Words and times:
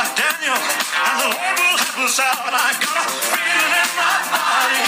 Like 0.00 0.16
Daniel, 0.16 0.56
and 0.56 1.16
the 1.20 1.28
Lord 1.28 1.56
will 1.60 1.76
help 1.76 2.08
us 2.08 2.16
out. 2.24 2.40
I 2.40 2.72
got 2.80 3.04
a 3.04 3.12
feeling 3.20 3.72
in 3.84 3.90
my 4.00 4.16
body. 4.32 4.80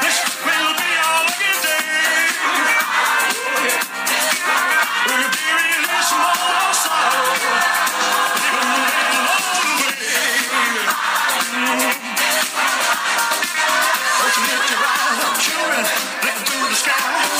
This 0.00 0.16
will 0.40 0.72
be 0.80 0.90
our 0.96 1.28
lucky 1.28 1.52
day. 1.60 2.24
We'll 5.04 5.28
be 5.28 5.44
released 5.60 6.08
from 6.08 6.24
all 6.24 6.56
our 6.56 6.72
sorrow. 6.72 7.36
Living 8.40 8.64
the 8.64 9.20
long 9.28 9.44
way. 9.76 10.08
Don't 14.16 14.32
you 14.36 14.44
lift 14.48 14.72
your 14.72 14.80
eyes 14.88 15.20
up, 15.20 15.36
children, 15.36 15.84
looking 16.24 16.48
to 16.48 16.56
the 16.64 16.78
sky. 16.80 17.39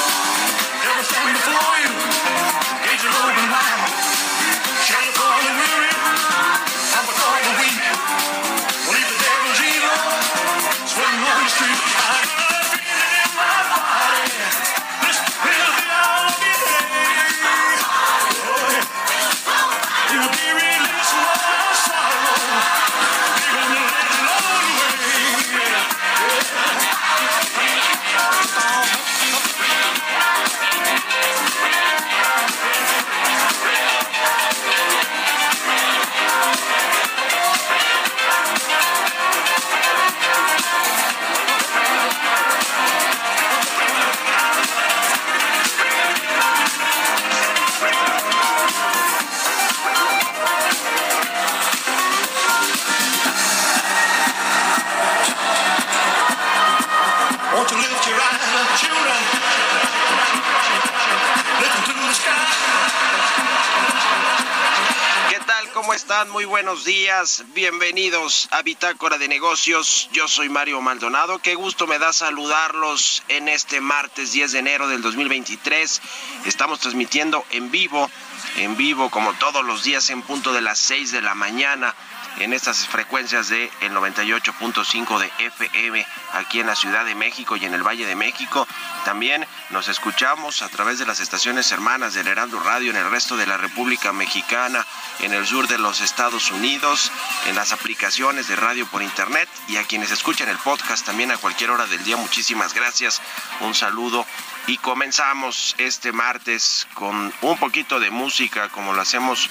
Buenos 66.50 66.84
días. 66.84 67.44
Bienvenidos 67.54 68.48
a 68.50 68.62
Bitácora 68.62 69.18
de 69.18 69.28
Negocios. 69.28 70.10
Yo 70.12 70.26
soy 70.26 70.48
Mario 70.48 70.80
Maldonado. 70.80 71.38
Qué 71.38 71.54
gusto 71.54 71.86
me 71.86 72.00
da 72.00 72.12
saludarlos 72.12 73.22
en 73.28 73.48
este 73.48 73.80
martes 73.80 74.32
10 74.32 74.50
de 74.50 74.58
enero 74.58 74.88
del 74.88 75.00
2023. 75.00 76.02
Estamos 76.46 76.80
transmitiendo 76.80 77.44
en 77.50 77.70
vivo, 77.70 78.10
en 78.56 78.76
vivo 78.76 79.10
como 79.10 79.32
todos 79.34 79.64
los 79.64 79.84
días 79.84 80.10
en 80.10 80.22
punto 80.22 80.52
de 80.52 80.60
las 80.60 80.80
6 80.80 81.12
de 81.12 81.22
la 81.22 81.36
mañana 81.36 81.94
en 82.40 82.52
estas 82.52 82.86
frecuencias 82.86 83.48
de 83.48 83.70
el 83.80 83.92
98.5 83.92 85.18
de 85.18 85.30
FM 85.46 86.06
aquí 86.32 86.60
en 86.60 86.66
la 86.66 86.74
Ciudad 86.74 87.04
de 87.04 87.14
México 87.14 87.56
y 87.56 87.64
en 87.64 87.74
el 87.74 87.86
Valle 87.86 88.06
de 88.06 88.16
México. 88.16 88.66
También 89.04 89.46
nos 89.70 89.88
escuchamos 89.88 90.62
a 90.62 90.68
través 90.68 90.98
de 90.98 91.06
las 91.06 91.20
estaciones 91.20 91.72
hermanas 91.72 92.14
del 92.14 92.28
Heraldo 92.28 92.60
Radio 92.60 92.90
en 92.90 92.96
el 92.96 93.10
resto 93.10 93.36
de 93.36 93.46
la 93.46 93.56
República 93.56 94.12
Mexicana, 94.12 94.86
en 95.20 95.32
el 95.32 95.46
sur 95.46 95.68
de 95.68 95.78
los 95.78 96.00
Estados 96.00 96.50
Unidos, 96.50 97.10
en 97.46 97.56
las 97.56 97.72
aplicaciones 97.72 98.48
de 98.48 98.56
radio 98.56 98.86
por 98.86 99.02
internet 99.02 99.48
y 99.68 99.76
a 99.76 99.84
quienes 99.84 100.10
escuchan 100.10 100.48
el 100.48 100.58
podcast 100.58 101.06
también 101.06 101.30
a 101.30 101.38
cualquier 101.38 101.70
hora 101.70 101.86
del 101.86 102.04
día. 102.04 102.16
Muchísimas 102.16 102.74
gracias. 102.74 103.22
Un 103.60 103.74
saludo 103.74 104.26
y 104.66 104.76
comenzamos 104.78 105.74
este 105.78 106.12
martes 106.12 106.86
con 106.94 107.32
un 107.40 107.58
poquito 107.58 107.98
de 108.00 108.10
música 108.10 108.68
como 108.68 108.92
lo 108.92 109.00
hacemos 109.00 109.48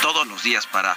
todos 0.00 0.26
los 0.26 0.42
días 0.42 0.66
para 0.66 0.96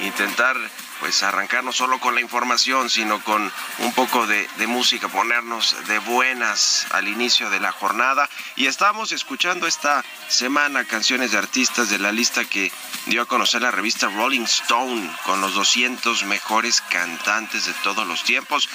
intentar 0.00 0.56
pues 1.00 1.22
arrancar 1.22 1.64
no 1.64 1.72
solo 1.72 1.98
con 1.98 2.14
la 2.14 2.20
información, 2.20 2.90
sino 2.90 3.24
con 3.24 3.50
un 3.78 3.92
poco 3.94 4.26
de, 4.26 4.46
de, 4.58 4.66
música, 4.66 5.08
ponernos 5.08 5.74
de 5.88 5.98
buenas 5.98 6.86
al 6.90 7.08
inicio 7.08 7.48
de 7.48 7.58
la 7.58 7.72
jornada. 7.72 8.28
Y 8.54 8.66
estamos 8.66 9.10
escuchando 9.12 9.66
esta 9.66 10.04
semana 10.28 10.84
canciones 10.84 11.32
de 11.32 11.38
artistas 11.38 11.88
de 11.88 11.98
la 11.98 12.12
lista 12.12 12.44
que 12.44 12.70
dio 13.06 13.22
a 13.22 13.26
conocer 13.26 13.62
la 13.62 13.70
revista 13.70 14.08
Rolling 14.08 14.42
Stone 14.42 15.10
con 15.24 15.40
los 15.40 15.54
200 15.54 16.24
mejores 16.24 16.82
cantantes 16.82 17.64
de 17.64 17.72
todos 17.82 18.06
los 18.06 18.22
tiempos. 18.22 18.68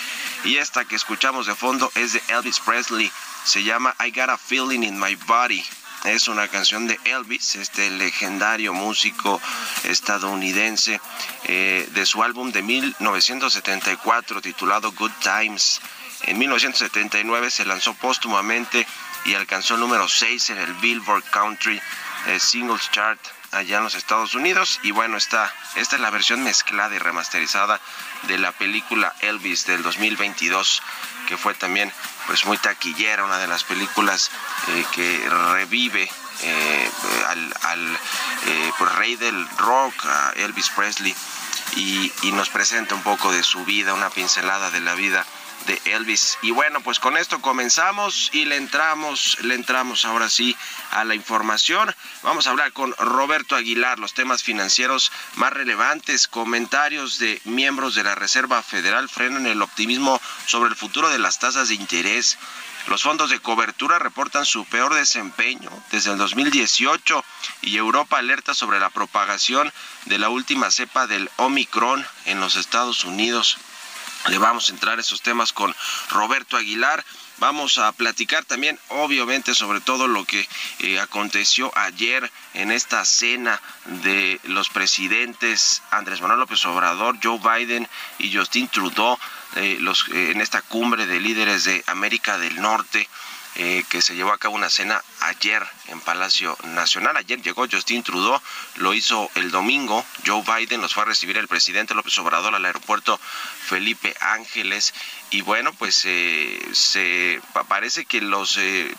Y 0.44 0.58
esta 0.58 0.86
que 0.86 0.96
escuchamos 0.96 1.46
de 1.46 1.54
fondo 1.54 1.92
es 1.94 2.14
de 2.14 2.24
Elvis 2.30 2.60
Presley, 2.60 3.12
se 3.44 3.64
llama 3.64 3.96
I 4.04 4.10
Got 4.10 4.30
a 4.30 4.38
Feeling 4.38 4.82
in 4.82 5.00
My 5.00 5.16
Body 5.16 5.64
es 6.04 6.28
una 6.28 6.48
canción 6.48 6.88
de 6.88 7.00
Elvis, 7.06 7.56
este 7.56 7.90
legendario 7.90 8.74
músico 8.74 9.42
estadounidense, 9.86 11.00
eh, 11.46 11.88
de 11.92 12.06
su 12.06 12.22
álbum 12.22 12.52
de 12.52 12.62
1974 12.62 14.42
titulado 14.42 14.92
Good 14.92 15.12
Times. 15.22 15.82
En 16.24 16.38
1979 16.38 17.50
se 17.50 17.66
lanzó 17.66 17.94
póstumamente 17.96 18.86
y 19.26 19.34
alcanzó 19.34 19.76
el 19.76 19.82
número 19.82 20.08
6 20.08 20.52
en 20.52 20.58
el 20.60 20.74
Billboard 20.76 21.24
Country 21.32 21.82
eh, 22.28 22.40
Singles 22.40 22.90
Chart 22.92 23.20
allá 23.56 23.78
en 23.78 23.84
los 23.84 23.96
Estados 23.96 24.36
Unidos. 24.36 24.80
Y 24.84 24.92
bueno, 24.92 25.18
esta, 25.18 25.52
esta 25.76 25.96
es 25.96 26.02
la 26.02 26.10
versión 26.10 26.44
mezclada 26.44 26.94
y 26.96 27.00
remasterizada 27.00 27.80
de 28.24 28.38
la 28.38 28.52
película 28.52 29.16
Elvis 29.22 29.66
del 29.66 29.84
2022, 29.84 30.82
que 31.28 31.38
fue 31.38 31.54
también 31.54 31.92
pues 32.28 32.46
muy 32.46 32.58
taquillera, 32.58 33.26
una 33.26 33.38
de 33.38 33.48
las 33.48 33.64
películas 33.64 34.32
eh, 34.70 34.86
que 34.94 35.30
revive 35.30 36.10
eh, 36.42 36.92
al, 37.28 37.54
al 37.64 37.96
eh, 37.96 38.72
pues, 38.78 38.96
rey 38.96 39.16
del 39.16 39.48
rock, 39.58 39.94
a 40.06 40.34
Elvis 40.36 40.70
Presley, 40.70 41.16
y 41.78 42.32
nos 42.32 42.50
presenta 42.50 42.96
un 42.96 43.04
poco 43.04 43.32
de 43.32 43.44
su 43.44 43.66
vida, 43.66 43.94
una 43.94 44.10
pincelada 44.10 44.72
de 44.72 44.80
la 44.80 44.94
vida 44.94 45.26
de 45.66 45.82
Elvis. 45.86 46.38
Y 46.42 46.52
bueno, 46.52 46.82
pues 46.82 47.00
con 47.00 47.18
esto 47.18 47.42
comenzamos 47.42 48.30
y 48.34 48.46
le 48.46 48.58
entramos, 48.58 49.38
le 49.42 49.56
entramos 49.56 50.06
ahora 50.06 50.30
sí 50.30 50.56
a 50.92 51.04
la 51.04 51.16
información. 51.16 51.94
Vamos 52.24 52.48
a 52.48 52.52
hablar 52.52 52.72
con 52.74 52.94
Roberto 52.98 53.56
Aguilar, 53.56 54.00
los 54.00 54.14
temas 54.14 54.44
financieros 54.44 55.12
más 55.36 55.54
relevantes, 55.54 56.28
comentarios 56.28 57.20
de 57.20 57.42
miembros 57.46 57.96
de 57.96 58.04
la 58.04 58.16
Reserva 58.16 58.62
Federal 58.62 59.10
frenan 59.10 59.46
el 59.48 59.62
optimismo 59.62 60.22
sobre 60.46 60.70
el 60.70 60.76
futuro 60.76 61.10
de 61.10 61.20
las 61.20 61.40
tasas 61.40 61.70
de 61.70 61.76
interés. 61.76 62.38
Los 62.88 63.02
fondos 63.02 63.32
de 63.32 63.40
cobertura 63.40 63.98
reportan 63.98 64.46
su 64.46 64.64
peor 64.66 64.94
desempeño 64.94 65.72
desde 65.92 66.12
el 66.12 66.18
2018 66.20 67.24
y 67.62 67.78
Europa 67.78 68.20
alerta 68.20 68.54
sobre 68.54 68.80
la 68.80 68.92
propagación 68.92 69.74
de 70.06 70.20
la 70.20 70.30
última 70.30 70.70
cepa 70.70 71.08
del 71.08 71.30
Omicron 71.38 72.06
en 72.26 72.40
los 72.40 72.56
Estados 72.56 73.04
Unidos. 73.04 73.58
Le 74.28 74.40
vamos 74.40 74.70
a 74.70 74.74
entrar 74.74 74.98
a 74.98 75.02
esos 75.02 75.22
temas 75.22 75.54
con 75.54 75.76
Roberto 76.10 76.58
Aguilar. 76.58 77.06
vamos 77.38 77.78
a 77.78 77.92
platicar 77.92 78.46
también, 78.46 78.80
obviamente, 78.88 79.54
sobre 79.54 79.82
todo 79.82 80.08
lo 80.08 80.26
que 80.26 80.48
eh, 80.80 81.00
aconteció 81.00 81.72
ayer 81.78 82.32
en 82.54 82.72
esta 82.72 83.04
cena 83.06 83.62
de 84.04 84.40
los 84.46 84.70
presidentes 84.70 85.84
Andrés 85.92 86.22
Manuel 86.22 86.40
López 86.40 86.66
Obrador, 86.66 87.20
Joe 87.22 87.40
Biden 87.40 87.88
y 88.18 88.36
Justin 88.36 88.68
Trudeau, 88.70 89.20
eh, 89.58 89.78
los, 89.80 90.08
eh, 90.10 90.32
en 90.32 90.42
esta 90.42 90.62
cumbre 90.62 91.06
de 91.06 91.20
líderes 91.20 91.66
de 91.66 91.84
América 91.88 92.38
del 92.38 92.60
Norte. 92.62 93.08
Eh, 93.58 93.86
que 93.90 94.02
se 94.02 94.16
llevó 94.16 94.34
a 94.34 94.38
cabo 94.38 94.56
una 94.56 94.70
cena 94.70 95.02
ayer 95.22 95.66
en 95.88 96.02
Palacio 96.02 96.58
Nacional. 96.66 97.16
Ayer 97.16 97.42
llegó 97.42 97.66
Justin 97.72 98.04
Trudeau, 98.04 98.42
lo 98.76 98.94
hizo 98.94 99.32
el 99.36 99.50
domingo. 99.50 100.06
Joe 100.26 100.44
Biden 100.44 100.82
los 100.82 100.94
fue 100.94 101.04
a 101.04 101.06
recibir 101.06 101.38
el 101.38 101.48
presidente 101.48 101.94
López 101.94 102.18
Obrador 102.18 102.54
al 102.54 102.66
aeropuerto 102.66 103.18
Felipe 103.18 104.14
Ángeles. 104.20 104.94
Y 105.30 105.40
bueno, 105.40 105.72
pues 105.72 106.02
eh, 106.04 106.60
se 106.74 107.42
parece 107.70 108.04
que 108.04 108.20
los, 108.20 108.58
eh, 108.58 108.94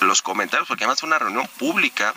los 0.00 0.22
comentarios, 0.22 0.68
porque 0.68 0.84
además 0.84 1.00
fue 1.00 1.08
una 1.08 1.18
reunión 1.18 1.46
pública, 1.58 2.14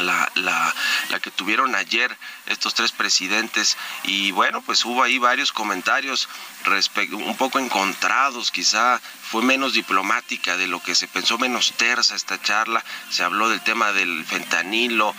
la, 0.00 0.30
la, 0.34 0.74
la, 1.10 1.20
que 1.20 1.30
tuvieron 1.30 1.74
ayer 1.74 2.16
estos 2.46 2.74
tres 2.74 2.92
presidentes. 2.92 3.76
Y 4.04 4.30
bueno 4.32 4.62
pues 4.62 4.84
hubo 4.84 5.02
ahí 5.02 5.18
varios 5.18 5.52
comentarios 5.52 6.28
un 7.12 7.36
poco 7.36 7.58
encontrados 7.58 8.50
quizá 8.50 9.00
fue 9.30 9.42
menos 9.42 9.72
diplomática 9.72 10.56
de 10.56 10.66
lo 10.66 10.80
que 10.82 10.94
se 10.94 11.08
pensó 11.08 11.38
menos 11.38 11.72
tersa 11.76 12.14
esta 12.14 12.40
charla. 12.40 12.84
Se 13.10 13.22
habló 13.22 13.48
del 13.48 13.62
tema 13.62 13.92
del 13.92 14.24
fentanilo 14.24 15.14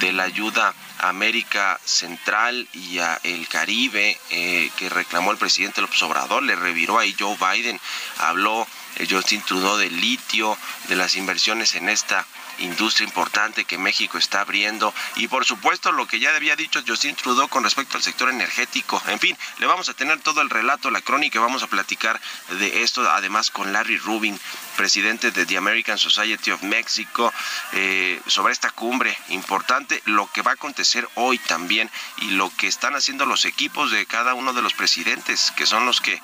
de 0.00 0.12
la 0.12 0.24
ayuda 0.24 0.74
a 1.00 1.08
América 1.08 1.78
Central 1.84 2.68
y 2.72 2.98
a 2.98 3.20
el 3.22 3.48
Caribe 3.48 4.18
eh, 4.30 4.70
que 4.76 4.88
reclamó 4.88 5.32
el 5.32 5.38
presidente 5.38 5.80
López 5.80 6.02
Obrador 6.02 6.42
le 6.42 6.56
reviró 6.56 6.98
ahí 6.98 7.14
Joe 7.18 7.36
Biden 7.36 7.80
habló 8.18 8.66
eh, 8.96 9.06
Justin 9.08 9.42
Trudeau 9.42 9.76
del 9.76 10.00
litio 10.00 10.56
de 10.88 10.96
las 10.96 11.16
inversiones 11.16 11.74
en 11.74 11.88
esta 11.88 12.26
industria 12.58 13.06
importante 13.06 13.64
que 13.64 13.78
México 13.78 14.18
está 14.18 14.40
abriendo 14.40 14.92
y 15.16 15.28
por 15.28 15.44
supuesto 15.44 15.92
lo 15.92 16.06
que 16.06 16.18
ya 16.18 16.34
había 16.34 16.56
dicho 16.56 16.82
Justin 16.86 17.16
Trudeau 17.16 17.48
con 17.48 17.64
respecto 17.64 17.96
al 17.96 18.02
sector 18.02 18.30
energético. 18.30 19.02
En 19.08 19.18
fin, 19.18 19.36
le 19.58 19.66
vamos 19.66 19.88
a 19.88 19.94
tener 19.94 20.20
todo 20.20 20.40
el 20.40 20.50
relato, 20.50 20.90
la 20.90 21.00
crónica, 21.00 21.40
vamos 21.40 21.62
a 21.62 21.66
platicar 21.66 22.20
de 22.50 22.82
esto 22.82 23.08
además 23.10 23.50
con 23.50 23.72
Larry 23.72 23.98
Rubin, 23.98 24.38
presidente 24.76 25.30
de 25.30 25.46
The 25.46 25.56
American 25.56 25.98
Society 25.98 26.50
of 26.50 26.62
Mexico, 26.62 27.32
eh, 27.72 28.20
sobre 28.26 28.52
esta 28.52 28.70
cumbre 28.70 29.16
importante, 29.28 30.02
lo 30.04 30.30
que 30.32 30.42
va 30.42 30.52
a 30.52 30.54
acontecer 30.54 31.08
hoy 31.14 31.38
también 31.38 31.90
y 32.18 32.30
lo 32.32 32.50
que 32.56 32.66
están 32.66 32.94
haciendo 32.94 33.26
los 33.26 33.44
equipos 33.44 33.90
de 33.90 34.06
cada 34.06 34.34
uno 34.34 34.52
de 34.52 34.62
los 34.62 34.74
presidentes, 34.74 35.52
que 35.56 35.66
son 35.66 35.86
los 35.86 36.00
que 36.00 36.20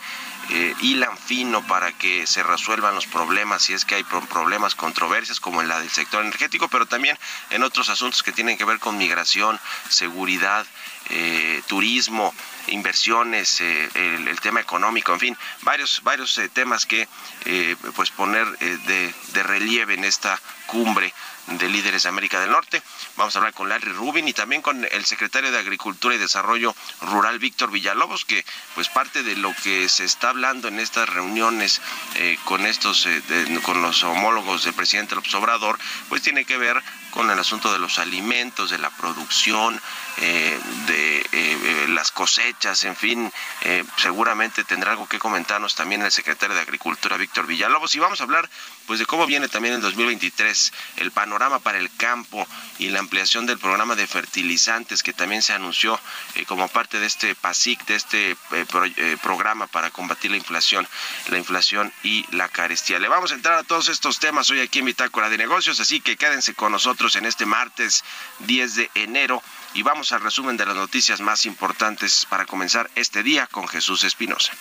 eh, 0.51 0.75
hilan 0.81 1.17
fino 1.17 1.67
para 1.67 1.93
que 1.93 2.27
se 2.27 2.43
resuelvan 2.43 2.95
los 2.95 3.07
problemas, 3.07 3.63
si 3.63 3.73
es 3.73 3.85
que 3.85 3.95
hay 3.97 4.05
problemas, 4.05 4.75
controversias 4.75 5.41
como 5.41 5.63
en 5.63 5.69
la 5.69 5.81
del 5.81 5.91
sector 5.91 6.22
energético, 6.23 6.69
pero 6.69 6.87
también 6.87 7.19
en 7.51 7.63
otros 7.63 7.89
asuntos 7.89 8.23
que 8.23 8.33
tienen 8.33 8.57
que 8.57 8.65
ver 8.65 8.79
con 8.79 8.97
migración, 8.97 9.59
seguridad, 9.89 10.67
eh, 11.15 11.63
turismo, 11.67 12.35
inversiones, 12.69 13.61
eh, 13.61 13.91
el, 13.95 14.41
tema 14.41 14.61
económico, 14.61 15.13
en 15.13 15.21
fin, 15.21 15.39
varios, 15.61 16.03
varios 16.03 16.39
eh, 16.39 16.49
temas 16.49 16.87
que 16.87 17.07
pues 17.95 18.11
poner 18.11 18.47
de, 18.59 19.15
de 19.33 19.43
relieve 19.43 19.95
en 19.95 20.05
esta 20.05 20.41
cumbre 20.67 21.13
de 21.49 21.69
líderes 21.69 22.05
de 22.05 22.09
América 22.09 22.41
del 22.41 22.51
Norte. 22.51 22.83
Vamos 23.17 23.35
a 23.35 23.41
hablar 23.41 23.53
con 23.53 23.69
Larry 23.69 23.93
Rubin 23.93 24.27
y 24.27 24.33
también 24.33 24.63
con 24.63 24.87
el 24.91 25.05
secretario 25.05 25.53
de 25.53 25.59
Agricultura 25.59 26.15
y 26.15 26.19
Desarrollo 26.19 26.75
Rural, 27.03 27.39
Víctor 27.39 27.71
Villalobos, 27.71 28.25
que 28.25 28.45
pues 28.75 28.89
parte 28.89 29.23
de 29.23 29.37
lo 29.37 29.55
que 29.63 29.89
se 29.91 30.05
está 30.05 30.31
hablando 30.31 30.69
en 30.69 30.81
estas 30.81 31.09
reuniones 31.09 31.83
con 32.45 32.65
estos, 32.65 33.07
con 33.65 33.83
los 33.83 34.03
homólogos 34.05 34.65
del 34.65 34.75
presidente 34.75 35.15
López 35.15 35.35
Obrador, 35.35 35.79
pues 36.09 36.23
tiene 36.23 36.45
que 36.45 36.57
ver 36.57 36.83
con 37.13 37.31
el 37.31 37.39
asunto 37.39 37.73
de 37.73 37.79
los 37.79 37.99
alimentos, 37.99 38.71
de 38.71 38.79
la 38.79 38.91
producción, 38.91 39.81
eh, 40.17 40.59
de 40.87 41.27
eh, 41.33 41.87
las 41.91 42.11
cosechas, 42.11 42.83
en 42.85 42.97
fin, 42.97 43.33
eh, 43.61 43.85
seguramente 43.97 44.65
tendrá 44.65 44.93
algo 44.93 45.07
que 45.07 45.19
comentarnos 45.19 45.75
también 45.75 46.03
el 46.03 46.11
secretario 46.11 46.57
de 46.57 46.63
Agricultura, 46.63 47.17
Víctor 47.17 47.47
Villalobos, 47.47 47.95
y 47.95 47.99
vamos 47.99 48.21
a 48.21 48.25
hablar 48.25 48.49
pues 48.87 48.99
de 48.99 49.07
cómo 49.07 49.27
viene 49.27 49.49
también 49.49 49.75
el 49.75 49.81
2023 49.81 50.73
el 50.97 51.11
panorama 51.11 51.59
para 51.59 51.79
el 51.79 51.95
campo 51.97 52.47
y 52.79 52.89
la 52.89 52.99
ampliación 52.99 53.47
del 53.47 53.59
programa 53.59 53.95
de 53.95 54.07
fertilizantes 54.07 55.03
que 55.03 55.13
también 55.13 55.43
se 55.43 55.53
anunció 55.53 55.99
eh, 56.35 56.45
como 56.47 56.69
parte 56.69 57.01
de 57.01 57.07
este 57.07 57.35
PASIC, 57.35 57.85
de 57.87 57.95
este 57.95 58.31
eh, 58.31 58.37
eh, 58.97 59.17
programa 59.23 59.67
para 59.67 59.91
combatir 59.91 60.31
la 60.31 60.37
inflación, 60.37 60.87
la 61.29 61.39
inflación 61.39 61.93
y 62.03 62.25
la 62.35 62.49
carestía. 62.49 62.99
Le 62.99 63.09
vamos 63.09 63.33
a 63.33 63.35
entrar 63.35 63.59
a 63.59 63.65
todos 63.65 63.89
estos 63.89 64.19
temas 64.19 64.51
hoy 64.51 64.61
aquí 64.61 64.81
en 64.81 64.87
Bitácora 64.87 65.29
de 65.29 65.39
Negocios, 65.39 65.81
así 65.81 66.01
que 66.01 66.17
quédense 66.17 66.55
con 66.55 66.73
nosotros 66.73 67.17
en 67.17 67.27
este 67.27 67.47
martes 67.47 68.05
10 68.41 68.75
de 68.75 68.91
enero 68.95 69.43
y 69.75 69.83
vamos 69.83 70.13
al 70.13 70.21
resumen 70.21 70.57
de 70.57 70.67
las 70.67 70.77
noticias 70.77 71.21
más 71.21 71.47
importantes 71.47 72.27
para 72.29 72.47
comenzar 72.47 72.91
este 72.95 73.23
día 73.23 73.47
con 73.47 73.67
Jesús 73.69 74.05
Espinosa. 74.05 74.53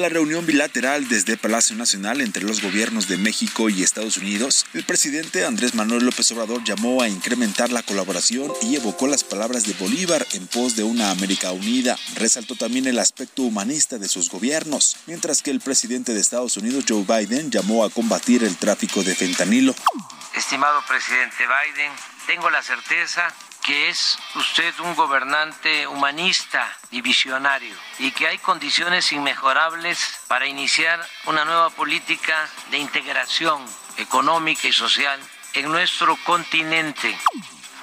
La 0.00 0.08
reunión 0.08 0.46
bilateral 0.46 1.08
desde 1.08 1.36
Palacio 1.36 1.76
Nacional 1.76 2.22
entre 2.22 2.42
los 2.42 2.62
gobiernos 2.62 3.06
de 3.06 3.18
México 3.18 3.68
y 3.68 3.82
Estados 3.82 4.16
Unidos, 4.16 4.64
el 4.72 4.84
presidente 4.84 5.44
Andrés 5.44 5.74
Manuel 5.74 6.04
López 6.06 6.32
Obrador 6.32 6.64
llamó 6.64 7.02
a 7.02 7.08
incrementar 7.08 7.70
la 7.70 7.82
colaboración 7.82 8.50
y 8.62 8.76
evocó 8.76 9.06
las 9.06 9.24
palabras 9.24 9.64
de 9.64 9.74
Bolívar 9.74 10.26
en 10.32 10.46
pos 10.46 10.74
de 10.74 10.84
una 10.84 11.10
América 11.10 11.52
unida. 11.52 11.98
Resaltó 12.16 12.56
también 12.56 12.86
el 12.86 12.98
aspecto 12.98 13.42
humanista 13.42 13.98
de 13.98 14.08
sus 14.08 14.30
gobiernos, 14.30 14.96
mientras 15.06 15.42
que 15.42 15.50
el 15.50 15.60
presidente 15.60 16.14
de 16.14 16.20
Estados 16.20 16.56
Unidos, 16.56 16.84
Joe 16.88 17.04
Biden, 17.04 17.50
llamó 17.50 17.84
a 17.84 17.90
combatir 17.90 18.42
el 18.42 18.56
tráfico 18.56 19.04
de 19.04 19.14
fentanilo. 19.14 19.74
Estimado 20.34 20.82
presidente 20.88 21.44
Biden, 21.44 21.92
tengo 22.26 22.48
la 22.48 22.62
certeza 22.62 23.34
que 23.70 23.88
es 23.88 24.18
usted 24.34 24.74
un 24.80 24.96
gobernante 24.96 25.86
humanista 25.86 26.76
y 26.90 27.02
visionario 27.02 27.72
y 28.00 28.10
que 28.10 28.26
hay 28.26 28.38
condiciones 28.38 29.12
inmejorables 29.12 29.96
para 30.26 30.48
iniciar 30.48 30.98
una 31.26 31.44
nueva 31.44 31.70
política 31.70 32.48
de 32.72 32.78
integración 32.78 33.64
económica 33.96 34.66
y 34.66 34.72
social 34.72 35.20
en 35.52 35.70
nuestro 35.70 36.16
continente. 36.24 37.16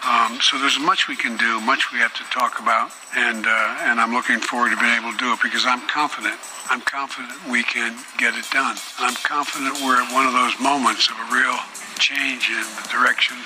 Um, 0.03 0.41
so 0.41 0.58
there's 0.60 0.77
much 0.77 1.08
we 1.08 1.15
can 1.15 1.38
do, 1.38 1.62
much 1.62 1.94
we 1.94 2.00
have 2.00 2.13
to 2.15 2.24
talk 2.38 2.60
about, 2.60 2.91
and 3.15 3.48
uh, 3.48 3.88
and 3.88 4.01
I'm 4.01 4.12
looking 4.12 4.41
forward 4.41 4.72
to 4.72 4.77
being 4.77 4.94
able 4.94 5.13
to 5.13 5.17
do 5.17 5.32
it 5.32 5.39
because 5.41 5.65
I'm 5.65 5.88
confident. 5.88 6.36
I'm 6.70 6.82
confident 6.82 7.32
we 7.50 7.63
can 7.63 7.96
get 8.17 8.36
it 8.36 8.46
done. 8.51 8.75
I'm 9.00 9.15
confident 9.24 9.79
we're 9.82 10.03
at 10.03 10.12
one 10.12 10.27
of 10.27 10.34
those 10.34 10.60
moments 10.60 11.08
of 11.08 11.15
a 11.15 11.27
real 11.34 11.58
change 11.96 12.50
in 12.51 12.67
the 12.75 12.89
direction 12.91 13.38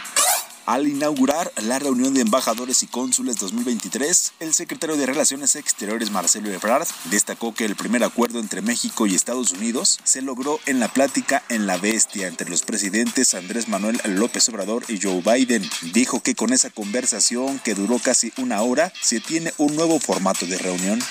al 0.71 0.87
inaugurar 0.87 1.51
la 1.63 1.79
reunión 1.79 2.13
de 2.13 2.21
embajadores 2.21 2.81
y 2.81 2.87
cónsules 2.87 3.35
2023, 3.39 4.31
el 4.39 4.53
secretario 4.53 4.95
de 4.95 5.05
Relaciones 5.05 5.57
Exteriores 5.57 6.11
Marcelo 6.11 6.49
Ebrard 6.49 6.87
destacó 7.09 7.53
que 7.53 7.65
el 7.65 7.75
primer 7.75 8.05
acuerdo 8.05 8.39
entre 8.39 8.61
México 8.61 9.05
y 9.05 9.13
Estados 9.13 9.51
Unidos 9.51 9.99
se 10.05 10.21
logró 10.21 10.61
en 10.67 10.79
la 10.79 10.87
plática 10.87 11.43
en 11.49 11.67
la 11.67 11.75
bestia 11.75 12.29
entre 12.29 12.49
los 12.49 12.61
presidentes 12.61 13.33
Andrés 13.33 13.67
Manuel 13.67 13.99
López 14.05 14.47
Obrador 14.47 14.85
y 14.87 15.01
Joe 15.01 15.21
Biden. 15.21 15.69
Dijo 15.91 16.23
que 16.23 16.35
con 16.35 16.53
esa 16.53 16.69
conversación 16.69 17.59
que 17.59 17.75
duró 17.75 17.99
casi 17.99 18.31
una 18.37 18.61
hora 18.61 18.93
se 19.01 19.19
tiene 19.19 19.53
un 19.57 19.75
nuevo 19.75 19.99
formato 19.99 20.45
de 20.45 20.57
reunión. 20.57 21.01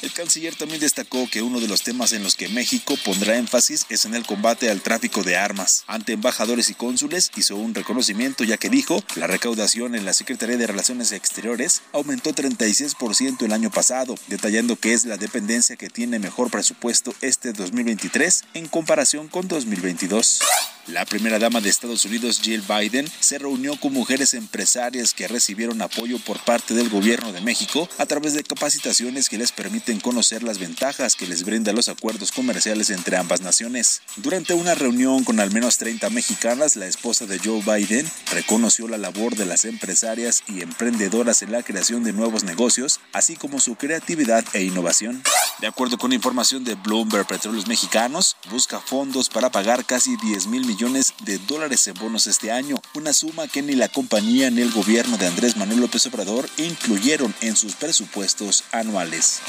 El 0.00 0.12
canciller 0.12 0.54
también 0.54 0.80
destacó 0.80 1.28
que 1.28 1.42
uno 1.42 1.58
de 1.58 1.66
los 1.66 1.82
temas 1.82 2.12
en 2.12 2.22
los 2.22 2.36
que 2.36 2.48
México 2.48 2.94
pondrá 3.04 3.36
énfasis 3.36 3.84
es 3.88 4.04
en 4.04 4.14
el 4.14 4.24
combate 4.24 4.70
al 4.70 4.80
tráfico 4.80 5.24
de 5.24 5.36
armas. 5.36 5.82
Ante 5.88 6.12
embajadores 6.12 6.70
y 6.70 6.74
cónsules 6.74 7.32
hizo 7.34 7.56
un 7.56 7.74
reconocimiento 7.74 8.44
ya 8.44 8.58
que 8.58 8.70
dijo 8.70 9.02
la 9.16 9.26
recaudación 9.26 9.96
en 9.96 10.04
la 10.04 10.12
Secretaría 10.12 10.56
de 10.56 10.68
Relaciones 10.68 11.10
Exteriores 11.10 11.82
aumentó 11.92 12.32
36% 12.32 13.42
el 13.42 13.52
año 13.52 13.70
pasado, 13.70 14.14
detallando 14.28 14.76
que 14.76 14.92
es 14.92 15.04
la 15.04 15.16
dependencia 15.16 15.74
que 15.74 15.90
tiene 15.90 16.20
mejor 16.20 16.50
presupuesto 16.50 17.12
este 17.20 17.52
2023 17.52 18.44
en 18.54 18.68
comparación 18.68 19.26
con 19.26 19.48
2022. 19.48 20.40
La 20.88 21.04
primera 21.04 21.38
dama 21.38 21.60
de 21.60 21.68
Estados 21.68 22.06
Unidos, 22.06 22.40
Jill 22.42 22.62
Biden, 22.62 23.06
se 23.20 23.38
reunió 23.38 23.78
con 23.78 23.92
mujeres 23.92 24.32
empresarias 24.32 25.12
que 25.12 25.28
recibieron 25.28 25.82
apoyo 25.82 26.18
por 26.18 26.42
parte 26.42 26.72
del 26.72 26.88
gobierno 26.88 27.30
de 27.30 27.42
México 27.42 27.86
a 27.98 28.06
través 28.06 28.32
de 28.32 28.42
capacitaciones 28.42 29.28
que 29.28 29.36
les 29.36 29.52
permiten 29.52 30.00
conocer 30.00 30.42
las 30.42 30.58
ventajas 30.58 31.14
que 31.14 31.26
les 31.26 31.44
brindan 31.44 31.76
los 31.76 31.90
acuerdos 31.90 32.32
comerciales 32.32 32.88
entre 32.88 33.18
ambas 33.18 33.42
naciones. 33.42 34.00
Durante 34.16 34.54
una 34.54 34.74
reunión 34.74 35.24
con 35.24 35.40
al 35.40 35.52
menos 35.52 35.76
30 35.76 36.08
mexicanas, 36.08 36.74
la 36.74 36.86
esposa 36.86 37.26
de 37.26 37.38
Joe 37.38 37.60
Biden 37.60 38.10
reconoció 38.32 38.88
la 38.88 38.96
labor 38.96 39.36
de 39.36 39.44
las 39.44 39.66
empresarias 39.66 40.42
y 40.48 40.62
emprendedoras 40.62 41.42
en 41.42 41.52
la 41.52 41.62
creación 41.62 42.02
de 42.02 42.14
nuevos 42.14 42.44
negocios, 42.44 42.98
así 43.12 43.36
como 43.36 43.60
su 43.60 43.76
creatividad 43.76 44.42
e 44.54 44.62
innovación. 44.62 45.22
De 45.60 45.66
acuerdo 45.66 45.98
con 45.98 46.14
información 46.14 46.64
de 46.64 46.76
Bloomberg 46.76 47.26
Petróleos 47.26 47.66
Mexicanos, 47.66 48.36
busca 48.50 48.80
fondos 48.80 49.28
para 49.28 49.50
pagar 49.50 49.84
casi 49.84 50.16
10 50.16 50.46
mil 50.46 50.64
millones 50.64 50.77
de 50.78 51.38
dólares 51.38 51.88
en 51.88 51.94
bonos 51.94 52.28
este 52.28 52.52
año, 52.52 52.76
una 52.94 53.12
suma 53.12 53.48
que 53.48 53.62
ni 53.62 53.74
la 53.74 53.88
compañía 53.88 54.48
ni 54.48 54.62
el 54.62 54.70
gobierno 54.70 55.16
de 55.16 55.26
Andrés 55.26 55.56
Manuel 55.56 55.80
López 55.80 56.06
Obrador 56.06 56.48
incluyeron 56.56 57.34
en 57.40 57.56
sus 57.56 57.74
presupuestos 57.74 58.62
anuales. 58.70 59.40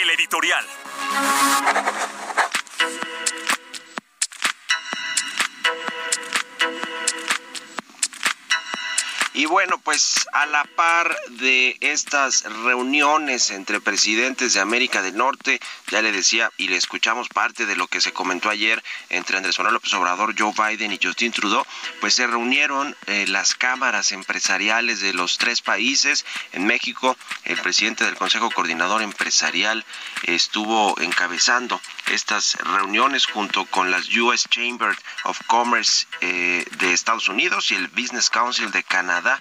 El 0.00 0.10
editorial. 0.18 0.64
Y 9.44 9.46
bueno, 9.46 9.76
pues 9.76 10.26
a 10.32 10.46
la 10.46 10.64
par 10.64 11.14
de 11.32 11.76
estas 11.80 12.44
reuniones 12.64 13.50
entre 13.50 13.78
presidentes 13.78 14.54
de 14.54 14.60
América 14.60 15.02
del 15.02 15.18
Norte, 15.18 15.60
ya 15.88 16.00
le 16.00 16.12
decía 16.12 16.50
y 16.56 16.68
le 16.68 16.76
escuchamos 16.76 17.28
parte 17.28 17.66
de 17.66 17.76
lo 17.76 17.86
que 17.86 18.00
se 18.00 18.14
comentó 18.14 18.48
ayer 18.48 18.82
entre 19.10 19.36
Andrés 19.36 19.58
Manuel 19.58 19.74
López 19.74 19.92
Obrador, 19.92 20.34
Joe 20.34 20.54
Biden 20.56 20.92
y 20.92 20.98
Justin 21.02 21.30
Trudeau, 21.30 21.66
pues 22.00 22.14
se 22.14 22.26
reunieron 22.26 22.96
eh, 23.04 23.26
las 23.28 23.54
cámaras 23.54 24.12
empresariales 24.12 25.00
de 25.00 25.12
los 25.12 25.36
tres 25.36 25.60
países. 25.60 26.24
En 26.52 26.64
México, 26.64 27.14
el 27.44 27.60
presidente 27.60 28.04
del 28.04 28.16
Consejo 28.16 28.50
Coordinador 28.50 29.02
Empresarial 29.02 29.84
estuvo 30.22 30.98
encabezando 31.02 31.82
estas 32.10 32.56
reuniones 32.62 33.26
junto 33.26 33.66
con 33.66 33.90
las 33.90 34.08
US 34.16 34.46
Chamber 34.48 34.96
of 35.24 35.38
Commerce 35.48 36.06
eh, 36.22 36.64
de 36.78 36.94
Estados 36.94 37.28
Unidos 37.28 37.70
y 37.72 37.74
el 37.74 37.88
Business 37.88 38.30
Council 38.30 38.70
de 38.70 38.82
Canadá 38.82 39.33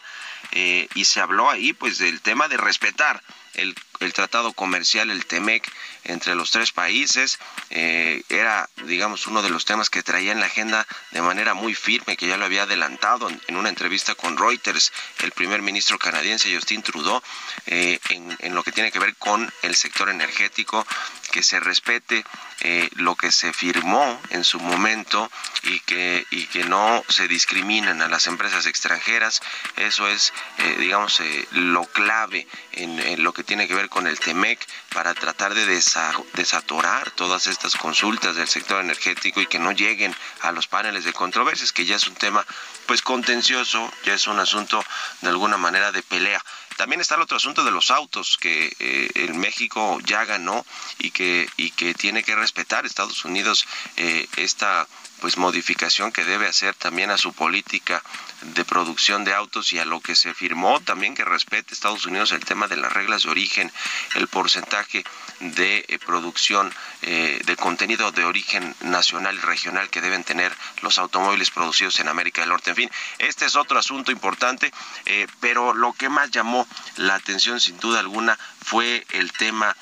eh, 0.51 0.87
y 0.95 1.05
se 1.05 1.19
habló 1.19 1.49
ahí 1.49 1.73
pues 1.73 1.97
del 1.97 2.21
tema 2.21 2.47
de 2.47 2.57
respetar 2.57 3.21
el, 3.53 3.75
el 4.03 4.13
tratado 4.13 4.53
comercial, 4.53 5.09
el 5.09 5.25
TEMEC, 5.25 5.69
entre 6.05 6.35
los 6.35 6.51
tres 6.51 6.71
países. 6.71 7.39
Eh, 7.69 8.23
era, 8.29 8.69
digamos, 8.85 9.27
uno 9.27 9.41
de 9.41 9.49
los 9.49 9.65
temas 9.65 9.89
que 9.89 10.03
traía 10.03 10.31
en 10.31 10.39
la 10.39 10.47
agenda 10.47 10.85
de 11.11 11.21
manera 11.21 11.53
muy 11.53 11.73
firme, 11.73 12.17
que 12.17 12.27
ya 12.27 12.37
lo 12.37 12.45
había 12.45 12.63
adelantado 12.63 13.29
en, 13.29 13.55
una 13.55 13.69
entrevista 13.69 14.15
con 14.15 14.37
Reuters, 14.37 14.91
el 15.19 15.31
primer 15.31 15.61
ministro 15.61 15.97
canadiense 15.97 16.53
Justin 16.53 16.83
Trudeau, 16.83 17.21
eh, 17.67 17.99
en, 18.09 18.55
lo 18.55 18.63
que 18.63 18.71
tiene 18.71 18.91
que 18.91 18.99
ver 18.99 19.15
con 19.15 19.51
el 19.61 19.75
sector 19.75 20.09
energético, 20.09 20.85
que 21.31 21.43
se 21.43 21.59
respete 21.59 22.23
eh, 22.61 22.89
lo 22.95 23.15
que 23.15 23.31
se 23.31 23.53
firmó 23.53 24.21
en 24.29 24.43
su 24.43 24.59
momento 24.59 25.31
y 25.63 25.79
que, 25.81 26.25
y 26.31 26.45
que 26.47 26.63
no 26.65 27.03
se 27.07 27.27
discriminen 27.27 28.01
a 28.01 28.07
las 28.07 28.27
empresas 28.27 28.65
extranjeras. 28.65 29.41
Eso 29.77 30.07
es, 30.07 30.33
digamos, 30.77 31.21
lo 31.51 31.85
clave 31.85 32.47
en, 32.73 32.99
en, 32.99 33.23
lo 33.23 33.33
que 33.33 33.43
tiene 33.43 33.67
que 33.67 33.75
ver 33.75 33.89
con 33.93 34.07
el 34.07 34.19
TEMEC 34.19 34.59
para 34.91 35.13
tratar 35.13 35.53
de 35.53 35.65
desa, 35.65 36.11
desatorar 36.33 37.11
todas 37.11 37.45
estas 37.45 37.75
consultas 37.75 38.35
del 38.35 38.47
sector 38.47 38.81
energético 38.81 39.39
y 39.39 39.45
que 39.45 39.59
no 39.59 39.71
lleguen 39.71 40.15
a 40.41 40.51
los 40.51 40.67
paneles 40.67 41.03
de 41.03 41.13
controversias, 41.13 41.71
que 41.71 41.85
ya 41.85 41.95
es 41.95 42.07
un 42.07 42.15
tema 42.15 42.45
pues 42.87 43.03
contencioso, 43.03 43.91
ya 44.03 44.15
es 44.15 44.25
un 44.27 44.39
asunto 44.39 44.83
de 45.21 45.29
alguna 45.29 45.57
manera 45.57 45.91
de 45.91 46.01
pelea. 46.01 46.43
También 46.75 47.01
está 47.01 47.15
el 47.15 47.21
otro 47.21 47.37
asunto 47.37 47.63
de 47.63 47.69
los 47.69 47.91
autos 47.91 48.37
que 48.41 48.75
eh, 48.79 49.09
el 49.13 49.35
México 49.35 49.99
ya 50.03 50.25
ganó 50.25 50.65
y 50.97 51.11
que 51.11 51.47
y 51.55 51.69
que 51.69 51.93
tiene 51.93 52.23
que 52.23 52.35
respetar 52.35 52.85
Estados 52.85 53.23
Unidos 53.25 53.67
eh, 53.95 54.27
esta 54.37 54.87
pues 55.21 55.37
modificación 55.37 56.11
que 56.11 56.25
debe 56.25 56.47
hacer 56.47 56.75
también 56.75 57.11
a 57.11 57.17
su 57.17 57.33
política 57.33 58.03
de 58.41 58.65
producción 58.65 59.23
de 59.23 59.33
autos 59.33 59.71
y 59.73 59.79
a 59.79 59.85
lo 59.85 60.01
que 60.01 60.15
se 60.15 60.33
firmó 60.33 60.79
también 60.81 61.15
que 61.15 61.23
respete 61.23 61.73
Estados 61.73 62.05
Unidos 62.05 62.31
el 62.31 62.43
tema 62.43 62.67
de 62.67 62.77
las 62.77 62.91
reglas 62.91 63.23
de 63.23 63.29
origen, 63.29 63.71
el 64.15 64.27
porcentaje 64.27 65.03
de 65.39 65.85
eh, 65.87 65.99
producción 65.99 66.73
eh, 67.01 67.39
de 67.45 67.55
contenido 67.55 68.11
de 68.11 68.25
origen 68.25 68.75
nacional 68.81 69.35
y 69.35 69.39
regional 69.39 69.89
que 69.89 70.01
deben 70.01 70.23
tener 70.23 70.53
los 70.81 70.97
automóviles 70.97 71.51
producidos 71.51 71.99
en 71.99 72.07
América 72.07 72.41
del 72.41 72.49
Norte. 72.49 72.71
En 72.71 72.75
fin, 72.75 72.91
este 73.19 73.45
es 73.45 73.55
otro 73.55 73.79
asunto 73.79 74.11
importante, 74.11 74.73
eh, 75.05 75.27
pero 75.39 75.73
lo 75.73 75.93
que 75.93 76.09
más 76.09 76.31
llamó 76.31 76.67
la 76.97 77.15
atención 77.15 77.59
sin 77.59 77.77
duda 77.79 77.99
alguna 77.99 78.37
fue 78.61 79.05
el 79.11 79.31
tema 79.31 79.75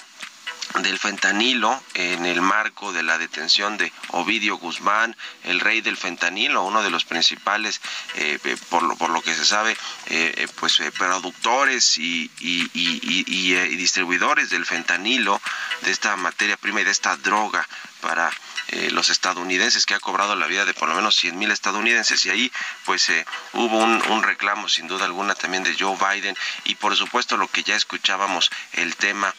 del 0.80 0.98
fentanilo 1.00 1.82
en 1.94 2.26
el 2.26 2.42
marco 2.42 2.94
de 2.94 3.04
la 3.04 3.18
detención 3.18 3.78
de 3.78 3.92
Ovidio 4.10 4.58
Guzmán, 4.58 5.16
el 5.44 5.60
rey 5.60 5.82
del 5.82 5.98
fentanilo, 5.98 6.64
uno 6.64 6.82
de 6.82 6.90
los 6.90 7.06
principales, 7.06 7.82
eh, 8.16 8.40
por, 8.70 8.84
lo, 8.84 8.96
por 8.96 9.10
lo 9.10 9.22
que 9.22 9.36
se 9.36 9.46
sabe, 9.46 9.76
eh, 10.08 10.48
pues 10.60 10.80
eh, 10.80 10.92
productores 10.92 11.98
y, 11.98 12.32
y, 12.40 12.70
y, 12.74 13.26
y, 13.28 13.76
distribuidores 13.76 14.50
del 14.50 14.66
fentanilo, 14.66 15.42
de 15.82 15.92
esta 15.92 16.16
materia 16.16 16.58
prima 16.58 16.82
y 16.82 16.86
de 16.86 16.92
esta 16.92 17.18
droga 17.18 17.68
para 18.02 18.32
eh, 18.70 18.90
los 18.92 19.10
estadounidenses, 19.10 19.86
que 19.86 19.94
ha 19.94 20.00
cobrado 20.00 20.36
la 20.36 20.48
vida 20.48 20.66
de 20.66 20.74
por 20.74 20.90
lo 20.90 20.96
menos 20.96 21.16
100 21.16 21.38
mil 21.38 21.52
estadounidenses, 21.52 22.26
y 22.26 22.30
ahí 22.30 22.52
pues 22.86 23.10
eh, 23.10 23.26
hubo 23.54 23.78
un, 23.78 24.24
reclamo 24.24 24.68
sin 24.68 24.88
duda 24.88 25.06
alguna 25.06 25.36
también 25.36 25.64
de 25.64 25.76
Joe 25.78 25.98
Biden, 25.98 26.36
y 26.66 26.76
por 26.76 26.96
supuesto 26.96 27.38
lo 27.38 27.48
que 27.48 27.64
ya 27.64 27.76
escuchábamos, 27.76 28.50
el 28.74 28.96
tema 28.96 29.34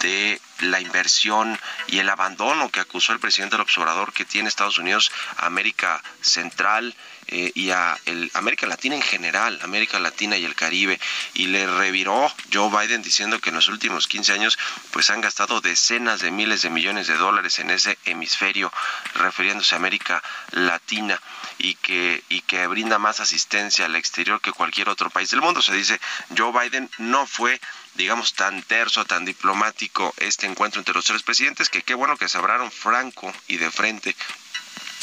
de 0.00 0.40
la 0.60 0.80
inversión 0.80 1.58
y 1.86 1.98
el 1.98 2.08
abandono 2.08 2.70
que 2.70 2.80
acusó 2.80 3.12
el 3.12 3.20
presidente 3.20 3.56
del 3.56 3.62
observador 3.62 4.12
que 4.12 4.24
tiene 4.24 4.48
Estados 4.48 4.78
Unidos, 4.78 5.10
América 5.36 6.02
Central, 6.20 6.94
eh, 7.30 7.52
y 7.54 7.70
a 7.72 7.98
el 8.06 8.30
América 8.32 8.66
Latina 8.66 8.96
en 8.96 9.02
general, 9.02 9.58
América 9.62 9.98
Latina 9.98 10.38
y 10.38 10.46
el 10.46 10.54
Caribe, 10.54 10.98
y 11.34 11.48
le 11.48 11.66
reviró 11.66 12.32
Joe 12.50 12.70
Biden 12.70 13.02
diciendo 13.02 13.38
que 13.38 13.50
en 13.50 13.56
los 13.56 13.68
últimos 13.68 14.06
15 14.06 14.32
años 14.32 14.58
pues 14.92 15.10
han 15.10 15.20
gastado 15.20 15.60
decenas 15.60 16.20
de 16.20 16.30
miles 16.30 16.62
de 16.62 16.70
millones 16.70 17.06
de 17.06 17.18
dólares 17.18 17.58
en 17.58 17.68
ese 17.68 17.98
hemisferio, 18.06 18.72
refiriéndose 19.14 19.74
a 19.74 19.78
América 19.78 20.22
Latina 20.52 21.20
y 21.58 21.74
que 21.74 22.24
y 22.30 22.40
que 22.40 22.66
brinda 22.66 22.98
más 22.98 23.20
asistencia 23.20 23.84
al 23.84 23.96
exterior 23.96 24.40
que 24.40 24.52
cualquier 24.52 24.88
otro 24.88 25.10
país 25.10 25.28
del 25.28 25.42
mundo. 25.42 25.60
Se 25.60 25.74
dice 25.74 26.00
Joe 26.34 26.50
Biden 26.50 26.88
no 26.96 27.26
fue 27.26 27.60
digamos, 27.98 28.32
tan 28.32 28.62
terso, 28.62 29.04
tan 29.04 29.24
diplomático 29.24 30.14
este 30.18 30.46
encuentro 30.46 30.80
entre 30.80 30.94
los 30.94 31.04
tres 31.04 31.24
presidentes, 31.24 31.68
que 31.68 31.82
qué 31.82 31.94
bueno 31.94 32.16
que 32.16 32.28
se 32.28 32.38
franco 32.70 33.30
y 33.48 33.56
de 33.56 33.70
frente 33.72 34.14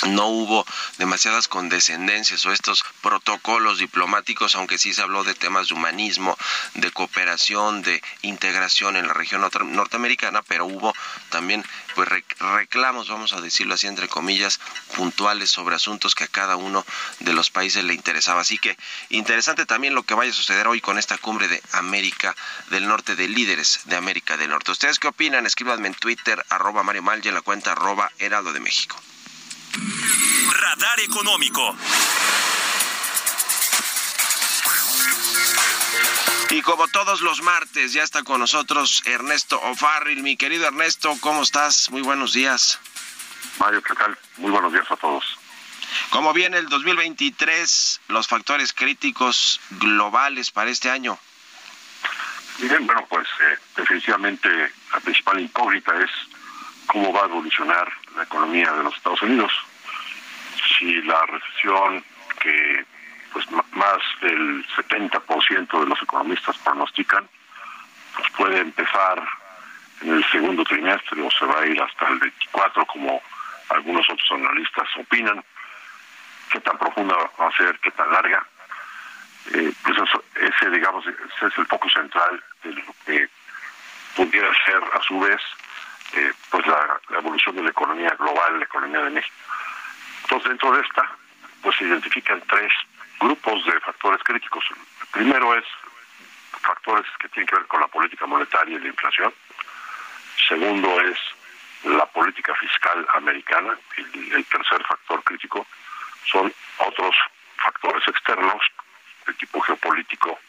no 0.07 0.27
hubo 0.27 0.65
demasiadas 0.97 1.47
condescendencias 1.47 2.45
o 2.45 2.51
estos 2.51 2.83
protocolos 3.01 3.79
diplomáticos, 3.79 4.55
aunque 4.55 4.77
sí 4.77 4.93
se 4.93 5.01
habló 5.01 5.23
de 5.23 5.33
temas 5.33 5.69
de 5.69 5.75
humanismo, 5.75 6.37
de 6.73 6.91
cooperación, 6.91 7.81
de 7.81 8.01
integración 8.21 8.95
en 8.97 9.07
la 9.07 9.13
región 9.13 9.41
norteamericana, 9.41 10.41
pero 10.41 10.65
hubo 10.65 10.93
también 11.29 11.63
pues 11.95 12.09
reclamos, 12.39 13.07
vamos 13.07 13.33
a 13.33 13.41
decirlo 13.41 13.75
así 13.75 13.87
entre 13.87 14.09
comillas, 14.09 14.59
puntuales 14.95 15.49
sobre 15.49 15.75
asuntos 15.75 16.13
que 16.13 16.25
a 16.25 16.27
cada 16.27 16.57
uno 16.57 16.85
de 17.19 17.33
los 17.33 17.49
países 17.49 17.83
le 17.83 17.93
interesaba. 17.93 18.41
Así 18.41 18.57
que 18.57 18.77
interesante 19.09 19.65
también 19.65 19.95
lo 19.95 20.03
que 20.03 20.13
vaya 20.13 20.31
a 20.31 20.35
suceder 20.35 20.67
hoy 20.67 20.81
con 20.81 20.99
esta 20.99 21.17
cumbre 21.17 21.47
de 21.47 21.61
América 21.71 22.35
del 22.69 22.87
Norte, 22.87 23.15
de 23.15 23.29
líderes 23.29 23.81
de 23.85 23.95
América 23.95 24.35
del 24.35 24.49
Norte. 24.49 24.71
¿Ustedes 24.71 24.99
qué 24.99 25.07
opinan? 25.07 25.45
Escríbanme 25.45 25.87
en 25.87 25.95
Twitter, 25.95 26.45
arroba 26.49 26.83
Mario 26.83 27.03
Mal 27.03 27.25
en 27.25 27.33
la 27.33 27.41
cuenta 27.41 27.71
arroba 27.71 28.11
Heraldo 28.19 28.51
de 28.51 28.59
México. 28.59 29.01
Radar 29.75 30.99
Económico. 31.01 31.75
Y 36.51 36.61
como 36.61 36.87
todos 36.87 37.21
los 37.21 37.41
martes, 37.41 37.93
ya 37.93 38.03
está 38.03 38.23
con 38.23 38.39
nosotros 38.39 39.03
Ernesto 39.05 39.59
O'Farrill. 39.59 40.23
Mi 40.23 40.37
querido 40.37 40.67
Ernesto, 40.67 41.17
¿cómo 41.19 41.43
estás? 41.43 41.89
Muy 41.91 42.01
buenos 42.01 42.33
días. 42.33 42.79
Mario, 43.59 43.81
¿qué 43.81 43.93
tal? 43.95 44.17
Muy 44.37 44.51
buenos 44.51 44.71
días 44.71 44.89
a 44.89 44.95
todos. 44.95 45.37
¿Cómo 46.09 46.33
viene 46.33 46.57
el 46.57 46.69
2023? 46.69 48.01
Los 48.07 48.27
factores 48.27 48.73
críticos 48.73 49.59
globales 49.71 50.51
para 50.51 50.69
este 50.69 50.89
año. 50.89 51.17
Bien, 52.59 52.85
bueno, 52.85 53.05
pues 53.09 53.27
eh, 53.27 53.57
definitivamente 53.75 54.49
la 54.93 54.99
principal 55.01 55.39
incógnita 55.41 55.93
es 56.01 56.09
cómo 56.87 57.11
va 57.11 57.23
a 57.23 57.25
evolucionar 57.25 57.91
la 58.15 58.23
economía 58.23 58.71
de 58.71 58.83
los 58.83 58.95
Estados 58.95 59.21
Unidos. 59.21 59.51
Si 60.77 61.01
la 61.03 61.25
recesión 61.25 62.03
que 62.39 62.85
pues 63.33 63.45
más 63.51 63.97
del 64.21 64.65
70% 64.75 65.79
de 65.79 65.85
los 65.85 66.01
economistas 66.01 66.57
pronostican 66.59 67.27
pues 68.15 68.29
puede 68.37 68.59
empezar 68.59 69.21
en 70.01 70.13
el 70.13 70.31
segundo 70.31 70.63
trimestre 70.63 71.21
o 71.21 71.29
se 71.31 71.45
va 71.45 71.59
a 71.59 71.65
ir 71.65 71.81
hasta 71.81 72.07
el 72.07 72.19
24 72.19 72.85
como 72.85 73.21
algunos 73.69 74.09
otros 74.09 74.31
analistas 74.31 74.87
opinan. 74.97 75.43
¿Qué 76.49 76.59
tan 76.61 76.77
profunda 76.77 77.15
va 77.39 77.47
a 77.47 77.57
ser? 77.57 77.77
¿Qué 77.79 77.91
tan 77.91 78.11
larga? 78.11 78.45
Eh, 79.53 79.71
pues 79.83 79.97
ese, 80.35 80.69
digamos, 80.69 81.05
ese 81.05 81.47
es 81.47 81.57
el 81.57 81.65
foco 81.67 81.89
central 81.89 82.43
de 82.63 82.73
lo 82.73 82.95
que 83.05 83.29
pudiera 84.15 84.49
ser 84.65 84.81
a 84.93 85.01
su 85.01 85.19
vez 85.19 85.41
eh, 86.15 86.33
pues 86.49 86.65
la, 86.65 86.99
evolución 87.17 87.55
de 87.55 87.63
la 87.63 87.69
economía 87.69 88.09
global, 88.17 88.59
la 88.59 88.65
economía 88.65 89.01
de 89.01 89.09
México. 89.09 89.35
Entonces, 90.23 90.49
dentro 90.49 90.71
de 90.71 90.81
esta, 90.81 91.11
pues 91.61 91.75
se 91.77 91.83
identifican 91.83 92.41
tres 92.47 92.71
grupos 93.19 93.65
de 93.65 93.79
factores 93.81 94.23
críticos. 94.23 94.63
El 94.71 95.07
primero 95.07 95.55
es 95.55 95.65
factores 96.61 97.05
que 97.19 97.29
tienen 97.29 97.47
que 97.47 97.55
ver 97.55 97.67
con 97.67 97.81
la 97.81 97.87
política 97.87 98.25
monetaria 98.25 98.77
y 98.77 98.79
la 98.79 98.87
inflación. 98.87 99.33
Segundo 100.47 101.01
es 101.01 101.17
la 101.83 102.05
política 102.07 102.55
fiscal 102.55 103.05
americana. 103.13 103.77
Y 103.97 104.31
el 104.33 104.45
tercer 104.45 104.83
factor 104.85 105.23
crítico 105.23 105.65
son 106.31 106.53
otros 106.79 107.15
factores 107.57 108.07
externos 108.07 108.61
de 109.27 109.33
tipo 109.33 109.59
geopolítico 109.61 110.39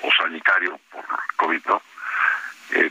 o 0.00 0.12
sanitario 0.12 0.80
por 0.90 1.04
COVID, 1.36 1.66
¿no? 1.66 1.82
Eh, 2.72 2.90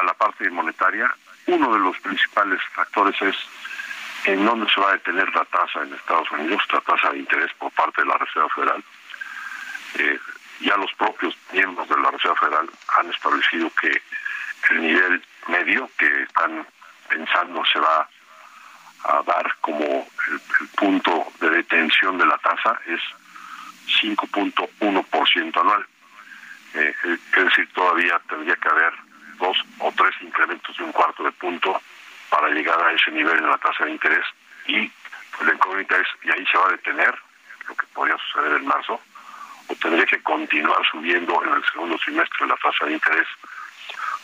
a 0.00 0.04
la 0.04 0.14
parte 0.14 0.48
monetaria, 0.50 1.12
uno 1.46 1.72
de 1.72 1.78
los 1.78 1.98
principales 2.00 2.60
factores 2.74 3.20
es 3.22 3.36
en 4.24 4.44
dónde 4.44 4.70
se 4.72 4.80
va 4.80 4.90
a 4.90 4.92
detener 4.92 5.28
la 5.34 5.44
tasa 5.46 5.82
en 5.82 5.94
Estados 5.94 6.30
Unidos, 6.32 6.62
la 6.72 6.80
tasa 6.80 7.10
de 7.10 7.18
interés 7.18 7.52
por 7.54 7.72
parte 7.72 8.02
de 8.02 8.08
la 8.08 8.18
Reserva 8.18 8.48
Federal. 8.50 8.84
Eh, 9.94 10.18
ya 10.60 10.76
los 10.76 10.92
propios 10.94 11.34
miembros 11.52 11.88
de 11.88 11.98
la 11.98 12.10
Reserva 12.10 12.36
Federal 12.36 12.70
han 12.98 13.10
establecido 13.10 13.70
que 13.80 14.02
el 14.70 14.82
nivel 14.82 15.22
medio 15.48 15.90
que 15.98 16.22
están 16.22 16.66
pensando 17.08 17.62
se 17.72 17.80
va 17.80 18.08
a 19.04 19.22
dar 19.22 19.54
como 19.60 19.84
el, 19.84 20.40
punto 20.76 21.26
de 21.40 21.50
detención 21.50 22.18
de 22.18 22.26
la 22.26 22.36
tasa 22.38 22.78
es 22.86 23.00
5.1% 24.02 25.60
anual. 25.60 25.86
Eh, 26.74 26.94
es 27.04 27.44
decir, 27.44 27.68
todavía 27.72 28.20
tendría 28.28 28.54
que 28.56 28.68
haber 28.68 28.92
dos 29.40 29.58
o 29.78 29.92
tres 29.92 30.14
incrementos 30.20 30.76
de 30.76 30.84
un 30.84 30.92
cuarto 30.92 31.24
de 31.24 31.32
punto 31.32 31.80
para 32.28 32.48
llegar 32.50 32.80
a 32.82 32.92
ese 32.92 33.10
nivel 33.10 33.38
en 33.38 33.48
la 33.48 33.58
tasa 33.58 33.84
de 33.84 33.92
interés. 33.92 34.24
Y 34.66 34.90
la 35.44 35.54
incógnita 35.54 35.96
es, 35.96 36.06
y 36.22 36.30
ahí 36.30 36.46
se 36.46 36.58
va 36.58 36.66
a 36.66 36.72
detener, 36.72 37.14
lo 37.68 37.74
que 37.74 37.86
podría 37.94 38.16
suceder 38.18 38.56
en 38.56 38.66
marzo, 38.66 39.00
o 39.68 39.74
tendría 39.76 40.06
que 40.06 40.22
continuar 40.22 40.80
subiendo 40.90 41.42
en 41.44 41.54
el 41.54 41.64
segundo 41.72 41.98
semestre 41.98 42.46
la 42.46 42.56
tasa 42.56 42.86
de 42.86 42.92
interés 42.92 43.26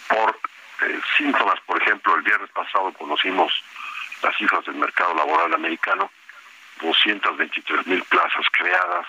por 0.08 0.38
eh, 0.82 1.00
síntomas, 1.16 1.58
por 1.61 1.80
ejemplo, 1.80 2.14
el 2.16 2.23
viernes 2.23 2.50
pasado 2.50 2.92
conocimos 2.92 3.52
las 4.23 4.37
cifras 4.37 4.64
del 4.64 4.76
mercado 4.76 5.14
laboral 5.14 5.54
americano, 5.54 6.11
223 6.80 7.87
mil 7.87 8.02
plazas 8.04 8.46
creadas, 8.52 9.06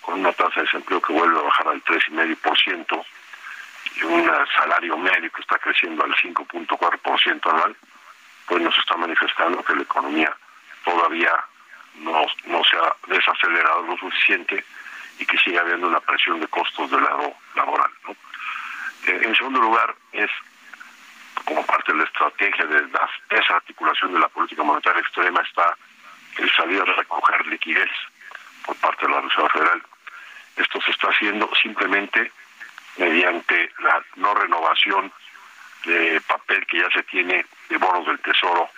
con 0.00 0.20
una 0.20 0.32
tasa 0.32 0.60
de 0.60 0.62
desempleo 0.62 1.00
que 1.00 1.12
vuelve 1.12 1.38
a 1.38 1.42
bajar 1.42 1.68
al 1.68 1.82
3,5% 1.84 3.04
y 3.96 4.04
un 4.04 4.30
salario 4.56 4.96
medio 4.96 5.30
que 5.30 5.40
está 5.40 5.58
creciendo 5.58 6.04
al 6.04 6.14
5.4% 6.14 7.50
anual, 7.50 7.76
pues 8.46 8.62
nos 8.62 8.76
está 8.78 8.96
manifestando 8.96 9.62
que 9.64 9.74
la 9.74 9.82
economía 9.82 10.36
todavía 10.84 11.32
no, 11.96 12.26
no 12.46 12.64
se 12.64 12.76
ha 12.76 12.96
desacelerado 13.06 13.82
lo 13.82 13.96
suficiente 13.98 14.64
y 15.18 15.26
que 15.26 15.38
sigue 15.38 15.58
habiendo 15.58 15.86
una 15.86 16.00
presión 16.00 16.40
de 16.40 16.48
costos 16.48 16.90
del 16.90 17.02
lado 17.02 17.34
laboral. 17.54 17.90
Eh, 19.06 19.20
en 19.22 19.34
segundo 19.34 19.60
lugar, 19.60 19.94
es 20.12 20.30
como 21.44 21.64
parte 21.66 21.92
de 21.92 21.98
la 21.98 22.04
estrategia 22.04 22.64
de 22.66 22.88
la 22.88 23.10
desarticulación 23.30 24.12
de 24.14 24.20
la 24.20 24.28
política 24.28 24.62
monetaria 24.62 25.00
extrema 25.00 25.40
está 25.42 25.76
el 26.38 26.50
salir 26.54 26.80
a 26.80 26.84
recoger 26.84 27.46
liquidez 27.46 27.90
por 28.64 28.76
parte 28.76 29.06
de 29.06 29.12
la 29.12 29.20
Reserva 29.20 29.48
Federal. 29.50 29.82
Esto 30.56 30.80
se 30.82 30.90
está 30.90 31.08
haciendo 31.08 31.50
simplemente 31.60 32.32
mediante 32.96 33.72
la 33.78 34.02
no 34.16 34.34
renovación 34.34 35.12
de 35.84 36.20
papel 36.26 36.66
que 36.66 36.78
ya 36.78 36.90
se 36.90 37.02
tiene 37.04 37.44
de 37.68 37.76
bonos 37.76 38.06
del 38.06 38.18
Tesoro, 38.20 38.70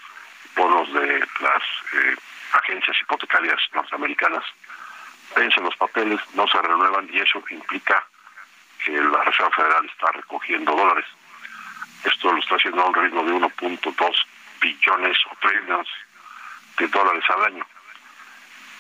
bonos 0.57 0.93
de 0.93 1.19
las 1.41 1.63
eh, 1.95 2.17
agencias 2.53 2.97
hipotecarias 3.03 3.61
norteamericanas. 3.75 4.45
Vencen 5.35 5.65
los 5.65 5.77
papeles, 5.77 6.21
no 6.35 6.47
se 6.47 6.61
renuevan 6.63 7.09
y 7.13 7.19
eso 7.19 7.43
implica 7.51 8.07
que 8.85 8.93
la 8.93 9.25
Reserva 9.25 9.51
Federal 9.51 9.87
está 9.87 10.13
recogiendo 10.13 10.77
dólares. 10.77 11.07
Esto 12.05 12.33
lo 12.33 12.39
está 12.39 12.57
haciendo 12.57 12.83
a 12.83 12.87
un 12.87 12.95
ritmo 12.95 13.25
de 13.25 13.33
1.2 13.33 14.27
billones 14.61 15.19
o 15.31 15.37
trillones 15.41 15.89
de 16.79 16.87
dólares 16.89 17.25
al 17.31 17.45
año. 17.47 17.67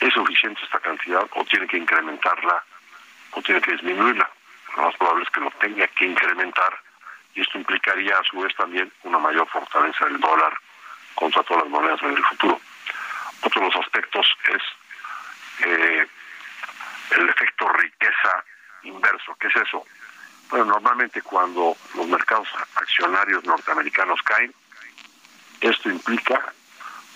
¿Es 0.00 0.12
suficiente 0.12 0.60
esta 0.62 0.80
cantidad 0.80 1.26
o 1.32 1.44
tiene 1.44 1.66
que 1.66 1.78
incrementarla 1.78 2.62
o 3.32 3.42
tiene 3.42 3.60
que 3.60 3.72
disminuirla? 3.72 4.30
Lo 4.76 4.82
más 4.82 4.96
probable 4.96 5.24
es 5.24 5.30
que 5.30 5.40
lo 5.40 5.50
tenga 5.52 5.86
que 5.88 6.04
incrementar 6.06 6.80
y 7.34 7.40
esto 7.40 7.58
implicaría 7.58 8.18
a 8.18 8.24
su 8.24 8.40
vez 8.40 8.54
también 8.56 8.92
una 9.02 9.18
mayor 9.18 9.48
fortaleza 9.48 10.04
del 10.06 10.20
dólar 10.20 10.54
contra 11.14 11.42
todas 11.42 11.64
las 11.64 11.70
monedas 11.70 12.02
en 12.02 12.10
el 12.10 12.24
futuro. 12.24 12.60
Otro 13.42 13.60
de 13.60 13.66
los 13.66 13.76
aspectos 13.76 14.26
es 14.52 15.66
eh, 15.66 16.06
el 17.10 17.28
efecto 17.28 17.68
riqueza 17.68 18.44
inverso. 18.82 19.36
¿Qué 19.38 19.48
es 19.48 19.56
eso? 19.56 19.84
Bueno, 20.50 20.66
normalmente 20.66 21.22
cuando 21.22 21.76
los 21.94 22.06
mercados 22.06 22.48
accionarios 22.76 23.44
norteamericanos 23.44 24.20
caen, 24.22 24.54
esto 25.60 25.88
implica 25.88 26.52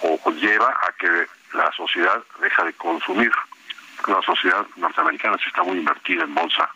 o 0.00 0.30
lleva 0.30 0.68
a 0.68 0.92
que 0.92 1.26
la 1.52 1.70
sociedad 1.72 2.22
deja 2.40 2.64
de 2.64 2.72
consumir. 2.74 3.32
La 4.06 4.22
sociedad 4.22 4.66
norteamericana 4.76 5.36
se 5.38 5.48
está 5.48 5.62
muy 5.62 5.78
invertida 5.78 6.24
en 6.24 6.34
bolsa, 6.34 6.70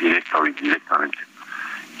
directa 0.00 0.38
o 0.38 0.46
indirectamente. 0.46 1.18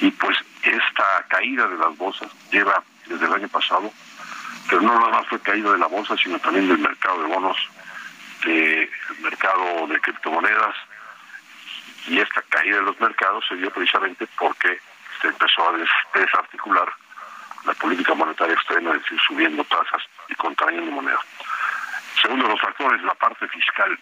Y 0.00 0.10
pues 0.12 0.36
esta 0.62 1.24
caída 1.28 1.68
de 1.68 1.76
las 1.76 1.96
bolsas 1.96 2.30
lleva 2.50 2.82
desde 3.06 3.26
el 3.26 3.32
año 3.32 3.48
pasado, 3.48 3.92
pero 4.68 4.80
no 4.82 4.98
nada 4.98 5.10
más 5.10 5.26
fue 5.28 5.40
caída 5.40 5.72
de 5.72 5.78
la 5.78 5.86
bolsa, 5.86 6.16
sino 6.16 6.38
también 6.38 6.68
del 6.68 6.78
mercado 6.78 7.22
de 7.22 7.28
bonos, 7.28 7.56
del 8.44 8.90
mercado 9.20 9.86
de 9.86 10.00
criptomonedas, 10.00 10.76
y 12.06 12.18
esta 12.18 12.42
caída 12.48 12.76
de 12.76 12.82
los 12.82 13.00
mercados 13.00 13.44
se 13.48 13.56
dio 13.56 13.70
precisamente 13.70 14.26
porque 14.38 14.80
se 15.20 15.28
empezó 15.28 15.68
a 15.68 16.18
desarticular 16.18 16.88
la 17.66 17.74
política 17.74 18.14
monetaria 18.14 18.54
externa, 18.54 18.92
es 18.92 19.02
decir, 19.02 19.20
subiendo 19.26 19.62
tasas 19.64 20.02
y 20.28 20.34
contrayendo 20.34 20.90
moneda. 20.90 21.20
Segundo 22.22 22.48
los 22.48 22.60
factores, 22.60 23.02
la 23.02 23.14
parte 23.14 23.46
fiscal. 23.48 23.98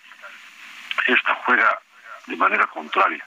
Esta 1.07 1.35
juega 1.45 1.79
de 2.27 2.37
manera 2.37 2.67
contraria. 2.67 3.25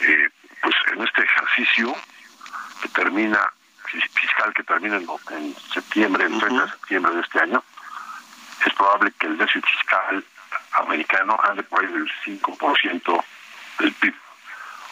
Eh, 0.00 0.28
pues 0.62 0.74
en 0.92 1.02
este 1.02 1.22
ejercicio 1.22 1.94
que 2.82 2.88
termina, 2.88 3.40
fiscal 3.84 4.52
que 4.54 4.62
termina 4.64 4.96
en, 4.96 5.56
septiembre, 5.72 6.24
en 6.26 6.38
30 6.38 6.64
de 6.64 6.70
septiembre 6.70 7.14
de 7.14 7.20
este 7.20 7.40
año, 7.40 7.62
es 8.64 8.74
probable 8.74 9.12
que 9.18 9.26
el 9.26 9.38
déficit 9.38 9.64
fiscal 9.64 10.24
americano 10.72 11.38
ande 11.44 11.62
por 11.62 11.80
ahí 11.80 11.92
del 11.92 12.10
5% 12.24 13.24
del 13.78 13.92
PIB. 13.92 14.14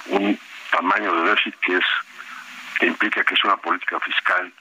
Un 0.06 0.38
tamaño 0.70 1.14
de 1.14 1.30
déficit 1.30 1.54
que 1.60 1.76
es 1.76 1.84
que 2.78 2.86
implica 2.86 3.24
que 3.24 3.34
es 3.34 3.44
una 3.44 3.56
política 3.56 4.00
fiscal 4.00 4.52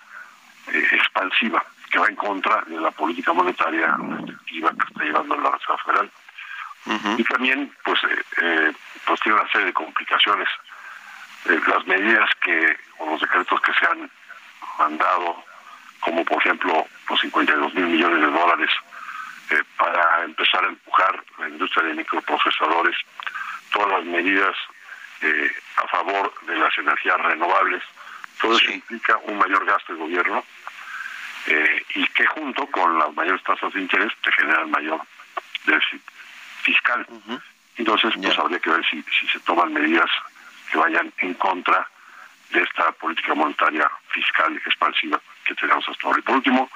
eh, 0.67 0.88
expansiva 0.91 1.63
que 1.91 1.99
va 1.99 2.08
en 2.08 2.15
contra 2.15 2.62
de 2.62 2.79
la 2.79 2.91
política 2.91 3.34
monetaria 3.34 3.95
restrictiva 3.97 4.71
que 4.71 4.88
está 4.88 5.03
llevando 5.03 5.36
la 5.38 5.51
Reserva 5.51 5.77
Federal. 5.86 6.12
Y 7.17 7.23
también, 7.23 7.73
pues, 7.85 7.99
eh, 8.03 8.23
eh, 8.41 8.73
pues 9.05 9.19
tiene 9.21 9.39
una 9.39 9.49
serie 9.49 9.67
de 9.67 9.73
complicaciones. 9.73 10.47
las 11.45 11.85
medidas 11.87 12.29
que, 12.41 12.77
o 12.99 13.11
los 13.11 13.21
decretos 13.21 13.59
que 13.61 13.73
se 13.73 13.85
han 13.85 14.09
mandado, 14.79 15.43
como 15.99 16.23
por 16.23 16.37
ejemplo 16.37 16.87
los 17.09 17.19
52 17.19 17.73
mil 17.73 17.85
millones 17.85 18.21
de 18.21 18.31
dólares 18.31 18.69
para 19.77 20.23
empezar 20.23 20.63
a 20.63 20.69
empujar 20.69 21.23
la 21.37 21.49
industria 21.49 21.87
de 21.87 21.95
microprocesadores, 21.95 22.95
todas 23.73 23.91
las 23.91 24.05
medidas 24.05 24.55
a 25.75 25.87
favor 25.87 26.33
de 26.47 26.55
las 26.55 26.77
energías 26.77 27.17
renovables, 27.19 27.83
todo 28.41 28.57
eso 28.57 28.71
implica 28.71 29.17
un 29.23 29.37
mayor 29.37 29.65
gasto 29.65 29.93
del 29.93 30.01
gobierno 30.01 30.43
eh, 31.47 31.85
y 31.95 32.07
que 32.07 32.25
junto 32.27 32.65
con 32.67 32.97
las 32.97 33.13
mayores 33.13 33.43
tasas 33.43 33.73
de 33.73 33.81
interés 33.81 34.11
te 34.21 34.31
generan 34.31 34.71
mayor 34.71 35.01
déficit 35.65 36.01
fiscal. 36.63 37.06
Entonces, 37.78 38.13
pues 38.21 38.39
habría 38.39 38.60
que 38.60 38.69
ver 38.69 38.86
si, 38.89 39.04
si 39.04 39.28
se 39.28 39.39
toman 39.41 39.73
medidas 39.73 40.10
que 40.71 40.78
vayan 40.78 41.12
en 41.19 41.34
contra 41.36 41.88
de 42.52 42.62
esta 42.62 42.91
política 42.93 43.34
monetaria 43.34 43.89
fiscal 44.10 44.56
expansiva 44.65 45.19
que 45.45 45.56
tenemos 45.56 45.88
hasta 45.88 46.08
ahora. 46.08 46.19
Y 46.19 46.23
por 46.23 46.36
último, 46.36 46.69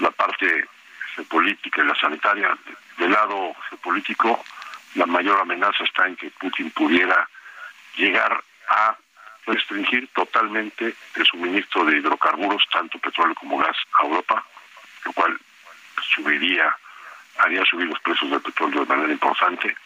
la 0.00 0.10
parte 0.10 0.66
geopolítica 1.14 1.82
y 1.82 1.86
la 1.86 1.94
sanitaria. 1.94 2.56
Del 2.98 3.10
lado 3.10 3.54
geopolítico, 3.68 4.44
la 4.94 5.06
mayor 5.06 5.40
amenaza 5.40 5.84
está 5.84 6.06
en 6.06 6.16
que 6.16 6.30
Putin 6.30 6.70
pudiera 6.70 7.28
llegar 7.96 8.42
a 8.68 8.96
restringir 9.46 10.08
totalmente 10.08 10.94
el 11.14 11.26
suministro 11.26 11.84
de 11.84 11.98
hidrocarburos, 11.98 12.62
tanto 12.70 12.98
petróleo 12.98 13.34
como 13.34 13.58
gas, 13.58 13.76
a 13.98 14.04
Europa, 14.04 14.44
lo 15.04 15.12
cual 15.12 15.38
subiría, 16.14 16.76
haría 17.42 17.64
subir 17.64 17.86
los 17.86 18.00
precios 18.00 18.30
del 18.30 18.40
petróleo 18.40 18.80
de 18.80 18.86
manera 18.86 19.12
importante, 19.12 19.76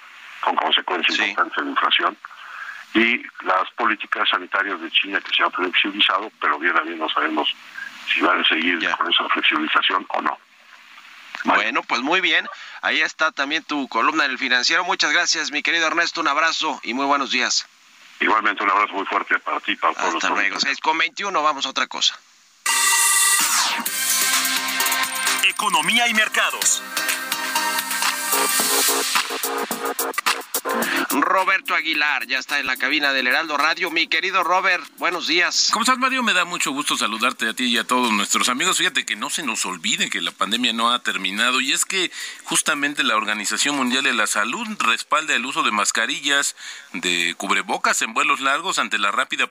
con 0.40 0.56
consecuencias 0.56 1.18
importantes 1.18 1.58
en 1.58 1.64
la 1.64 1.70
inflación. 1.70 2.16
Y 2.94 3.22
las 3.42 3.70
políticas 3.76 4.28
sanitarias 4.28 4.80
de 4.80 4.90
China 4.90 5.20
que 5.20 5.34
se 5.34 5.42
han 5.42 5.52
flexibilizado, 5.52 6.30
pero 6.40 6.58
bien 6.58 6.76
a 6.76 6.80
bien 6.82 6.98
no 6.98 7.08
sabemos 7.10 7.54
si 8.12 8.20
van 8.20 8.40
a 8.40 8.48
seguir 8.48 8.78
con 8.96 9.12
esa 9.12 9.28
flexibilización 9.28 10.06
o 10.08 10.22
no. 10.22 10.38
Bueno, 11.44 11.82
pues 11.82 12.00
muy 12.00 12.20
bien. 12.20 12.48
Ahí 12.82 13.00
está 13.00 13.32
también 13.32 13.62
tu 13.64 13.88
columna 13.88 14.24
en 14.24 14.30
el 14.32 14.38
financiero. 14.38 14.84
Muchas 14.84 15.12
gracias, 15.12 15.50
mi 15.50 15.62
querido 15.62 15.86
Ernesto. 15.86 16.20
Un 16.20 16.28
abrazo 16.28 16.80
y 16.82 16.94
muy 16.94 17.06
buenos 17.06 17.30
días. 17.30 17.66
Igualmente 18.20 18.62
un 18.62 18.70
abrazo 18.70 18.94
muy 18.94 19.04
fuerte 19.06 19.38
para 19.40 19.60
ti, 19.60 19.76
para 19.76 19.94
todos 19.94 20.14
Hasta 20.14 20.30
luego. 20.30 20.58
6 20.58 20.78
con 20.80 20.96
21, 20.96 21.42
vamos 21.42 21.66
a 21.66 21.70
otra 21.70 21.86
cosa. 21.86 22.18
Economía 25.44 26.08
y 26.08 26.14
mercados 26.14 26.82
thank 30.64 31.00
you 31.00 31.05
Roberto 31.22 31.74
Aguilar 31.74 32.26
ya 32.26 32.38
está 32.38 32.58
en 32.58 32.66
la 32.66 32.76
cabina 32.76 33.12
del 33.12 33.26
Heraldo 33.26 33.56
Radio. 33.56 33.90
Mi 33.90 34.06
querido 34.06 34.42
Robert, 34.42 34.84
buenos 34.98 35.26
días. 35.26 35.68
¿Cómo 35.72 35.82
estás, 35.82 35.98
Mario? 35.98 36.22
Me 36.22 36.32
da 36.32 36.44
mucho 36.44 36.70
gusto 36.72 36.96
saludarte 36.96 37.48
a 37.48 37.54
ti 37.54 37.64
y 37.66 37.78
a 37.78 37.84
todos 37.84 38.12
nuestros 38.12 38.48
amigos. 38.48 38.78
Fíjate 38.78 39.04
que 39.04 39.16
no 39.16 39.30
se 39.30 39.42
nos 39.42 39.66
olvide 39.66 40.10
que 40.10 40.20
la 40.20 40.32
pandemia 40.32 40.72
no 40.72 40.90
ha 40.90 41.02
terminado 41.02 41.60
y 41.60 41.72
es 41.72 41.84
que 41.84 42.10
justamente 42.44 43.04
la 43.04 43.16
Organización 43.16 43.76
Mundial 43.76 44.04
de 44.04 44.14
la 44.14 44.26
Salud 44.26 44.66
respalda 44.80 45.34
el 45.34 45.46
uso 45.46 45.62
de 45.62 45.70
mascarillas, 45.70 46.56
de 46.92 47.34
cubrebocas 47.36 48.02
en 48.02 48.14
vuelos 48.14 48.40
largos 48.40 48.78
ante 48.78 48.98
la 48.98 49.12
rápida 49.12 49.48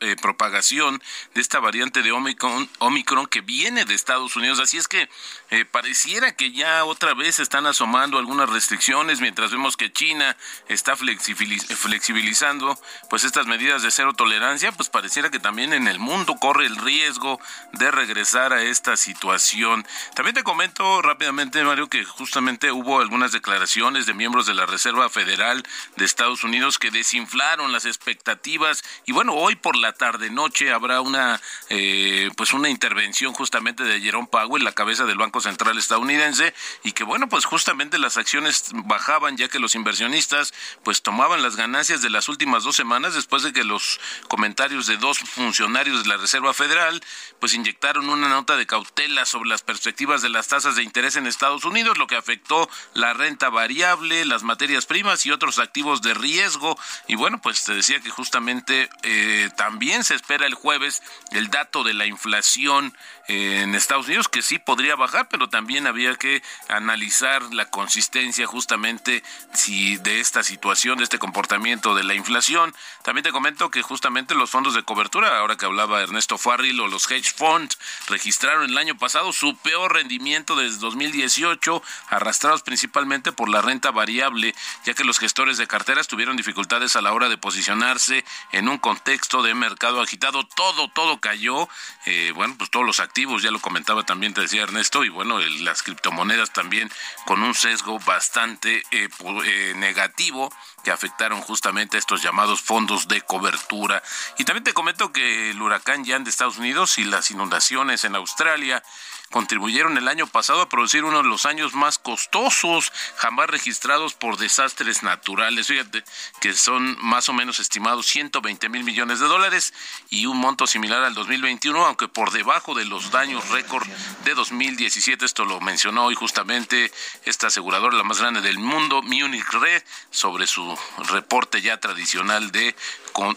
eh, 0.00 0.16
propagación 0.20 1.02
de 1.34 1.40
esta 1.40 1.60
variante 1.60 2.02
de 2.02 2.12
Omicron, 2.12 2.68
Omicron, 2.78 3.26
que 3.26 3.40
viene 3.40 3.84
de 3.84 3.94
Estados 3.94 4.36
Unidos. 4.36 4.60
Así 4.60 4.76
es 4.76 4.88
que 4.88 5.08
eh, 5.50 5.64
pareciera 5.64 6.34
que 6.34 6.52
ya 6.52 6.84
otra 6.84 7.14
vez 7.14 7.38
están 7.38 7.66
asomando 7.66 8.18
algunas 8.18 8.48
restricciones 8.48 9.20
mientras 9.20 9.52
vemos 9.52 9.76
que 9.76 9.92
China 9.92 10.36
está 10.68 10.96
flexibilizando 11.06 12.78
pues 13.08 13.24
estas 13.24 13.46
medidas 13.46 13.82
de 13.82 13.90
cero 13.90 14.12
tolerancia, 14.14 14.72
pues 14.72 14.88
pareciera 14.88 15.30
que 15.30 15.38
también 15.38 15.72
en 15.72 15.88
el 15.88 15.98
mundo 15.98 16.36
corre 16.36 16.66
el 16.66 16.76
riesgo 16.76 17.40
de 17.72 17.90
regresar 17.90 18.52
a 18.52 18.62
esta 18.62 18.96
situación. 18.96 19.86
También 20.14 20.34
te 20.34 20.42
comento 20.44 21.02
rápidamente, 21.02 21.62
Mario, 21.64 21.88
que 21.88 22.04
justamente 22.04 22.72
hubo 22.72 23.00
algunas 23.00 23.32
declaraciones 23.32 24.06
de 24.06 24.14
miembros 24.14 24.46
de 24.46 24.54
la 24.54 24.66
Reserva 24.66 25.08
Federal 25.08 25.62
de 25.96 26.04
Estados 26.04 26.44
Unidos 26.44 26.78
que 26.78 26.90
desinflaron 26.90 27.72
las 27.72 27.84
expectativas 27.84 28.82
y 29.04 29.12
bueno, 29.12 29.34
hoy 29.34 29.56
por 29.56 29.76
la 29.76 29.92
tarde 29.92 30.30
noche 30.30 30.72
habrá 30.72 31.00
una 31.00 31.40
eh, 31.68 32.30
pues 32.36 32.52
una 32.52 32.68
intervención 32.68 33.32
justamente 33.32 33.84
de 33.84 34.00
Jerome 34.00 34.28
Powell, 34.30 34.64
la 34.64 34.72
cabeza 34.72 35.04
del 35.04 35.18
Banco 35.18 35.40
Central 35.40 35.78
estadounidense 35.78 36.54
y 36.82 36.92
que 36.92 37.04
bueno, 37.04 37.28
pues 37.28 37.44
justamente 37.44 37.98
las 37.98 38.16
acciones 38.16 38.70
bajaban 38.72 39.36
ya 39.36 39.48
que 39.48 39.58
los 39.58 39.74
inversionistas 39.74 40.52
pues 40.82 40.95
tomaban 41.02 41.42
las 41.42 41.56
ganancias 41.56 42.02
de 42.02 42.10
las 42.10 42.28
últimas 42.28 42.64
dos 42.64 42.76
semanas 42.76 43.14
después 43.14 43.42
de 43.42 43.52
que 43.52 43.64
los 43.64 44.00
comentarios 44.28 44.86
de 44.86 44.96
dos 44.96 45.18
funcionarios 45.18 46.02
de 46.02 46.08
la 46.08 46.16
Reserva 46.16 46.54
Federal 46.54 47.02
pues 47.40 47.54
inyectaron 47.54 48.08
una 48.08 48.28
nota 48.28 48.56
de 48.56 48.66
cautela 48.66 49.24
sobre 49.24 49.48
las 49.48 49.62
perspectivas 49.62 50.22
de 50.22 50.28
las 50.28 50.48
tasas 50.48 50.76
de 50.76 50.82
interés 50.82 51.16
en 51.16 51.26
Estados 51.26 51.64
Unidos, 51.64 51.98
lo 51.98 52.06
que 52.06 52.16
afectó 52.16 52.68
la 52.94 53.12
renta 53.12 53.48
variable, 53.50 54.24
las 54.24 54.42
materias 54.42 54.86
primas 54.86 55.26
y 55.26 55.30
otros 55.30 55.58
activos 55.58 56.02
de 56.02 56.14
riesgo. 56.14 56.78
Y 57.08 57.14
bueno, 57.14 57.40
pues 57.40 57.64
te 57.64 57.74
decía 57.74 58.00
que 58.00 58.10
justamente 58.10 58.88
eh, 59.02 59.50
también 59.56 60.04
se 60.04 60.14
espera 60.14 60.46
el 60.46 60.54
jueves 60.54 61.02
el 61.32 61.48
dato 61.48 61.84
de 61.84 61.94
la 61.94 62.06
inflación 62.06 62.96
en 63.28 63.74
Estados 63.74 64.06
Unidos, 64.06 64.28
que 64.28 64.42
sí 64.42 64.58
podría 64.58 64.94
bajar, 64.96 65.28
pero 65.28 65.48
también 65.48 65.86
había 65.86 66.14
que 66.14 66.42
analizar 66.68 67.42
la 67.52 67.70
consistencia 67.70 68.46
justamente 68.46 69.22
si 69.52 69.96
de 69.98 70.20
esta 70.20 70.42
situación, 70.42 70.85
de 70.94 71.04
este 71.04 71.18
comportamiento 71.18 71.94
de 71.94 72.04
la 72.04 72.14
inflación. 72.14 72.74
También 73.02 73.24
te 73.24 73.32
comento 73.32 73.70
que 73.70 73.82
justamente 73.82 74.34
los 74.34 74.50
fondos 74.50 74.74
de 74.74 74.84
cobertura, 74.84 75.38
ahora 75.38 75.56
que 75.56 75.66
hablaba 75.66 76.02
Ernesto 76.02 76.38
Farril 76.38 76.78
o 76.80 76.86
los 76.86 77.10
hedge 77.10 77.32
funds, 77.34 77.76
registraron 78.08 78.70
el 78.70 78.78
año 78.78 78.96
pasado 78.96 79.32
su 79.32 79.56
peor 79.56 79.94
rendimiento 79.94 80.54
desde 80.54 80.78
2018, 80.78 81.82
arrastrados 82.08 82.62
principalmente 82.62 83.32
por 83.32 83.48
la 83.48 83.62
renta 83.62 83.90
variable, 83.90 84.54
ya 84.84 84.94
que 84.94 85.04
los 85.04 85.18
gestores 85.18 85.58
de 85.58 85.66
carteras 85.66 86.06
tuvieron 86.06 86.36
dificultades 86.36 86.94
a 86.94 87.00
la 87.00 87.12
hora 87.12 87.28
de 87.28 87.38
posicionarse 87.38 88.24
en 88.52 88.68
un 88.68 88.78
contexto 88.78 89.42
de 89.42 89.54
mercado 89.54 90.00
agitado. 90.00 90.44
Todo, 90.44 90.88
todo 90.88 91.18
cayó. 91.18 91.68
Eh, 92.04 92.32
bueno, 92.34 92.54
pues 92.58 92.70
todos 92.70 92.86
los 92.86 93.00
activos 93.00 93.42
ya 93.42 93.50
lo 93.50 93.60
comentaba 93.60 94.04
también, 94.04 94.34
te 94.34 94.42
decía 94.42 94.62
Ernesto, 94.62 95.04
y 95.04 95.08
bueno, 95.08 95.40
las 95.40 95.82
criptomonedas 95.82 96.52
también 96.52 96.90
con 97.24 97.42
un 97.42 97.54
sesgo 97.54 97.98
bastante 98.00 98.82
eh, 98.90 99.08
eh, 99.44 99.74
negativo 99.76 100.52
que 100.86 100.92
afectaron 100.92 101.40
justamente 101.40 101.96
a 101.96 101.98
estos 101.98 102.22
llamados 102.22 102.60
fondos 102.60 103.08
de 103.08 103.20
cobertura. 103.20 104.04
Y 104.38 104.44
también 104.44 104.62
te 104.62 104.72
comento 104.72 105.10
que 105.10 105.50
el 105.50 105.60
huracán 105.60 106.04
Jan 106.04 106.22
de 106.22 106.30
Estados 106.30 106.58
Unidos 106.58 106.98
y 106.98 107.04
las 107.04 107.32
inundaciones 107.32 108.04
en 108.04 108.14
Australia 108.14 108.84
contribuyeron 109.30 109.98
el 109.98 110.08
año 110.08 110.26
pasado 110.26 110.62
a 110.62 110.68
producir 110.68 111.04
uno 111.04 111.22
de 111.22 111.28
los 111.28 111.46
años 111.46 111.74
más 111.74 111.98
costosos 111.98 112.92
jamás 113.16 113.48
registrados 113.48 114.14
por 114.14 114.36
desastres 114.36 115.02
naturales. 115.02 115.66
Fíjate 115.66 116.04
que 116.40 116.54
son 116.54 116.96
más 117.00 117.28
o 117.28 117.32
menos 117.32 117.60
estimados 117.60 118.06
120 118.06 118.68
mil 118.68 118.84
millones 118.84 119.20
de 119.20 119.26
dólares 119.26 119.74
y 120.10 120.26
un 120.26 120.38
monto 120.38 120.66
similar 120.66 121.04
al 121.04 121.14
2021, 121.14 121.86
aunque 121.86 122.08
por 122.08 122.30
debajo 122.30 122.74
de 122.74 122.84
los 122.84 123.10
daños 123.10 123.48
récord 123.50 123.86
de 124.24 124.34
2017. 124.34 125.24
Esto 125.24 125.44
lo 125.44 125.60
mencionó 125.60 126.04
hoy 126.04 126.14
justamente 126.14 126.92
esta 127.24 127.48
aseguradora, 127.48 127.96
la 127.96 128.04
más 128.04 128.20
grande 128.20 128.40
del 128.40 128.58
mundo, 128.58 129.02
Munich 129.02 129.50
Re, 129.52 129.84
sobre 130.10 130.46
su 130.46 130.76
reporte 131.10 131.62
ya 131.62 131.78
tradicional 131.78 132.50
de 132.52 132.74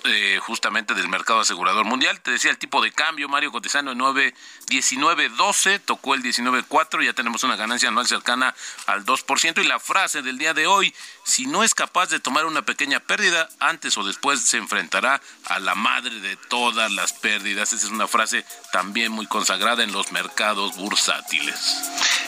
eh, 0.04 0.40
justamente 0.42 0.94
del 0.94 1.08
mercado 1.08 1.40
asegurador 1.40 1.86
mundial. 1.86 2.20
Te 2.22 2.32
decía 2.32 2.52
el 2.52 2.58
tipo 2.58 2.82
de 2.82 2.92
cambio, 2.92 3.30
Mario 3.30 3.52
Cotizano, 3.52 3.94
9.19.12, 3.94 5.80
tocó 5.86 6.16
el 6.16 6.24
19.4, 6.24 7.04
ya 7.04 7.14
tenemos 7.14 7.44
una 7.44 7.56
ganancia 7.56 7.90
anual 7.90 8.08
cercana 8.08 8.54
al 8.88 9.06
2%. 9.06 9.64
Y 9.64 9.68
la 9.68 9.80
frase 9.80 10.22
del 10.22 10.38
día 10.38 10.54
de 10.54 10.68
hoy, 10.68 10.94
si 11.24 11.46
no 11.46 11.64
es 11.64 11.74
capaz 11.74 12.10
de 12.10 12.20
tomar 12.20 12.46
una 12.46 12.64
pequeña 12.64 13.00
pérdida, 13.00 13.48
antes 13.60 13.98
o 13.98 14.04
después 14.04 14.42
se 14.42 14.58
enfrentará 14.58 15.22
a 15.46 15.60
la 15.60 15.76
madre 15.76 16.20
de 16.20 16.36
todas 16.36 16.92
las 16.92 17.14
pérdidas. 17.14 17.72
Esa 17.74 17.86
es 17.86 17.92
una 17.92 18.08
frase 18.08 18.46
también 18.72 19.12
muy 19.12 19.28
consagrada 19.28 19.84
en 19.84 19.92
los 19.92 20.12
mercados 20.12 20.76
bursátiles. 20.76 21.78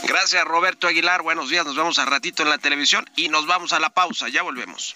Gracias, 0.03 0.45
Roberto 0.45 0.87
Aguilar. 0.87 1.21
Buenos 1.21 1.49
días. 1.49 1.65
Nos 1.65 1.75
vemos 1.75 1.99
a 1.99 2.05
ratito 2.05 2.43
en 2.43 2.49
la 2.49 2.57
televisión 2.57 3.09
y 3.15 3.29
nos 3.29 3.45
vamos 3.45 3.73
a 3.73 3.79
la 3.79 3.89
pausa. 3.89 4.29
Ya 4.29 4.41
volvemos. 4.41 4.95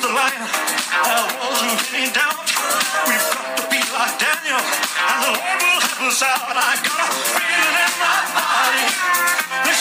The 0.00 0.08
lion, 0.08 0.40
there 0.40 1.28
wasn't 1.36 1.76
any 1.92 2.08
doubt. 2.12 2.40
We've 3.04 3.20
got 3.20 3.56
to 3.60 3.64
be 3.68 3.80
like 3.92 4.16
Daniel, 4.16 4.56
and 4.56 5.18
the 5.24 5.32
Lord 5.36 5.60
will 5.60 5.80
help 5.80 6.08
us 6.08 6.22
out. 6.24 6.56
I 6.56 6.72
got 6.80 7.04
a 7.04 7.20
feeling 7.36 7.76
in 7.84 7.92
my 8.00 8.16
body. 8.32 8.86
This 9.68 9.80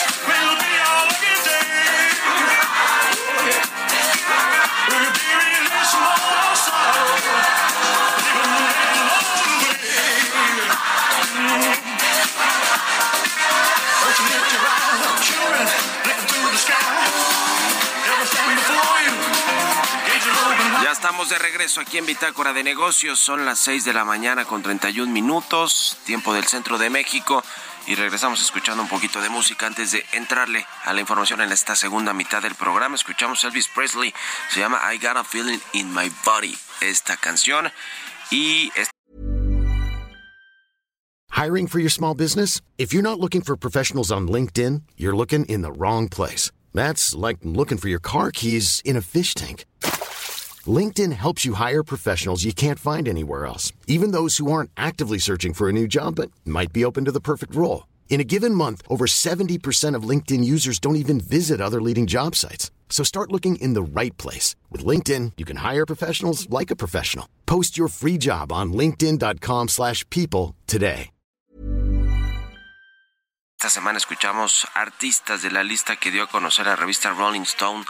de 21.30 21.38
regreso 21.38 21.80
aquí 21.80 22.00
en 22.00 22.08
Bitácora 22.08 22.54
de 22.54 22.64
Negocios. 22.64 23.20
Son 23.20 23.46
las 23.46 23.60
6 23.60 23.86
de 23.86 23.94
la 23.94 24.04
mañana 24.04 24.46
con 24.46 24.64
31 24.64 25.12
minutos, 25.12 25.98
tiempo 26.04 26.34
del 26.34 26.46
centro 26.46 26.78
de 26.78 26.90
México. 26.90 27.44
y 27.88 27.96
regresamos 27.96 28.40
escuchando 28.42 28.84
un 28.84 28.90
poquito 28.90 29.20
de 29.20 29.30
música 29.30 29.66
antes 29.66 29.92
de 29.92 30.06
entrarle 30.14 30.66
a 30.84 30.94
la 30.94 31.02
información 31.02 31.42
en 31.42 31.52
esta 31.52 31.76
segunda 31.76 32.14
mitad 32.14 32.42
del 32.42 32.54
programa. 32.54 32.96
Escuchamos 32.96 33.44
Elvis 33.44 33.68
Presley, 33.68 34.14
se 34.52 34.60
llama 34.60 34.80
I 34.94 34.98
Got 34.98 35.18
a 35.18 35.24
Feeling 35.24 35.60
in 35.74 35.92
My 35.94 36.12
Body, 36.24 36.56
esta 36.82 37.18
canción. 37.18 37.72
Y 38.30 38.72
Hiring 41.32 41.68
for 41.68 41.80
your 41.80 41.90
small 41.90 42.14
business? 42.14 42.62
If 42.78 42.94
you're 42.94 43.02
not 43.02 43.20
looking 43.20 43.42
for 43.42 43.56
professionals 43.56 44.12
on 44.12 44.28
LinkedIn, 44.28 44.84
you're 44.98 45.16
looking 45.16 45.46
in 45.46 45.62
the 45.64 45.72
wrong 45.72 46.10
place. 46.10 46.52
That's 46.74 47.16
like 47.16 47.38
looking 47.44 47.80
for 47.80 47.88
your 47.88 48.02
car 48.02 48.30
keys 48.32 48.82
in 48.86 48.96
a 48.96 49.02
fish 49.02 49.34
tank. 49.34 49.66
LinkedIn 50.68 51.14
helps 51.14 51.46
you 51.46 51.54
hire 51.54 51.84
professionals 51.84 52.44
you 52.44 52.52
can't 52.52 52.80
find 52.80 53.08
anywhere 53.08 53.46
else, 53.46 53.72
even 53.88 54.12
those 54.12 54.38
who 54.38 54.52
aren't 54.52 54.72
actively 54.76 55.18
searching 55.18 55.54
for 55.54 55.70
a 55.70 55.72
new 55.72 55.88
job 55.88 56.16
but 56.16 56.32
might 56.46 56.74
be 56.74 56.84
open 56.84 57.06
to 57.06 57.12
the 57.12 57.22
perfect 57.22 57.56
role. 57.56 57.88
In 58.10 58.20
a 58.20 58.26
given 58.26 58.54
month, 58.54 58.82
over 58.90 59.06
70% 59.06 59.96
of 59.96 60.04
LinkedIn 60.04 60.44
users 60.44 60.80
don't 60.80 60.98
even 60.98 61.22
visit 61.22 61.62
other 61.62 61.82
leading 61.82 62.08
job 62.08 62.36
sites. 62.36 62.70
So 62.90 63.06
start 63.06 63.32
looking 63.32 63.56
in 63.62 63.76
the 63.76 64.02
right 64.02 64.18
place. 64.18 64.58
With 64.70 64.84
LinkedIn, 64.84 65.34
you 65.38 65.46
can 65.46 65.58
hire 65.58 65.86
professionals 65.86 66.50
like 66.50 66.72
a 66.72 66.76
professional. 66.76 67.30
Post 67.46 67.78
your 67.78 67.88
free 67.88 68.18
job 68.18 68.52
on 68.52 68.74
linkedin.com 68.74 69.70
slash 69.70 70.04
people 70.10 70.56
today. 70.68 71.12
Esta 73.62 73.82
semana 73.82 73.98
escuchamos 73.98 74.66
artistas 74.74 75.42
de 75.42 75.52
la 75.52 75.64
lista 75.64 75.98
que 75.98 76.12
dio 76.12 76.24
a 76.24 76.28
conocer 76.28 76.66
la 76.66 76.78
revista 76.78 77.12
Rolling 77.12 77.42
Stone 77.42 77.84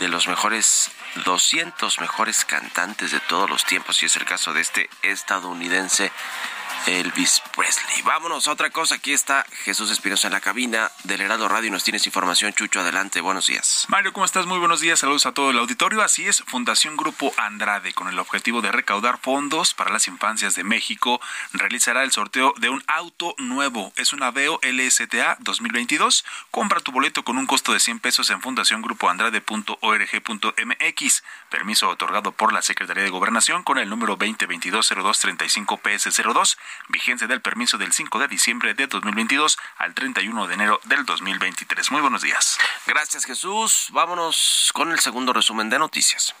de 0.00 0.08
los 0.08 0.26
mejores 0.26 0.90
200 1.24 2.00
mejores 2.00 2.44
cantantes 2.44 3.10
de 3.12 3.20
todos 3.20 3.48
los 3.48 3.64
tiempos 3.64 4.02
y 4.02 4.06
es 4.06 4.16
el 4.16 4.24
caso 4.24 4.52
de 4.52 4.60
este 4.60 4.88
estadounidense 5.02 6.10
Elvis 6.86 7.42
Presley. 7.54 8.00
Vámonos 8.02 8.48
a 8.48 8.52
otra 8.52 8.70
cosa. 8.70 8.94
Aquí 8.96 9.12
está 9.12 9.46
Jesús 9.64 9.90
Espinosa 9.90 10.28
en 10.28 10.32
la 10.32 10.40
cabina 10.40 10.90
del 11.04 11.20
Heraldo 11.20 11.48
Radio. 11.48 11.70
Nos 11.70 11.84
tienes 11.84 12.06
información, 12.06 12.52
Chucho. 12.54 12.80
Adelante. 12.80 13.20
Buenos 13.20 13.46
días. 13.46 13.84
Mario, 13.88 14.12
¿cómo 14.12 14.24
estás? 14.24 14.46
Muy 14.46 14.58
buenos 14.58 14.80
días. 14.80 14.98
Saludos 14.98 15.26
a 15.26 15.32
todo 15.32 15.50
el 15.50 15.58
auditorio. 15.58 16.02
Así 16.02 16.26
es, 16.26 16.42
Fundación 16.42 16.96
Grupo 16.96 17.32
Andrade, 17.36 17.92
con 17.92 18.08
el 18.08 18.18
objetivo 18.18 18.62
de 18.62 18.72
recaudar 18.72 19.18
fondos 19.18 19.74
para 19.74 19.92
las 19.92 20.08
infancias 20.08 20.54
de 20.54 20.64
México, 20.64 21.20
realizará 21.52 22.02
el 22.02 22.10
sorteo 22.12 22.54
de 22.58 22.68
un 22.68 22.82
auto 22.86 23.34
nuevo. 23.38 23.92
Es 23.96 24.12
un 24.12 24.22
Aveo 24.22 24.60
LSTA 24.62 25.38
2022. 25.40 26.24
Compra 26.50 26.80
tu 26.80 26.92
boleto 26.92 27.24
con 27.24 27.38
un 27.38 27.46
costo 27.46 27.72
de 27.72 27.80
100 27.80 28.00
pesos 28.00 28.28
en 28.30 28.40
fundaciongrupoandrade.org.mx. 28.40 31.22
Permiso 31.50 31.88
otorgado 31.88 32.32
por 32.32 32.52
la 32.52 32.62
Secretaría 32.62 33.04
de 33.04 33.10
Gobernación 33.10 33.62
con 33.62 33.78
el 33.78 33.88
número 33.88 34.18
2022-0235-PS02 34.18 36.56
vigencia 36.88 37.26
del 37.26 37.40
permiso 37.40 37.78
del 37.78 37.92
5 37.92 38.18
de 38.18 38.28
diciembre 38.28 38.74
de 38.74 38.86
2022 38.86 39.58
al 39.78 39.94
31 39.94 40.46
de 40.46 40.54
enero 40.54 40.80
del 40.84 41.04
2023. 41.04 41.90
Muy 41.90 42.00
buenos 42.00 42.22
días. 42.22 42.58
Gracias 42.86 43.24
Jesús. 43.24 43.88
Vámonos 43.90 44.70
con 44.74 44.92
el 44.92 45.00
segundo 45.00 45.32
resumen 45.32 45.70
de 45.70 45.78
noticias. 45.78 46.34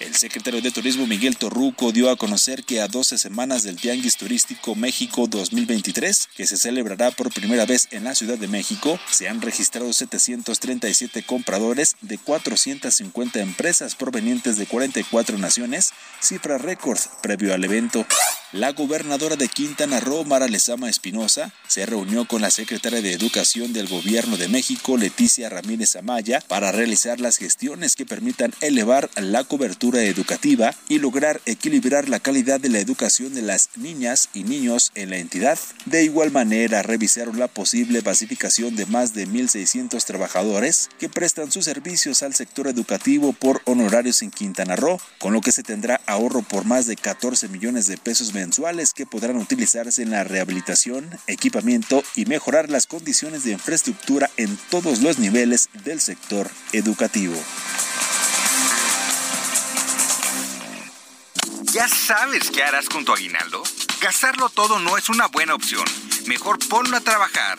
El 0.00 0.14
secretario 0.16 0.62
de 0.62 0.70
Turismo 0.70 1.06
Miguel 1.06 1.36
Torruco 1.36 1.92
dio 1.92 2.08
a 2.08 2.16
conocer 2.16 2.64
que 2.64 2.80
a 2.80 2.88
12 2.88 3.18
semanas 3.18 3.64
del 3.64 3.76
Tianguis 3.76 4.16
Turístico 4.16 4.74
México 4.74 5.26
2023, 5.26 6.30
que 6.34 6.46
se 6.46 6.56
celebrará 6.56 7.10
por 7.10 7.30
primera 7.30 7.66
vez 7.66 7.86
en 7.90 8.04
la 8.04 8.14
Ciudad 8.14 8.38
de 8.38 8.48
México, 8.48 8.98
se 9.10 9.28
han 9.28 9.42
registrado 9.42 9.92
737 9.92 11.22
compradores 11.24 11.96
de 12.00 12.16
450 12.16 13.40
empresas 13.40 13.94
provenientes 13.94 14.56
de 14.56 14.64
44 14.64 15.36
naciones, 15.36 15.92
cifra 16.20 16.56
récord 16.56 16.98
previo 17.20 17.52
al 17.52 17.62
evento. 17.62 18.06
La 18.52 18.72
gobernadora 18.72 19.36
de 19.36 19.46
Quintana 19.46 20.00
Roo, 20.00 20.24
Mara 20.24 20.48
Lezama 20.48 20.90
Espinosa, 20.90 21.52
se 21.68 21.86
reunió 21.86 22.24
con 22.24 22.42
la 22.42 22.50
secretaria 22.50 23.00
de 23.00 23.12
Educación 23.12 23.72
del 23.72 23.86
Gobierno 23.86 24.36
de 24.36 24.48
México, 24.48 24.96
Leticia 24.96 25.48
Ramírez 25.48 25.94
Amaya, 25.94 26.42
para 26.48 26.72
realizar 26.72 27.20
las 27.20 27.36
gestiones 27.36 27.94
que 27.94 28.06
permitan 28.06 28.52
elevar 28.60 29.08
la 29.14 29.44
cobertura 29.44 30.02
educativa 30.02 30.74
y 30.88 30.98
lograr 30.98 31.40
equilibrar 31.46 32.08
la 32.08 32.18
calidad 32.18 32.58
de 32.58 32.70
la 32.70 32.80
educación 32.80 33.34
de 33.34 33.42
las 33.42 33.70
niñas 33.76 34.30
y 34.34 34.42
niños 34.42 34.90
en 34.96 35.10
la 35.10 35.18
entidad. 35.18 35.56
De 35.84 36.02
igual 36.02 36.32
manera, 36.32 36.82
revisaron 36.82 37.38
la 37.38 37.46
posible 37.46 38.00
basificación 38.00 38.74
de 38.74 38.86
más 38.86 39.14
de 39.14 39.28
1.600 39.28 40.04
trabajadores 40.04 40.88
que 40.98 41.08
prestan 41.08 41.52
sus 41.52 41.66
servicios 41.66 42.24
al 42.24 42.34
sector 42.34 42.66
educativo 42.66 43.32
por 43.32 43.62
honorarios 43.64 44.22
en 44.22 44.32
Quintana 44.32 44.74
Roo, 44.74 45.00
con 45.20 45.32
lo 45.32 45.40
que 45.40 45.52
se 45.52 45.62
tendrá 45.62 46.00
ahorro 46.06 46.42
por 46.42 46.64
más 46.64 46.86
de 46.86 46.96
14 46.96 47.46
millones 47.46 47.86
de 47.86 47.96
pesos 47.96 48.32
que 48.94 49.06
podrán 49.06 49.36
utilizarse 49.36 50.02
en 50.02 50.10
la 50.10 50.24
rehabilitación, 50.24 51.10
equipamiento 51.26 52.02
y 52.14 52.24
mejorar 52.24 52.70
las 52.70 52.86
condiciones 52.86 53.44
de 53.44 53.52
infraestructura 53.52 54.30
en 54.36 54.56
todos 54.70 55.00
los 55.00 55.18
niveles 55.18 55.68
del 55.84 56.00
sector 56.00 56.50
educativo. 56.72 57.34
¿Ya 61.72 61.86
sabes 61.86 62.50
qué 62.50 62.62
harás 62.62 62.88
con 62.88 63.04
tu 63.04 63.12
aguinaldo? 63.12 63.62
Gastarlo 64.00 64.48
todo 64.48 64.78
no 64.78 64.96
es 64.96 65.08
una 65.10 65.26
buena 65.26 65.54
opción. 65.54 65.84
Mejor 66.26 66.58
ponlo 66.68 66.96
a 66.96 67.00
trabajar 67.00 67.58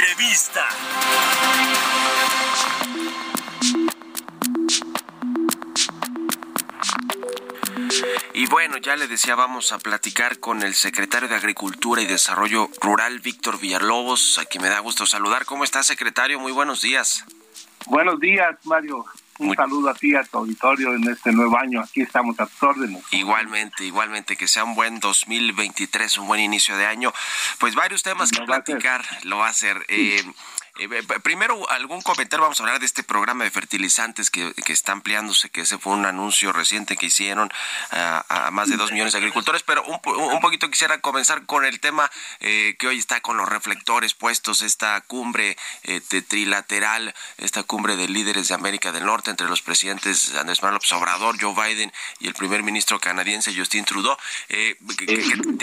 Entrevista. 0.00 0.66
Y 8.32 8.46
bueno, 8.46 8.78
ya 8.78 8.96
le 8.96 9.08
decía, 9.08 9.34
vamos 9.34 9.72
a 9.72 9.78
platicar 9.78 10.40
con 10.40 10.62
el 10.62 10.74
secretario 10.74 11.28
de 11.28 11.34
Agricultura 11.34 12.00
y 12.00 12.06
Desarrollo 12.06 12.70
Rural, 12.80 13.20
Víctor 13.20 13.60
Villalobos, 13.60 14.38
a 14.38 14.46
quien 14.46 14.62
me 14.62 14.70
da 14.70 14.78
gusto 14.78 15.04
saludar. 15.04 15.44
¿Cómo 15.44 15.64
está, 15.64 15.82
secretario? 15.82 16.40
Muy 16.40 16.52
buenos 16.52 16.80
días. 16.80 17.26
Buenos 17.84 18.18
días, 18.20 18.56
Mario. 18.64 19.04
Un 19.40 19.56
saludo 19.56 19.88
a 19.88 19.94
ti, 19.94 20.14
a 20.14 20.22
tu 20.22 20.36
auditorio 20.36 20.92
en 20.94 21.08
este 21.08 21.32
nuevo 21.32 21.56
año. 21.56 21.80
Aquí 21.80 22.02
estamos 22.02 22.38
a 22.38 22.46
tus 22.46 22.62
órdenes. 22.62 23.02
Igualmente, 23.10 23.84
igualmente, 23.84 24.36
que 24.36 24.46
sea 24.46 24.64
un 24.64 24.74
buen 24.74 25.00
2023, 25.00 26.18
un 26.18 26.26
buen 26.26 26.42
inicio 26.42 26.76
de 26.76 26.84
año. 26.84 27.10
Pues 27.58 27.74
varios 27.74 28.02
temas 28.02 28.30
que 28.30 28.42
platicar 28.42 29.02
lo 29.22 29.38
va 29.38 29.46
a 29.46 29.50
hacer. 29.50 29.82
Eh, 29.88 30.22
eh, 30.78 31.02
primero, 31.22 31.68
algún 31.70 32.00
comentario, 32.02 32.42
vamos 32.42 32.60
a 32.60 32.62
hablar 32.62 32.78
de 32.78 32.86
este 32.86 33.02
programa 33.02 33.44
de 33.44 33.50
fertilizantes 33.50 34.30
que, 34.30 34.54
que 34.54 34.72
está 34.72 34.92
ampliándose, 34.92 35.50
que 35.50 35.62
ese 35.62 35.78
fue 35.78 35.92
un 35.92 36.06
anuncio 36.06 36.52
reciente 36.52 36.96
que 36.96 37.06
hicieron 37.06 37.50
a, 37.90 38.46
a 38.46 38.50
más 38.50 38.68
de 38.68 38.76
dos 38.76 38.92
millones 38.92 39.12
de 39.12 39.18
agricultores, 39.18 39.62
pero 39.62 39.82
un, 39.84 40.00
un 40.04 40.40
poquito 40.40 40.70
quisiera 40.70 41.00
comenzar 41.00 41.44
con 41.46 41.64
el 41.64 41.80
tema 41.80 42.10
eh, 42.40 42.76
que 42.78 42.86
hoy 42.86 42.98
está 42.98 43.20
con 43.20 43.36
los 43.36 43.48
reflectores 43.48 44.14
puestos, 44.14 44.62
esta 44.62 45.00
cumbre 45.02 45.56
eh, 45.82 46.00
trilateral, 46.00 47.14
esta 47.38 47.62
cumbre 47.62 47.96
de 47.96 48.08
líderes 48.08 48.48
de 48.48 48.54
América 48.54 48.92
del 48.92 49.06
Norte 49.06 49.30
entre 49.30 49.48
los 49.48 49.62
presidentes 49.62 50.34
Andrés 50.34 50.62
Manuel 50.62 50.74
López 50.74 50.92
Obrador, 50.92 51.36
Joe 51.40 51.54
Biden 51.54 51.92
y 52.20 52.28
el 52.28 52.34
primer 52.34 52.62
ministro 52.62 53.00
canadiense 53.00 53.54
Justin 53.54 53.84
Trudeau, 53.84 54.16
que, 54.48 54.76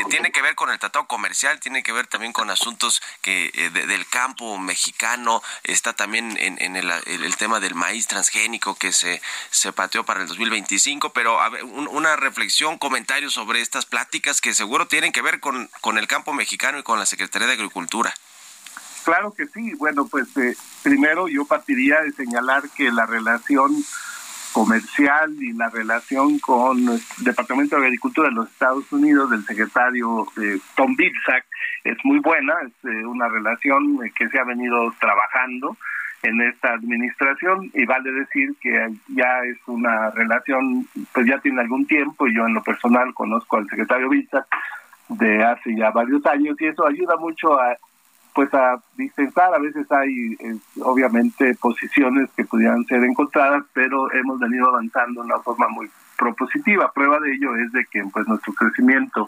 tiene 0.10 0.32
que 0.32 0.42
ver 0.42 0.56
con 0.56 0.70
el 0.70 0.80
tratado 0.80 1.08
comercial, 1.08 1.60
tiene 1.60 1.84
que 1.84 1.92
ver 1.92 2.08
también 2.08 2.34
con 2.34 2.50
asuntos 2.50 3.02
que 3.22 3.52
de, 3.74 3.88
del 3.88 4.08
campo 4.08 4.58
mexicano 4.58 4.97
mexicano, 4.98 5.44
está 5.64 5.94
también 5.94 6.36
en, 6.40 6.76
el, 6.76 7.36
tema 7.38 7.60
del 7.60 7.76
maíz 7.76 8.08
transgénico 8.08 8.76
que 8.76 8.92
se, 8.92 9.22
se 9.52 9.72
pateó 9.72 10.04
para 10.04 10.22
el 10.22 10.28
2025, 10.28 11.12
pero 11.12 11.40
a 11.40 11.50
ver, 11.50 11.64
una 11.64 12.16
reflexión, 12.16 12.80
comentario 12.80 13.30
sobre 13.30 13.62
estas 13.62 13.86
pláticas 13.86 14.42
que 14.42 14.56
seguro 14.56 14.88
tienen 14.88 15.12
que 15.12 15.22
ver 15.22 15.40
con, 15.40 15.70
con 15.82 16.00
el 16.00 16.08
campo 16.08 16.34
mexicano 16.34 16.80
y 16.80 16.84
con 16.84 16.98
la 16.98 17.06
Secretaría 17.06 17.48
de 17.48 17.54
Agricultura. 17.54 18.12
Claro 19.04 19.34
que 19.34 19.46
sí. 19.46 19.74
Bueno, 19.76 20.08
pues 20.08 20.36
eh, 20.38 20.58
primero 20.82 21.28
yo 21.28 21.46
partiría 21.46 22.02
de 22.02 22.12
señalar 22.12 22.70
que 22.72 22.92
la 22.92 23.06
relación 23.06 23.86
comercial 24.58 25.32
y 25.40 25.54
la 25.54 25.70
relación 25.70 26.40
con 26.40 26.80
el 26.80 27.00
Departamento 27.20 27.80
de 27.80 27.86
Agricultura 27.86 28.30
de 28.30 28.36
los 28.36 28.50
Estados 28.50 28.92
Unidos 28.92 29.30
del 29.30 29.44
secretario 29.44 30.26
eh, 30.42 30.58
Tom 30.76 30.96
Vilsack 30.96 31.46
es 31.84 31.98
muy 32.04 32.18
buena, 32.18 32.56
es 32.66 32.74
eh, 32.90 33.06
una 33.06 33.28
relación 33.28 34.00
que 34.18 34.28
se 34.30 34.40
ha 34.40 34.44
venido 34.44 34.92
trabajando 35.00 35.78
en 36.24 36.42
esta 36.42 36.74
administración 36.74 37.70
y 37.72 37.86
vale 37.86 38.12
decir 38.12 38.56
que 38.60 38.90
ya 39.10 39.42
es 39.46 39.60
una 39.68 40.10
relación, 40.10 40.88
pues 41.14 41.28
ya 41.28 41.38
tiene 41.38 41.62
algún 41.62 41.86
tiempo 41.86 42.28
y 42.28 42.36
yo 42.36 42.48
en 42.48 42.56
lo 42.56 42.64
personal 42.64 43.14
conozco 43.14 43.58
al 43.58 43.70
secretario 43.70 44.10
Vilsack 44.10 44.48
de 45.10 45.44
hace 45.44 45.76
ya 45.76 45.92
varios 45.92 46.26
años 46.26 46.60
y 46.60 46.66
eso 46.66 46.84
ayuda 46.88 47.16
mucho 47.18 47.60
a 47.62 47.78
pues 48.38 48.54
a 48.54 48.80
dispensar. 48.96 49.52
A 49.52 49.58
veces 49.58 49.92
hay, 49.92 50.38
obviamente, 50.84 51.56
posiciones 51.56 52.30
que 52.38 52.46
pudieran 52.46 52.86
ser 52.86 53.04
encontradas, 53.04 53.64
pero 53.74 54.14
hemos 54.14 54.40
venido 54.40 54.68
avanzando 54.68 55.22
de 55.22 55.28
una 55.28 55.40
forma 55.40 55.68
muy 55.70 55.90
propositiva. 56.16 56.92
Prueba 56.94 57.20
de 57.20 57.34
ello 57.34 57.56
es 57.56 57.72
de 57.72 57.84
que 57.86 58.04
pues 58.14 58.28
nuestro 58.28 58.54
crecimiento 58.54 59.28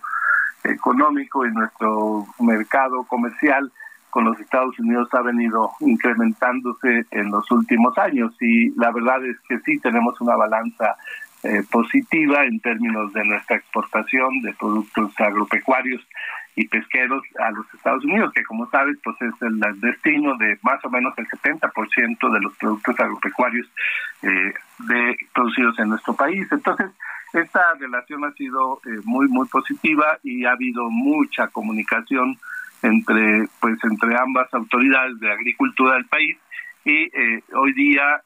económico 0.63 1.43
y 1.43 1.52
nuestro 1.52 2.28
mercado 2.38 3.04
comercial 3.06 3.72
con 4.12 4.26
los 4.26 4.39
Estados 4.39 4.78
Unidos 4.78 5.10
ha 5.13 5.24
venido 5.24 5.72
incrementándose 5.80 7.08
en 7.10 7.32
los 7.32 7.50
últimos 7.50 7.98
años 7.98 8.36
y 8.39 8.69
la 8.80 8.91
verdad 8.91 9.26
es 9.26 9.38
que 9.48 9.58
sí 9.62 9.80
tenemos 9.80 10.22
una 10.22 10.36
balanza 10.36 10.98
eh, 11.41 11.63
positiva 11.72 12.45
en 12.45 12.60
términos 12.60 13.12
de 13.13 13.24
nuestra 13.24 13.56
exportación 13.56 14.41
de 14.41 14.54
productos 14.54 15.19
agropecuarios 15.19 16.06
y 16.55 16.67
pesqueros 16.67 17.23
a 17.39 17.51
los 17.51 17.65
Estados 17.73 18.03
Unidos, 18.03 18.33
que 18.33 18.43
como 18.43 18.69
sabes, 18.69 18.97
pues 19.03 19.15
es 19.21 19.41
el 19.41 19.59
destino 19.79 20.35
de 20.38 20.57
más 20.62 20.83
o 20.83 20.89
menos 20.89 21.13
el 21.17 21.27
70% 21.27 22.33
de 22.33 22.39
los 22.41 22.55
productos 22.57 22.99
agropecuarios 22.99 23.67
eh, 24.23 24.53
de, 24.79 25.17
producidos 25.33 25.79
en 25.79 25.89
nuestro 25.89 26.13
país. 26.15 26.47
Entonces, 26.51 26.91
esta 27.33 27.73
relación 27.75 28.25
ha 28.25 28.31
sido 28.33 28.81
eh, 28.85 28.99
muy, 29.05 29.27
muy 29.27 29.47
positiva 29.47 30.17
y 30.23 30.45
ha 30.45 30.51
habido 30.51 30.89
mucha 30.89 31.47
comunicación 31.47 32.38
entre, 32.81 33.47
pues, 33.59 33.77
entre 33.83 34.17
ambas 34.17 34.53
autoridades 34.53 35.19
de 35.19 35.31
agricultura 35.31 35.95
del 35.95 36.05
país 36.05 36.38
y 36.85 37.03
eh, 37.03 37.43
hoy 37.53 37.73
día 37.73 38.23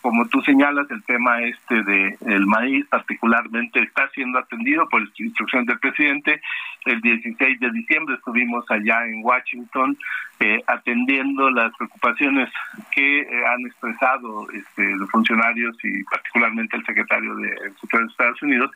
como 0.00 0.26
tú 0.28 0.40
señalas, 0.42 0.90
el 0.90 1.02
tema 1.04 1.42
este 1.42 1.82
de 1.82 2.16
el 2.26 2.46
maíz 2.46 2.86
particularmente 2.88 3.80
está 3.80 4.08
siendo 4.10 4.38
atendido 4.38 4.88
por 4.88 5.02
instrucción 5.18 5.66
del 5.66 5.78
presidente. 5.78 6.40
El 6.86 7.00
16 7.00 7.60
de 7.60 7.70
diciembre 7.72 8.14
estuvimos 8.14 8.64
allá 8.70 9.06
en 9.06 9.22
Washington 9.22 9.96
eh, 10.40 10.62
atendiendo 10.66 11.50
las 11.50 11.70
preocupaciones 11.76 12.50
que 12.92 13.20
eh, 13.20 13.26
han 13.46 13.60
expresado 13.66 14.50
este, 14.52 14.96
los 14.96 15.10
funcionarios 15.10 15.76
y 15.84 16.02
particularmente 16.04 16.78
el 16.78 16.86
secretario 16.86 17.34
de, 17.36 17.48
de 17.50 18.06
Estados 18.08 18.42
Unidos 18.42 18.70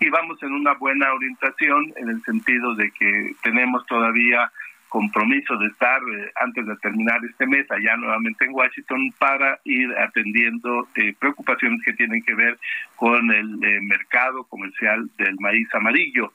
y 0.00 0.08
vamos 0.10 0.42
en 0.42 0.52
una 0.52 0.74
buena 0.74 1.12
orientación 1.12 1.92
en 1.96 2.08
el 2.08 2.22
sentido 2.22 2.74
de 2.74 2.90
que 2.90 3.32
tenemos 3.42 3.86
todavía 3.86 4.50
compromiso 4.94 5.56
de 5.56 5.66
estar 5.66 6.00
eh, 6.02 6.30
antes 6.36 6.64
de 6.64 6.76
terminar 6.76 7.18
este 7.28 7.48
mes 7.48 7.68
allá 7.68 7.96
nuevamente 7.96 8.44
en 8.44 8.54
Washington 8.54 9.12
para 9.18 9.58
ir 9.64 9.90
atendiendo 9.98 10.86
eh, 10.94 11.12
preocupaciones 11.18 11.82
que 11.84 11.94
tienen 11.94 12.22
que 12.22 12.32
ver 12.36 12.56
con 12.94 13.28
el 13.32 13.58
eh, 13.64 13.80
mercado 13.82 14.44
comercial 14.44 15.10
del 15.18 15.34
maíz 15.40 15.66
amarillo. 15.74 16.32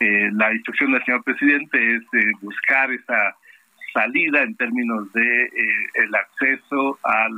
la 0.00 0.54
instrucción 0.54 0.92
del 0.92 1.04
señor 1.04 1.22
presidente 1.22 1.76
es 1.96 2.04
buscar 2.40 2.90
esa 2.92 3.36
salida 3.92 4.42
en 4.42 4.54
términos 4.54 5.12
de 5.12 5.50
el 6.02 6.14
acceso 6.14 6.98
al 7.02 7.34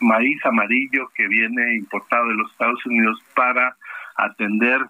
maíz 0.00 0.40
amarillo 0.46 1.10
que 1.14 1.26
viene 1.26 1.74
importado 1.74 2.28
de 2.28 2.34
los 2.34 2.50
Estados 2.52 2.86
Unidos 2.86 3.20
para 3.34 3.76
atender 4.16 4.80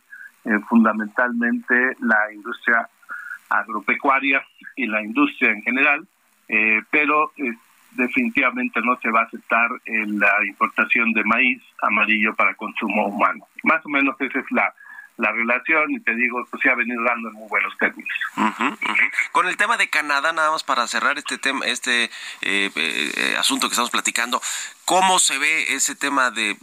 fundamentalmente 0.69 1.75
la 2.01 2.21
industria 2.35 2.87
agropecuaria 3.49 4.43
y 4.77 4.87
la 4.87 5.03
industria 5.03 5.51
en 5.51 5.63
general, 5.63 6.07
eh, 6.49 6.81
pero 6.91 7.33
eh, 7.37 7.53
definitivamente 7.93 8.81
no 8.83 8.97
se 9.01 9.11
va 9.11 9.21
a 9.21 9.25
aceptar 9.25 9.69
la 9.87 10.47
importación 10.47 11.13
de 11.13 11.25
maíz 11.25 11.63
amarillo 11.83 12.35
para 12.35 12.55
consumo 12.55 13.07
humano. 13.09 13.47
Más 13.65 13.85
o 13.85 13.89
menos 13.89 14.19
esa 14.21 14.39
es 14.39 14.51
la, 14.51 14.73
la 15.23 15.31
relación 15.31 15.91
y 15.93 16.01
te 16.01 16.15
digo, 16.17 16.45
pues 16.51 16.61
se 16.61 16.69
ha 16.69 16.75
venido 16.75 17.03
dando 17.05 17.29
en 17.29 17.35
muy 17.35 17.49
buenos 17.49 17.73
términos. 17.79 18.13
Con 19.31 19.47
el 19.47 19.57
tema 19.57 19.77
de 19.77 19.89
Canadá, 19.89 20.33
nada 20.33 20.51
más 20.51 20.65
para 20.65 20.87
cerrar 20.89 21.17
este 21.17 21.39
tema, 21.39 21.65
este 21.65 22.11
eh, 22.41 22.71
eh, 22.75 23.37
asunto 23.39 23.69
que 23.69 23.75
estamos 23.75 23.93
platicando, 23.93 24.43
¿cómo 24.85 25.21
se 25.21 25.39
ve 25.39 25.75
ese 25.75 25.95
tema 25.95 26.33
de, 26.33 26.57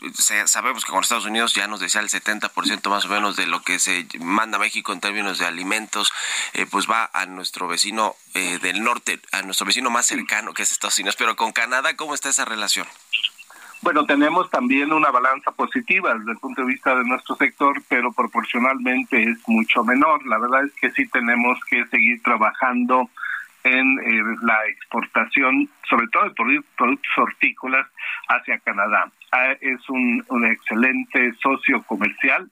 sabemos 0.46 0.84
que 0.84 0.92
con 0.92 1.02
Estados 1.02 1.26
Unidos 1.26 1.54
ya 1.54 1.68
nos 1.68 1.80
decía 1.80 2.02
el 2.02 2.10
70% 2.10 2.90
más 2.90 3.06
o 3.06 3.10
menos 3.10 3.38
de 3.38 3.48
lo 3.48 3.62
que 3.62 3.80
se 3.80 4.06
manda 4.20 4.58
a 4.58 4.60
México 4.60 4.92
en 4.92 5.00
términos 5.00 5.40
de 5.40 5.46
alimentos, 5.46 6.12
eh, 6.52 6.66
pues 6.70 6.90
va 6.90 7.10
a 7.14 7.26
nuestro 7.28 7.68
vecino 7.70 8.16
del 8.34 8.84
norte, 8.84 9.20
a 9.32 9.42
nuestro 9.42 9.66
vecino 9.66 9.90
más 9.90 10.06
cercano 10.06 10.54
que 10.54 10.64
es 10.64 10.72
Estados 10.72 11.00
Unidos, 11.00 11.16
pero 11.18 11.36
con 11.36 11.52
Canadá, 11.52 11.96
¿cómo 11.96 12.14
está 12.14 12.30
esa 12.30 12.46
relación? 12.46 12.88
Bueno, 13.82 14.06
tenemos 14.06 14.50
también 14.50 14.92
una 14.92 15.10
balanza 15.10 15.52
positiva 15.52 16.14
desde 16.14 16.32
el 16.32 16.38
punto 16.38 16.62
de 16.62 16.68
vista 16.68 16.94
de 16.96 17.06
nuestro 17.06 17.36
sector, 17.36 17.82
pero 17.88 18.12
proporcionalmente 18.12 19.24
es 19.24 19.38
mucho 19.48 19.86
menor. 19.86 20.26
La 20.28 20.38
verdad 20.38 20.66
es 20.66 20.74
que 20.76 20.92
sí 20.92 21.08
tenemos 21.08 21.58
que 21.70 21.86
seguir 21.86 22.22
trabajando 22.22 23.10
en 23.64 24.00
eh, 24.00 24.22
la 24.42 24.66
exportación, 24.68 25.70
sobre 25.90 26.08
todo 26.10 26.26
de 26.26 26.62
productos 26.76 27.12
hortícolas, 27.18 27.88
hacia 28.28 28.60
Canadá. 28.60 29.10
Ah, 29.32 29.54
es 29.62 29.90
un, 29.90 30.24
excelente 30.46 31.34
socio 31.42 31.82
comercial. 31.84 32.50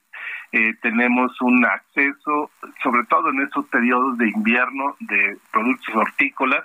Eh, 0.54 0.76
tenemos 0.82 1.40
un 1.42 1.66
acceso, 1.66 2.52
sobre 2.82 3.04
todo 3.06 3.30
en 3.32 3.42
estos 3.42 3.66
periodos 3.68 4.18
de 4.18 4.30
invierno, 4.30 4.96
de 5.02 5.38
productos 5.52 5.94
hortícolas 5.94 6.64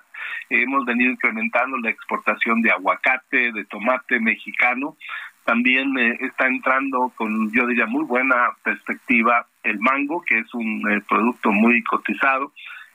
hemos 0.48 0.84
venido 0.84 1.10
incrementando 1.10 1.76
la 1.78 1.90
exportación 1.90 2.62
de 2.62 2.70
aguacate, 2.70 3.52
de 3.52 3.64
tomate 3.64 4.20
mexicano. 4.20 4.96
También 5.44 5.98
eh, 5.98 6.18
está 6.20 6.46
entrando 6.46 7.12
con, 7.16 7.50
yo 7.52 7.66
diría, 7.66 7.86
muy 7.86 8.04
buena 8.04 8.50
perspectiva 8.62 9.46
el 9.64 9.78
mango, 9.80 10.22
que 10.22 10.38
es 10.38 10.54
un 10.54 10.90
eh, 10.90 11.02
producto 11.08 11.50
muy 11.50 11.82
cotizado. 11.82 12.52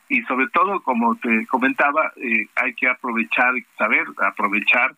Y 0.09 0.21
sobre 0.23 0.47
todo, 0.49 0.81
como 0.81 1.15
te 1.17 1.45
comentaba, 1.47 2.13
eh, 2.15 2.47
hay 2.55 2.73
que 2.75 2.87
aprovechar, 2.87 3.53
saber 3.77 4.05
aprovechar 4.17 4.95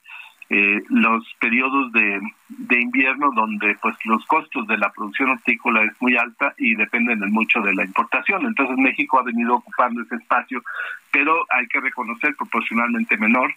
eh, 0.50 0.82
los 0.90 1.24
periodos 1.40 1.92
de, 1.92 2.20
de 2.48 2.82
invierno 2.82 3.32
donde 3.36 3.76
pues 3.82 3.96
los 4.06 4.26
costos 4.26 4.66
de 4.68 4.78
la 4.78 4.92
producción 4.92 5.30
hortícola 5.30 5.84
es 5.84 5.94
muy 6.02 6.18
alta 6.18 6.54
y 6.58 6.74
dependen 6.76 7.20
mucho 7.32 7.62
de 7.62 7.74
la 7.76 7.86
importación. 7.86 8.46
Entonces 8.46 8.78
México 8.78 9.20
ha 9.20 9.24
venido 9.24 9.56
ocupando 9.56 10.02
ese 10.02 10.16
espacio, 10.16 10.64
pero 11.12 11.46
hay 11.50 11.68
que 11.68 11.80
reconocer 11.80 12.36
proporcionalmente 12.36 13.16
menor 13.18 13.54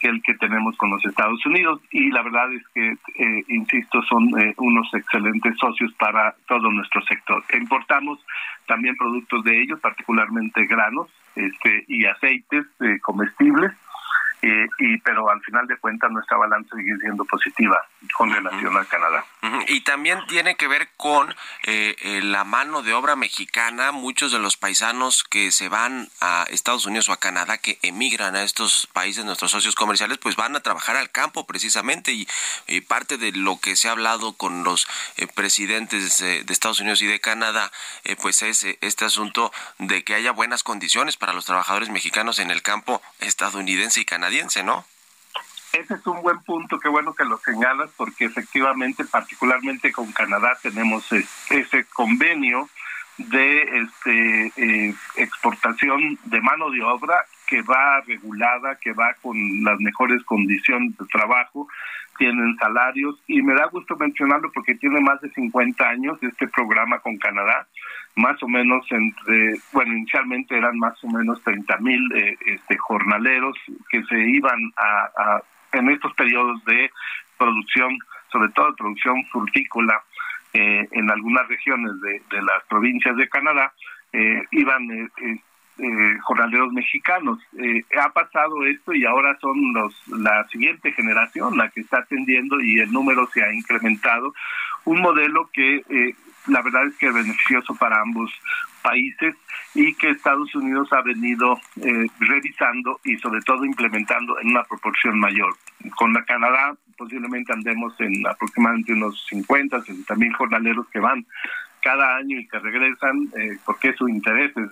que 0.00 0.08
el 0.08 0.22
que 0.22 0.34
tenemos 0.34 0.76
con 0.76 0.90
los 0.90 1.04
Estados 1.06 1.44
Unidos 1.46 1.80
y 1.90 2.10
la 2.10 2.20
verdad 2.20 2.52
es 2.52 2.62
que, 2.74 2.90
eh, 2.90 3.44
insisto, 3.48 4.02
son 4.02 4.38
eh, 4.38 4.52
unos 4.58 4.92
excelentes 4.92 5.56
socios 5.56 5.94
para 5.94 6.34
todo 6.46 6.70
nuestro 6.70 7.00
sector. 7.06 7.42
Importamos 7.58 8.18
también 8.66 8.96
productos 8.96 9.42
de 9.44 9.62
ellos, 9.62 9.80
particularmente 9.80 10.66
granos 10.66 11.08
este, 11.36 11.84
y 11.88 12.04
aceites 12.04 12.66
eh, 12.80 12.98
comestibles 13.00 13.72
eh, 14.46 14.68
y 14.78 14.98
pero 14.98 15.30
al 15.30 15.40
final 15.40 15.66
de 15.66 15.78
cuentas 15.78 16.10
nuestra 16.10 16.36
balanza 16.36 16.76
sigue 16.76 16.98
siendo 17.00 17.24
positiva 17.24 17.82
con 18.12 18.30
relación 18.30 18.76
a 18.76 18.84
Canadá. 18.84 19.24
Y 19.68 19.80
también 19.80 20.18
tiene 20.26 20.56
que 20.56 20.68
ver 20.68 20.90
con 20.98 21.34
eh, 21.62 21.96
eh, 22.02 22.20
la 22.22 22.44
mano 22.44 22.82
de 22.82 22.92
obra 22.92 23.16
mexicana. 23.16 23.90
Muchos 23.90 24.32
de 24.32 24.38
los 24.38 24.58
paisanos 24.58 25.24
que 25.24 25.50
se 25.50 25.70
van 25.70 26.10
a 26.20 26.44
Estados 26.50 26.84
Unidos 26.84 27.08
o 27.08 27.14
a 27.14 27.20
Canadá, 27.20 27.56
que 27.56 27.78
emigran 27.80 28.36
a 28.36 28.42
estos 28.42 28.86
países, 28.92 29.24
nuestros 29.24 29.50
socios 29.50 29.74
comerciales, 29.74 30.18
pues 30.18 30.36
van 30.36 30.56
a 30.56 30.60
trabajar 30.60 30.96
al 30.96 31.10
campo 31.10 31.46
precisamente. 31.46 32.12
Y, 32.12 32.28
parte 32.82 33.16
de 33.16 33.32
lo 33.32 33.58
que 33.60 33.76
se 33.76 33.88
ha 33.88 33.92
hablado 33.92 34.34
con 34.34 34.62
los 34.62 34.86
presidentes 35.34 36.18
de 36.18 36.44
Estados 36.48 36.80
Unidos 36.80 37.00
y 37.00 37.06
de 37.06 37.20
Canadá, 37.20 37.72
pues 38.20 38.42
es 38.42 38.66
este 38.80 39.04
asunto 39.06 39.52
de 39.78 40.04
que 40.04 40.14
haya 40.14 40.32
buenas 40.32 40.62
condiciones 40.62 41.16
para 41.16 41.32
los 41.32 41.46
trabajadores 41.46 41.88
mexicanos 41.88 42.38
en 42.40 42.50
el 42.50 42.62
campo 42.62 43.00
estadounidense 43.20 44.00
y 44.00 44.04
canadiense 44.04 44.33
¿no? 44.64 44.84
Ese 45.72 45.94
es 45.94 46.06
un 46.06 46.22
buen 46.22 46.40
punto, 46.40 46.78
qué 46.78 46.88
bueno 46.88 47.14
que 47.14 47.24
lo 47.24 47.38
señalas, 47.38 47.90
porque 47.96 48.24
efectivamente, 48.24 49.04
particularmente 49.04 49.92
con 49.92 50.12
Canadá, 50.12 50.58
tenemos 50.62 51.04
ese 51.50 51.84
convenio 51.86 52.68
de 53.18 53.82
este, 53.82 54.52
eh, 54.56 54.94
exportación 55.16 56.18
de 56.24 56.40
mano 56.40 56.70
de 56.70 56.82
obra 56.82 57.26
que 57.54 57.62
va 57.62 58.00
regulada, 58.00 58.76
que 58.80 58.92
va 58.92 59.14
con 59.22 59.36
las 59.62 59.78
mejores 59.78 60.24
condiciones 60.24 60.98
de 60.98 61.06
trabajo, 61.06 61.68
tienen 62.18 62.56
salarios 62.56 63.14
y 63.28 63.42
me 63.42 63.54
da 63.54 63.66
gusto 63.66 63.96
mencionarlo 63.96 64.50
porque 64.52 64.74
tiene 64.74 65.00
más 65.00 65.20
de 65.20 65.30
50 65.30 65.88
años 65.88 66.18
este 66.20 66.48
programa 66.48 66.98
con 66.98 67.16
Canadá, 67.16 67.68
más 68.16 68.42
o 68.42 68.48
menos 68.48 68.84
entre, 68.90 69.54
bueno, 69.72 69.92
inicialmente 69.92 70.58
eran 70.58 70.76
más 70.80 71.02
o 71.04 71.08
menos 71.08 71.40
30 71.44 71.76
mil 71.78 72.00
eh, 72.16 72.36
este, 72.44 72.76
jornaleros 72.76 73.56
que 73.88 74.02
se 74.02 74.18
iban 74.30 74.58
a, 74.76 75.40
en 75.74 75.90
estos 75.90 76.12
periodos 76.14 76.64
de 76.64 76.90
producción, 77.38 77.96
sobre 78.32 78.50
todo 78.50 78.74
producción 78.74 79.24
frutícola, 79.26 80.02
eh, 80.54 80.88
en 80.90 81.08
algunas 81.08 81.46
regiones 81.46 82.00
de, 82.00 82.20
de, 82.30 82.42
las 82.42 82.64
provincias 82.68 83.16
de 83.16 83.28
Canadá, 83.28 83.72
eh, 84.12 84.42
iban 84.50 84.88
eh, 85.78 86.18
jornaleros 86.22 86.72
mexicanos. 86.72 87.38
Eh, 87.58 87.84
ha 88.00 88.10
pasado 88.10 88.64
esto 88.66 88.92
y 88.92 89.04
ahora 89.04 89.36
son 89.40 89.72
los 89.72 89.94
la 90.08 90.46
siguiente 90.48 90.92
generación 90.92 91.56
la 91.56 91.70
que 91.70 91.80
está 91.80 91.98
atendiendo 91.98 92.60
y 92.60 92.80
el 92.80 92.92
número 92.92 93.26
se 93.32 93.42
ha 93.42 93.52
incrementado. 93.52 94.34
Un 94.84 95.00
modelo 95.00 95.50
que 95.52 95.76
eh, 95.88 96.14
la 96.46 96.62
verdad 96.62 96.86
es 96.86 96.96
que 96.96 97.06
es 97.06 97.14
beneficioso 97.14 97.74
para 97.74 98.00
ambos 98.00 98.30
países 98.82 99.34
y 99.74 99.94
que 99.94 100.10
Estados 100.10 100.54
Unidos 100.54 100.92
ha 100.92 101.00
venido 101.00 101.58
eh, 101.80 102.06
revisando 102.20 103.00
y 103.02 103.16
sobre 103.16 103.40
todo 103.40 103.64
implementando 103.64 104.38
en 104.40 104.48
una 104.48 104.62
proporción 104.64 105.18
mayor. 105.18 105.54
Con 105.96 106.12
la 106.12 106.24
Canadá 106.24 106.74
posiblemente 106.96 107.52
andemos 107.52 107.98
en 108.00 108.26
aproximadamente 108.26 108.92
unos 108.92 109.26
50, 109.28 109.80
60 109.80 110.14
mil 110.14 110.32
jornaleros 110.34 110.86
que 110.90 111.00
van 111.00 111.26
cada 111.84 112.16
año 112.16 112.38
y 112.40 112.48
que 112.48 112.58
regresan 112.58 113.28
eh, 113.38 113.58
porque 113.64 113.92
su 113.92 114.08
interés 114.08 114.56
es 114.56 114.70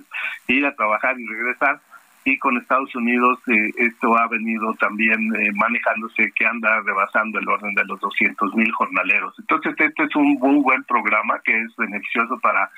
ir 0.48 0.64
a 0.66 0.74
trabajar 0.74 1.20
y 1.20 1.26
regresar 1.26 1.78
y 2.24 2.38
con 2.38 2.56
Estados 2.56 2.94
Unidos 2.94 3.38
eh, 3.48 3.70
esto 3.76 4.16
ha 4.16 4.28
venido 4.28 4.72
también 4.74 5.34
eh, 5.36 5.50
manejándose 5.54 6.32
que 6.34 6.46
anda 6.46 6.80
rebasando 6.80 7.38
el 7.38 7.48
orden 7.48 7.74
de 7.74 7.84
los 7.84 8.00
200 8.00 8.54
mil 8.54 8.70
jornaleros. 8.72 9.34
Entonces 9.38 9.74
este 9.78 10.04
es 10.04 10.16
un 10.16 10.34
muy 10.34 10.62
buen 10.62 10.84
programa 10.84 11.40
que 11.44 11.62
es 11.62 11.76
beneficioso 11.76 12.38
para 12.40 12.70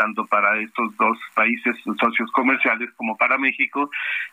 tanto 0.00 0.24
para 0.26 0.58
estos 0.58 0.96
dos 0.96 1.18
países 1.34 1.76
socios 2.00 2.32
comerciales 2.32 2.90
como 2.96 3.18
para 3.18 3.36
México 3.36 3.90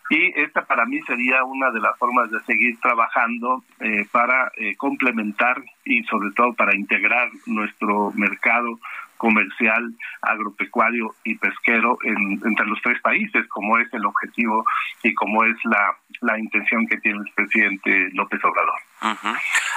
y 0.09 0.39
esta 0.39 0.63
para 0.63 0.85
mí 0.85 1.01
sería 1.01 1.43
una 1.43 1.71
de 1.71 1.81
las 1.81 1.97
formas 1.97 2.31
de 2.31 2.39
seguir 2.41 2.79
trabajando 2.79 3.65
eh, 3.81 4.05
para 4.09 4.49
eh, 4.55 4.77
complementar 4.77 5.61
y 5.83 6.03
sobre 6.03 6.31
todo 6.31 6.53
para 6.53 6.73
integrar 6.73 7.29
nuestro 7.47 8.13
mercado 8.15 8.79
comercial, 9.17 9.93
agropecuario 10.21 11.15
y 11.23 11.35
pesquero 11.35 11.97
en, 12.03 12.41
entre 12.45 12.65
los 12.65 12.81
tres 12.81 13.01
países, 13.01 13.47
como 13.49 13.77
es 13.77 13.91
el 13.93 14.05
objetivo 14.05 14.65
y 15.03 15.13
como 15.13 15.43
es 15.43 15.55
la, 15.63 15.97
la 16.21 16.39
intención 16.39 16.87
que 16.87 16.97
tiene 16.97 17.19
el 17.19 17.33
presidente 17.33 18.09
López 18.13 18.43
Obrador. 18.43 18.79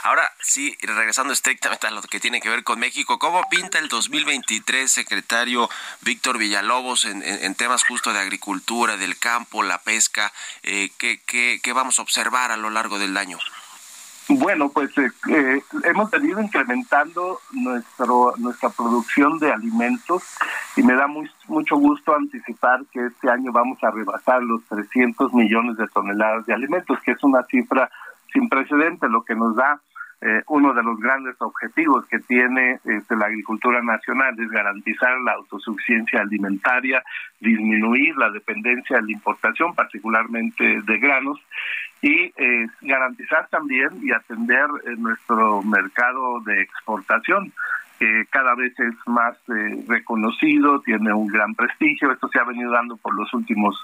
Ahora, 0.02 0.30
sí, 0.40 0.76
regresando 0.80 1.32
estrictamente 1.32 1.86
a 1.86 1.90
lo 1.90 2.00
que 2.02 2.20
tiene 2.20 2.40
que 2.40 2.48
ver 2.48 2.64
con 2.64 2.80
México, 2.80 3.18
¿cómo 3.18 3.46
pinta 3.50 3.78
el 3.78 3.88
2023, 3.88 4.90
secretario 4.90 5.68
Víctor 6.02 6.38
Villalobos, 6.38 7.04
en, 7.04 7.22
en, 7.22 7.54
temas 7.54 7.84
justo 7.84 8.12
de 8.12 8.20
agricultura, 8.20 8.96
del 8.96 9.18
campo, 9.18 9.62
la 9.62 9.78
pesca? 9.78 10.32
Eh, 10.62 10.90
¿qué, 10.98 11.20
qué, 11.26 11.60
¿Qué 11.62 11.72
vamos 11.72 11.98
a 11.98 12.02
observar 12.02 12.50
a 12.50 12.56
lo 12.56 12.70
largo 12.70 12.98
del 12.98 13.16
año? 13.16 13.38
Bueno, 14.38 14.68
pues 14.68 14.96
eh, 14.96 15.10
eh, 15.28 15.60
hemos 15.82 16.08
venido 16.08 16.40
incrementando 16.40 17.40
nuestro 17.52 18.32
nuestra 18.38 18.68
producción 18.70 19.40
de 19.40 19.50
alimentos 19.50 20.22
y 20.76 20.84
me 20.84 20.94
da 20.94 21.08
muy, 21.08 21.28
mucho 21.48 21.76
gusto 21.76 22.14
anticipar 22.14 22.80
que 22.92 23.06
este 23.06 23.28
año 23.28 23.50
vamos 23.50 23.82
a 23.82 23.90
rebasar 23.90 24.40
los 24.44 24.62
300 24.66 25.34
millones 25.34 25.76
de 25.78 25.88
toneladas 25.88 26.46
de 26.46 26.54
alimentos, 26.54 27.00
que 27.00 27.10
es 27.10 27.24
una 27.24 27.42
cifra 27.50 27.90
sin 28.32 28.48
precedentes, 28.48 29.10
lo 29.10 29.24
que 29.24 29.34
nos 29.34 29.56
da 29.56 29.80
eh, 30.22 30.42
uno 30.48 30.74
de 30.74 30.82
los 30.82 30.98
grandes 31.00 31.34
objetivos 31.40 32.06
que 32.06 32.18
tiene 32.18 32.78
este, 32.84 33.16
la 33.16 33.26
agricultura 33.26 33.80
nacional 33.82 34.34
es 34.38 34.50
garantizar 34.50 35.18
la 35.20 35.32
autosuficiencia 35.32 36.20
alimentaria, 36.20 37.02
disminuir 37.40 38.14
la 38.16 38.30
dependencia 38.30 38.96
de 38.96 39.02
la 39.04 39.12
importación, 39.12 39.74
particularmente 39.74 40.82
de 40.82 40.98
granos, 40.98 41.40
y 42.02 42.32
eh, 42.36 42.66
garantizar 42.82 43.48
también 43.48 43.88
y 44.02 44.12
atender 44.12 44.66
eh, 44.84 44.96
nuestro 44.98 45.62
mercado 45.62 46.40
de 46.40 46.62
exportación 46.62 47.52
que 48.00 48.24
cada 48.30 48.54
vez 48.54 48.72
es 48.80 48.94
más 49.06 49.36
eh, 49.50 49.84
reconocido, 49.86 50.80
tiene 50.80 51.12
un 51.12 51.26
gran 51.26 51.54
prestigio. 51.54 52.10
Esto 52.10 52.28
se 52.28 52.38
ha 52.38 52.44
venido 52.44 52.70
dando 52.70 52.96
por 52.96 53.14
los 53.14 53.32
últimos, 53.34 53.78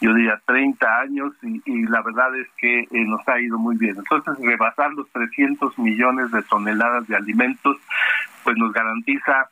yo 0.00 0.12
diría, 0.12 0.42
30 0.44 1.00
años 1.00 1.32
y, 1.40 1.62
y 1.64 1.86
la 1.86 2.02
verdad 2.02 2.36
es 2.36 2.48
que 2.58 2.80
eh, 2.80 3.04
nos 3.06 3.26
ha 3.28 3.40
ido 3.40 3.58
muy 3.58 3.76
bien. 3.76 3.94
Entonces, 3.96 4.44
rebasar 4.44 4.92
los 4.94 5.08
300 5.12 5.78
millones 5.78 6.32
de 6.32 6.42
toneladas 6.42 7.06
de 7.06 7.14
alimentos, 7.14 7.76
pues 8.42 8.56
nos 8.56 8.72
garantiza 8.72 9.48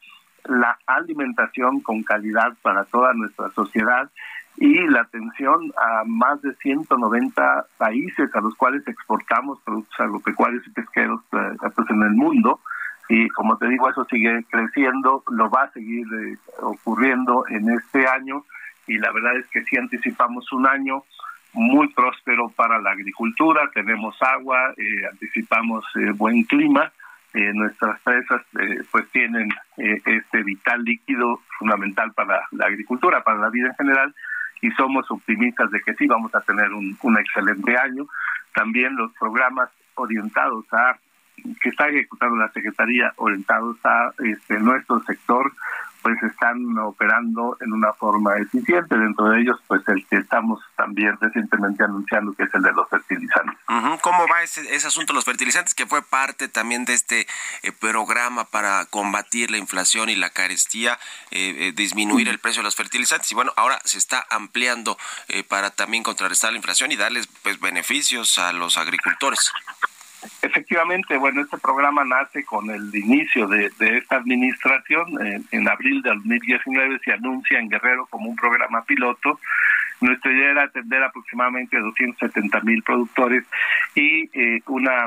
la 0.47 0.77
alimentación 0.87 1.81
con 1.81 2.03
calidad 2.03 2.55
para 2.61 2.85
toda 2.87 3.12
nuestra 3.14 3.51
sociedad 3.51 4.11
y 4.57 4.85
la 4.89 5.03
atención 5.03 5.73
a 5.77 6.03
más 6.05 6.43
de 6.43 6.53
190 6.57 7.66
países 7.77 8.35
a 8.35 8.41
los 8.41 8.57
cuales 8.57 8.83
exportamos 8.89 9.61
productos 9.64 10.01
agropecuarios 10.01 10.66
y 10.66 10.71
pesqueros 10.71 11.21
eh, 11.33 11.57
pues 11.73 11.91
en 11.91 12.03
el 12.03 12.14
mundo 12.14 12.59
y 13.09 13.29
como 13.31 13.57
te 13.57 13.69
digo 13.69 13.89
eso 13.89 14.05
sigue 14.05 14.45
creciendo 14.51 15.23
lo 15.31 15.51
va 15.51 15.65
a 15.65 15.73
seguir 15.73 16.07
eh, 16.13 16.37
ocurriendo 16.61 17.45
en 17.49 17.71
este 17.71 18.07
año 18.07 18.45
y 18.87 18.99
la 18.99 19.13
verdad 19.13 19.37
es 19.37 19.47
que 19.49 19.65
sí 19.65 19.77
anticipamos 19.77 20.51
un 20.53 20.67
año 20.67 21.05
muy 21.55 21.89
próspero 21.89 22.51
para 22.51 22.79
la 22.79 22.91
agricultura 22.91 23.71
tenemos 23.73 24.17
agua 24.23 24.75
eh, 24.77 25.07
anticipamos 25.11 25.85
eh, 25.97 26.13
buen 26.13 26.45
clima 26.45 26.93
nuestras 27.55 28.01
presas 28.01 28.43
pues 28.91 29.09
tienen 29.11 29.49
este 29.77 30.43
vital 30.43 30.83
líquido 30.83 31.41
fundamental 31.59 32.13
para 32.13 32.41
la 32.51 32.67
agricultura 32.67 33.23
para 33.23 33.39
la 33.39 33.51
vida 33.51 33.69
en 33.69 33.75
general 33.75 34.15
y 34.61 34.71
somos 34.73 35.09
optimistas 35.11 35.71
de 35.71 35.81
que 35.81 35.95
sí 35.95 36.07
vamos 36.07 36.35
a 36.35 36.41
tener 36.41 36.73
un, 36.73 36.97
un 37.01 37.19
excelente 37.19 37.77
año. 37.77 38.07
También 38.55 38.97
los 38.97 39.13
programas 39.13 39.71
orientados 39.95 40.65
a 40.73 40.99
que 41.61 41.68
está 41.68 41.89
ejecutando 41.89 42.36
la 42.36 42.51
Secretaría 42.53 43.12
orientados 43.16 43.76
a 43.84 44.12
este, 44.18 44.59
nuestro 44.61 45.01
sector, 45.05 45.53
pues 46.03 46.22
están 46.22 46.78
operando 46.78 47.57
en 47.61 47.72
una 47.72 47.93
forma 47.93 48.36
eficiente. 48.36 48.97
Dentro 48.97 49.28
de 49.30 49.41
ellos, 49.41 49.59
pues 49.66 49.82
el 49.89 50.07
que 50.07 50.16
estamos 50.16 50.61
también 50.76 51.16
recientemente 51.20 51.84
anunciando, 51.84 52.32
que 52.32 52.45
es 52.45 52.55
el 52.55 52.62
de 52.62 52.72
los 52.72 52.89
fertilizantes. 52.89 53.59
¿Cómo 54.01 54.26
va 54.28 54.43
ese, 54.43 54.74
ese 54.74 54.86
asunto 54.86 55.12
de 55.12 55.16
los 55.16 55.24
fertilizantes, 55.24 55.74
que 55.74 55.86
fue 55.86 56.03
parte 56.03 56.49
también 56.49 56.84
de 56.84 56.95
este 56.95 57.26
eh, 57.62 57.72
programa 57.72 58.45
para 58.45 58.86
combatir 58.86 59.51
la 59.51 59.59
inflación 59.59 60.09
y 60.09 60.14
la 60.14 60.30
carestía, 60.30 60.99
eh, 61.30 61.68
eh, 61.68 61.72
disminuir 61.74 62.28
el 62.28 62.39
precio 62.39 62.61
de 62.61 62.64
los 62.64 62.76
fertilizantes? 62.76 63.30
Y 63.32 63.34
bueno, 63.34 63.53
ahora 63.57 63.78
se 63.84 63.99
está 63.99 64.26
ampliando 64.30 64.97
eh, 65.28 65.43
para 65.43 65.70
también 65.70 66.03
contrarrestar 66.03 66.53
la 66.53 66.59
inflación 66.59 66.93
y 66.93 66.97
darles 66.97 67.26
pues 67.43 67.61
beneficios 67.61 68.39
a 68.39 68.53
los 68.53 68.78
agricultores. 68.78 69.53
Efectivamente, 70.43 71.16
bueno, 71.16 71.43
este 71.43 71.59
programa 71.59 72.05
nace 72.05 72.45
con 72.45 72.71
el 72.71 72.95
inicio 72.95 73.47
de, 73.47 73.71
esta 73.79 74.16
administración. 74.16 75.07
En, 75.25 75.45
en, 75.51 75.69
abril 75.69 76.03
de 76.03 76.11
2019 76.11 76.99
se 77.05 77.12
anuncia 77.12 77.59
en 77.59 77.69
Guerrero 77.69 78.07
como 78.07 78.31
un 78.31 78.37
programa 78.37 78.83
piloto. 78.85 79.39
Nuestra 80.01 80.33
idea 80.33 80.51
era 80.51 80.62
atender 80.64 81.03
aproximadamente 81.03 81.79
270 81.79 82.61
mil 82.61 82.83
productores 82.83 83.45
y 83.95 84.31
eh, 84.33 84.61
una 84.66 85.07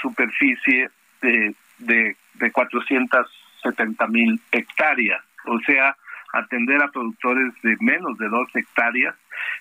superficie 0.00 0.90
de, 1.20 1.54
de, 1.78 2.16
de 2.34 2.52
470 2.52 4.06
mil 4.08 4.40
hectáreas. 4.52 5.22
O 5.46 5.58
sea, 5.60 5.96
atender 6.34 6.82
a 6.82 6.90
productores 6.90 7.52
de 7.62 7.76
menos 7.80 8.18
de 8.18 8.28
dos 8.28 8.48
hectáreas 8.54 9.14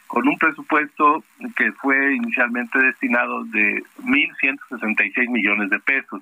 con 0.08 0.28
un 0.28 0.38
presupuesto 0.38 1.24
que 1.56 1.72
fue 1.74 2.16
inicialmente 2.16 2.80
destinado 2.80 3.44
de 3.46 3.84
1.166 4.04 5.30
millones 5.30 5.70
de 5.70 5.80
pesos. 5.80 6.22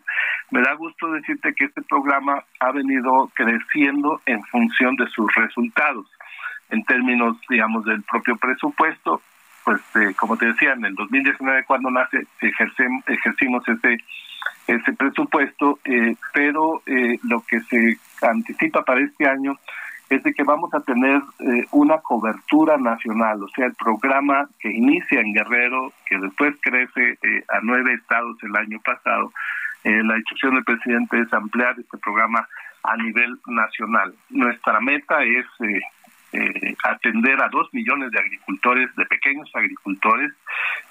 Me 0.52 0.62
da 0.62 0.74
gusto 0.74 1.12
decirte 1.12 1.54
que 1.54 1.66
este 1.66 1.82
programa 1.84 2.44
ha 2.60 2.72
venido 2.72 3.32
creciendo 3.34 4.22
en 4.26 4.42
función 4.44 4.96
de 4.96 5.08
sus 5.08 5.34
resultados. 5.36 6.08
En 6.70 6.84
términos, 6.86 7.38
digamos, 7.50 7.84
del 7.86 8.02
propio 8.04 8.38
presupuesto, 8.38 9.22
pues 9.64 9.82
eh, 9.96 10.14
como 10.18 10.38
te 10.38 10.48
decía, 10.48 10.74
en 10.74 10.86
el 10.86 10.96
2019 10.96 11.66
cuando 11.66 11.92
nace 11.92 12.26
ejercimos 12.42 13.68
ese 13.68 13.98
ese 14.68 14.94
presupuesto, 14.94 15.80
eh, 15.84 16.16
pero 16.34 16.82
eh, 16.86 17.20
lo 17.24 17.42
que 17.42 17.60
se 17.62 17.98
anticipa 18.22 18.84
para 18.84 19.02
este 19.02 19.28
año 19.28 19.58
es 20.12 20.24
de 20.24 20.34
que 20.34 20.44
vamos 20.44 20.74
a 20.74 20.82
tener 20.82 21.22
eh, 21.40 21.66
una 21.72 22.00
cobertura 22.00 22.78
nacional, 22.78 23.42
o 23.44 23.48
sea, 23.56 23.68
el 23.68 23.76
programa 23.76 24.50
que 24.60 24.70
inicia 24.70 25.22
en 25.22 25.34
Guerrero, 25.34 25.94
que 26.06 26.18
después 26.18 26.54
crece 26.62 27.18
eh, 27.22 27.44
a 27.48 27.60
nueve 27.64 27.94
estados 27.94 28.36
el 28.44 28.54
año 28.58 28.78
pasado, 28.84 29.32
eh, 29.86 30.04
la 30.04 30.18
instrucción 30.18 30.56
del 30.56 30.66
presidente 30.66 31.18
es 31.18 31.32
ampliar 31.34 31.80
este 31.80 31.98
programa 31.98 32.46
a 32.84 32.98
nivel 32.98 33.40
nacional. 33.48 34.14
Nuestra 34.30 34.82
meta 34.82 35.24
es 35.24 35.46
eh, 36.34 36.76
atender 36.84 37.42
a 37.42 37.50
dos 37.50 37.68
millones 37.74 38.12
de 38.12 38.20
agricultores, 38.20 38.94
de 38.96 39.06
pequeños 39.06 39.50
agricultores, 39.54 40.32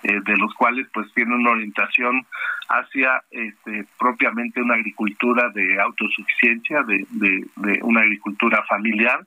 eh, 0.03 0.21
de 0.25 0.37
los 0.37 0.53
cuales 0.55 0.87
pues 0.93 1.13
tienen 1.15 1.35
una 1.35 1.53
orientación 1.53 2.27
hacia 2.69 3.23
este, 3.31 3.87
propiamente 3.99 4.61
una 4.61 4.75
agricultura 4.75 5.49
de 5.51 5.81
autosuficiencia, 5.81 6.83
de, 6.83 7.07
de, 7.11 7.81
una 7.83 8.01
agricultura 8.01 8.63
familiar 8.69 9.25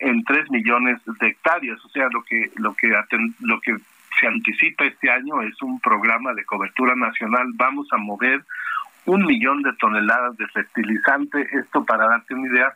en 0.00 0.22
tres 0.24 0.48
millones 0.50 1.00
de 1.20 1.26
hectáreas, 1.26 1.84
o 1.84 1.88
sea 1.88 2.08
lo 2.12 2.22
que 2.22 2.50
lo 2.56 2.72
que 2.74 2.88
lo 3.40 3.60
que 3.60 3.76
se 4.18 4.26
anticipa 4.26 4.84
este 4.84 5.10
año 5.10 5.42
es 5.42 5.60
un 5.62 5.80
programa 5.80 6.32
de 6.34 6.44
cobertura 6.44 6.94
nacional. 6.94 7.46
Vamos 7.54 7.88
a 7.92 7.96
mover 7.96 8.44
un 9.06 9.24
millón 9.24 9.62
de 9.62 9.72
toneladas 9.74 10.36
de 10.36 10.46
fertilizante. 10.48 11.46
Esto, 11.52 11.84
para 11.84 12.06
darte 12.06 12.34
una 12.34 12.48
idea, 12.48 12.74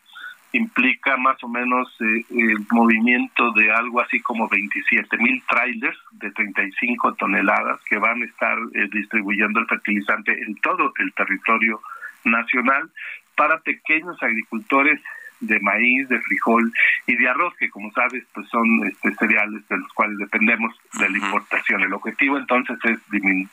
implica 0.53 1.17
más 1.17 1.43
o 1.43 1.49
menos 1.49 1.89
eh, 2.01 2.25
el 2.31 2.59
movimiento 2.71 3.53
de 3.53 3.73
algo 3.73 4.01
así 4.01 4.21
como 4.21 4.49
27 4.49 5.17
mil 5.19 5.43
trailers 5.49 5.99
de 6.13 6.31
35 6.31 7.15
toneladas 7.15 7.81
que 7.89 7.99
van 7.99 8.23
a 8.23 8.27
estar 8.27 8.59
eh, 8.75 8.89
distribuyendo 8.93 9.61
el 9.61 9.67
fertilizante 9.67 10.33
en 10.33 10.55
todo 10.57 10.93
el 10.99 11.13
territorio 11.15 11.81
nacional 12.25 12.91
para 13.35 13.61
pequeños 13.61 14.23
agricultores 14.23 15.01
de 15.41 15.59
maíz, 15.59 16.09
de 16.09 16.21
frijol 16.21 16.73
y 17.07 17.17
de 17.17 17.29
arroz, 17.29 17.55
que 17.57 17.69
como 17.69 17.91
sabes, 17.93 18.25
pues 18.33 18.47
son 18.49 18.87
este, 18.87 19.13
cereales 19.15 19.67
de 19.69 19.79
los 19.79 19.93
cuales 19.93 20.17
dependemos 20.19 20.73
de 21.01 21.11
la 21.11 21.19
importación. 21.19 21.83
El 21.83 21.95
objetivo 21.95 22.39
entonces 22.39 22.79
es 22.85 22.99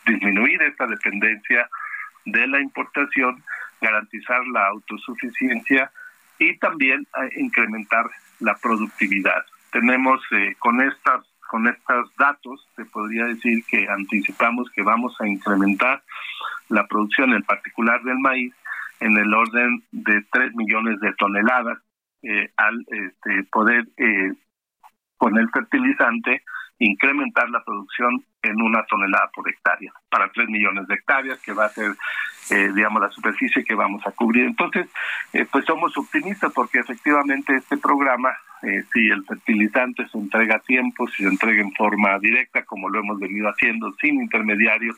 disminuir 0.06 0.62
esta 0.62 0.86
dependencia 0.86 1.68
de 2.26 2.46
la 2.46 2.62
importación, 2.62 3.44
garantizar 3.82 4.46
la 4.48 4.68
autosuficiencia 4.68 5.92
y 6.40 6.58
también 6.58 7.06
incrementar 7.36 8.10
la 8.40 8.56
productividad. 8.56 9.46
Tenemos 9.72 10.22
eh, 10.32 10.56
con 10.60 10.82
estas 10.82 11.26
con 11.50 11.68
estos 11.68 12.16
datos 12.16 12.68
se 12.76 12.86
podría 12.86 13.26
decir 13.26 13.64
que 13.66 13.88
anticipamos 13.90 14.70
que 14.70 14.84
vamos 14.84 15.16
a 15.20 15.28
incrementar 15.28 16.04
la 16.68 16.86
producción 16.86 17.34
en 17.34 17.42
particular 17.42 18.04
del 18.04 18.20
maíz 18.20 18.54
en 19.00 19.18
el 19.18 19.34
orden 19.34 19.84
de 19.92 20.24
3 20.32 20.54
millones 20.56 21.00
de 21.00 21.12
toneladas 21.14 21.80
eh, 22.22 22.52
al 22.56 22.86
este, 22.92 23.44
poder 23.52 23.88
eh, 23.98 24.34
con 25.18 25.40
el 25.40 25.50
fertilizante 25.50 26.44
incrementar 26.80 27.50
la 27.50 27.64
producción 27.64 28.24
en 28.42 28.62
una 28.62 28.86
tonelada 28.86 29.30
por 29.34 29.50
hectárea 29.50 29.92
para 30.10 30.32
3 30.32 30.48
millones 30.48 30.88
de 30.88 30.96
hectáreas 30.96 31.40
que 31.42 31.54
va 31.54 31.66
a 31.66 31.70
ser 31.70 31.96
eh, 32.52 32.72
digamos 32.74 33.02
la 33.02 33.10
superficie 33.12 33.64
que 33.64 33.76
vamos 33.76 34.02
a 34.08 34.12
cubrir. 34.12 34.46
Entonces 34.46 34.88
eh, 35.34 35.46
pues 35.52 35.66
somos 35.66 35.96
optimistas 35.98 36.52
porque 36.54 36.80
efectivamente 36.80 37.56
este 37.56 37.78
programa 37.78 38.30
eh, 38.64 38.84
si 38.94 39.08
el 39.10 39.26
fertilizante 39.26 40.08
se 40.08 40.18
entrega 40.18 40.56
a 40.56 40.60
tiempo 40.60 41.08
si 41.08 41.24
se 41.24 41.30
entrega 41.30 41.62
en 41.62 41.74
forma 41.74 42.18
directa 42.20 42.64
como 42.64 42.90
lo 42.90 43.00
hemos 43.00 43.20
venido 43.20 43.50
haciendo 43.50 43.92
sin 44.02 44.22
intermediarios 44.22 44.98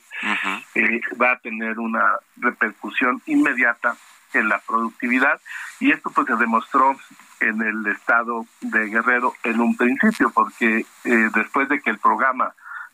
va 1.21 1.33
a 1.33 1.39
tener 1.39 1.77
una 1.79 2.03
repercusión 2.37 3.21
inmediata 3.25 3.95
en 4.33 4.49
la 4.49 4.59
productividad. 4.59 5.39
Y 5.79 5.91
esto 5.91 6.11
pues 6.13 6.27
se 6.27 6.35
demostró 6.35 6.95
en 7.41 7.61
el 7.61 7.85
estado 7.87 8.45
de 8.61 8.87
Guerrero 8.87 9.33
en 9.43 9.59
un 9.59 9.75
principio, 9.75 10.31
porque 10.33 10.85
eh, 11.03 11.29
después 11.33 11.67
de 11.69 11.81
que 11.81 11.89
el 11.89 11.97
programa 11.97 12.53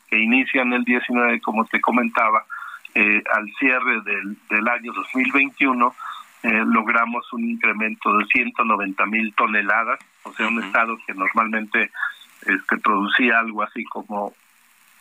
que 0.09 0.17
inicia 0.17 0.61
en 0.61 0.73
el 0.73 0.83
19, 0.83 1.41
como 1.41 1.65
te 1.65 1.81
comentaba, 1.81 2.45
eh, 2.95 3.21
al 3.33 3.45
cierre 3.59 4.01
del, 4.01 4.37
del 4.49 4.67
año 4.67 4.93
2021, 4.93 5.95
eh, 6.43 6.63
logramos 6.65 7.31
un 7.33 7.49
incremento 7.49 8.17
de 8.17 8.25
190 8.25 9.05
mil 9.07 9.33
toneladas, 9.33 9.99
o 10.23 10.33
sea, 10.33 10.47
un 10.47 10.63
estado 10.63 10.97
que 11.05 11.13
normalmente 11.13 11.91
este, 12.45 12.77
producía 12.77 13.39
algo 13.39 13.63
así 13.63 13.83
como 13.85 14.33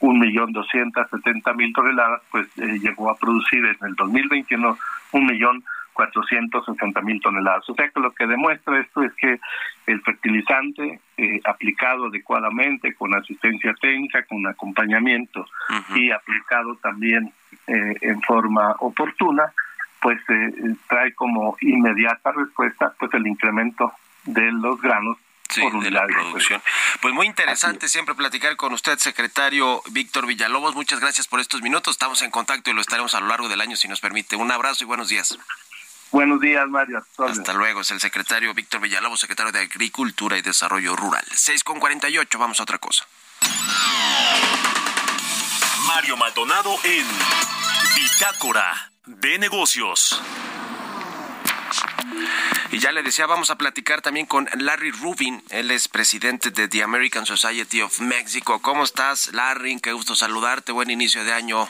un 0.00 0.18
millón 0.18 0.52
doscientas 0.52 1.08
setenta 1.08 1.54
mil 1.54 1.72
toneladas, 1.72 2.20
pues 2.30 2.48
llegó 2.56 3.10
a 3.10 3.16
producir 3.16 3.64
en 3.64 3.76
el 3.80 3.94
2021 3.94 4.78
un 5.12 5.26
millón 5.26 5.64
460 5.96 7.00
mil 7.00 7.20
toneladas. 7.22 7.68
O 7.70 7.74
sea 7.74 7.88
que 7.88 8.00
lo 8.00 8.12
que 8.12 8.26
demuestra 8.26 8.78
esto 8.78 9.02
es 9.02 9.12
que 9.14 9.40
el 9.86 10.02
fertilizante 10.02 11.00
eh, 11.16 11.40
aplicado 11.44 12.06
adecuadamente, 12.06 12.94
con 12.94 13.14
asistencia 13.14 13.72
técnica, 13.80 14.24
con 14.24 14.46
acompañamiento 14.46 15.46
y 15.94 16.10
aplicado 16.10 16.76
también 16.76 17.32
eh, 17.66 17.94
en 18.02 18.20
forma 18.22 18.76
oportuna, 18.80 19.52
pues 20.00 20.18
eh, 20.28 20.74
trae 20.88 21.14
como 21.14 21.56
inmediata 21.60 22.30
respuesta 22.32 22.92
pues 22.98 23.12
el 23.14 23.26
incremento 23.26 23.90
de 24.26 24.52
los 24.52 24.80
granos 24.80 25.16
por 25.54 25.82
de 25.82 25.90
la 25.90 26.06
producción. 26.06 26.60
Pues 27.00 27.14
muy 27.14 27.26
interesante 27.26 27.88
siempre 27.88 28.14
platicar 28.14 28.56
con 28.56 28.72
usted, 28.74 28.98
secretario 28.98 29.82
Víctor 29.90 30.26
Villalobos. 30.26 30.74
Muchas 30.74 31.00
gracias 31.00 31.26
por 31.26 31.40
estos 31.40 31.62
minutos. 31.62 31.92
Estamos 31.92 32.20
en 32.22 32.30
contacto 32.30 32.70
y 32.70 32.74
lo 32.74 32.80
estaremos 32.80 33.14
a 33.14 33.20
lo 33.20 33.28
largo 33.28 33.48
del 33.48 33.60
año 33.60 33.76
si 33.76 33.88
nos 33.88 34.00
permite. 34.00 34.36
Un 34.36 34.50
abrazo 34.50 34.84
y 34.84 34.86
buenos 34.86 35.08
días. 35.08 35.38
Buenos 36.10 36.40
días, 36.40 36.68
Mario. 36.68 37.04
Hasta 37.18 37.52
luego. 37.52 37.80
Es 37.80 37.90
el 37.90 38.00
secretario 38.00 38.54
Víctor 38.54 38.80
Villalobos, 38.80 39.20
secretario 39.20 39.52
de 39.52 39.60
Agricultura 39.60 40.38
y 40.38 40.42
Desarrollo 40.42 40.96
Rural. 40.96 41.24
6 41.32 41.64
con 41.64 41.80
48. 41.80 42.38
Vamos 42.38 42.60
a 42.60 42.62
otra 42.62 42.78
cosa. 42.78 43.06
Mario 45.86 46.16
Maldonado 46.16 46.76
en 46.84 47.06
Bitácora 47.96 48.92
de 49.06 49.38
Negocios. 49.38 50.20
Y 52.70 52.78
ya 52.78 52.92
le 52.92 53.02
decía, 53.02 53.26
vamos 53.26 53.50
a 53.50 53.56
platicar 53.56 54.02
también 54.02 54.26
con 54.26 54.48
Larry 54.54 54.90
Rubin. 54.90 55.42
Él 55.50 55.70
es 55.70 55.88
presidente 55.88 56.50
de 56.50 56.68
The 56.68 56.82
American 56.82 57.26
Society 57.26 57.82
of 57.82 58.00
Mexico. 58.00 58.60
¿Cómo 58.60 58.84
estás, 58.84 59.32
Larry? 59.32 59.78
Qué 59.80 59.92
gusto 59.92 60.14
saludarte. 60.14 60.72
Buen 60.72 60.90
inicio 60.90 61.24
de 61.24 61.32
año. 61.32 61.68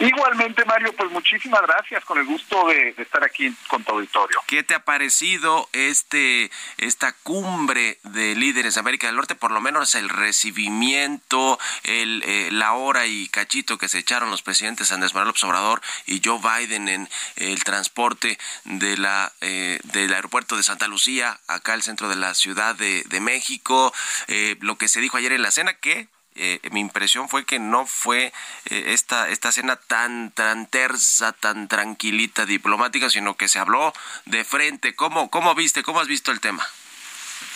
Igualmente, 0.00 0.64
Mario, 0.64 0.92
pues 0.92 1.10
muchísimas 1.10 1.60
gracias, 1.62 2.04
con 2.04 2.18
el 2.18 2.24
gusto 2.24 2.68
de, 2.68 2.94
estar 2.98 3.24
aquí 3.24 3.52
con 3.66 3.82
tu 3.82 3.92
auditorio. 3.92 4.40
¿Qué 4.46 4.62
te 4.62 4.74
ha 4.74 4.84
parecido 4.84 5.68
este 5.72 6.50
esta 6.76 7.12
cumbre 7.12 7.98
de 8.04 8.36
líderes 8.36 8.74
de 8.74 8.80
América 8.80 9.08
del 9.08 9.16
Norte? 9.16 9.34
Por 9.34 9.50
lo 9.50 9.60
menos 9.60 9.96
el 9.96 10.08
recibimiento, 10.08 11.58
el, 11.82 12.22
eh, 12.24 12.48
la 12.52 12.74
hora 12.74 13.06
y 13.06 13.28
cachito 13.28 13.76
que 13.76 13.88
se 13.88 13.98
echaron 13.98 14.30
los 14.30 14.42
presidentes 14.42 14.92
Andrés 14.92 15.14
Manuel 15.14 15.28
López 15.28 15.44
Obrador 15.44 15.82
y 16.06 16.20
Joe 16.24 16.38
Biden 16.38 16.88
en 16.88 17.08
el 17.36 17.64
transporte 17.64 18.38
de 18.64 18.96
la 18.96 19.32
eh, 19.40 19.80
del 19.84 20.14
aeropuerto 20.14 20.56
de 20.56 20.62
Santa 20.62 20.86
Lucía 20.86 21.40
acá 21.48 21.72
al 21.72 21.82
centro 21.82 22.08
de 22.08 22.16
la 22.16 22.34
Ciudad 22.34 22.76
de, 22.76 23.04
México. 23.20 23.92
Eh, 24.28 24.56
lo 24.60 24.78
que 24.78 24.86
se 24.86 25.00
dijo 25.00 25.16
ayer 25.16 25.32
en 25.32 25.42
la 25.42 25.50
cena 25.50 25.74
que 25.74 26.08
eh, 26.38 26.70
mi 26.70 26.80
impresión 26.80 27.28
fue 27.28 27.44
que 27.44 27.58
no 27.58 27.86
fue 27.86 28.32
eh, 28.66 28.84
esta, 28.88 29.28
esta 29.28 29.50
cena 29.52 29.76
tan, 29.76 30.30
tan 30.30 30.66
tersa, 30.66 31.32
tan 31.32 31.68
tranquilita, 31.68 32.46
diplomática, 32.46 33.10
sino 33.10 33.36
que 33.36 33.48
se 33.48 33.58
habló 33.58 33.92
de 34.24 34.44
frente. 34.44 34.94
¿Cómo, 34.94 35.30
cómo 35.30 35.54
viste, 35.54 35.82
cómo 35.82 36.00
has 36.00 36.08
visto 36.08 36.30
el 36.30 36.40
tema? 36.40 36.64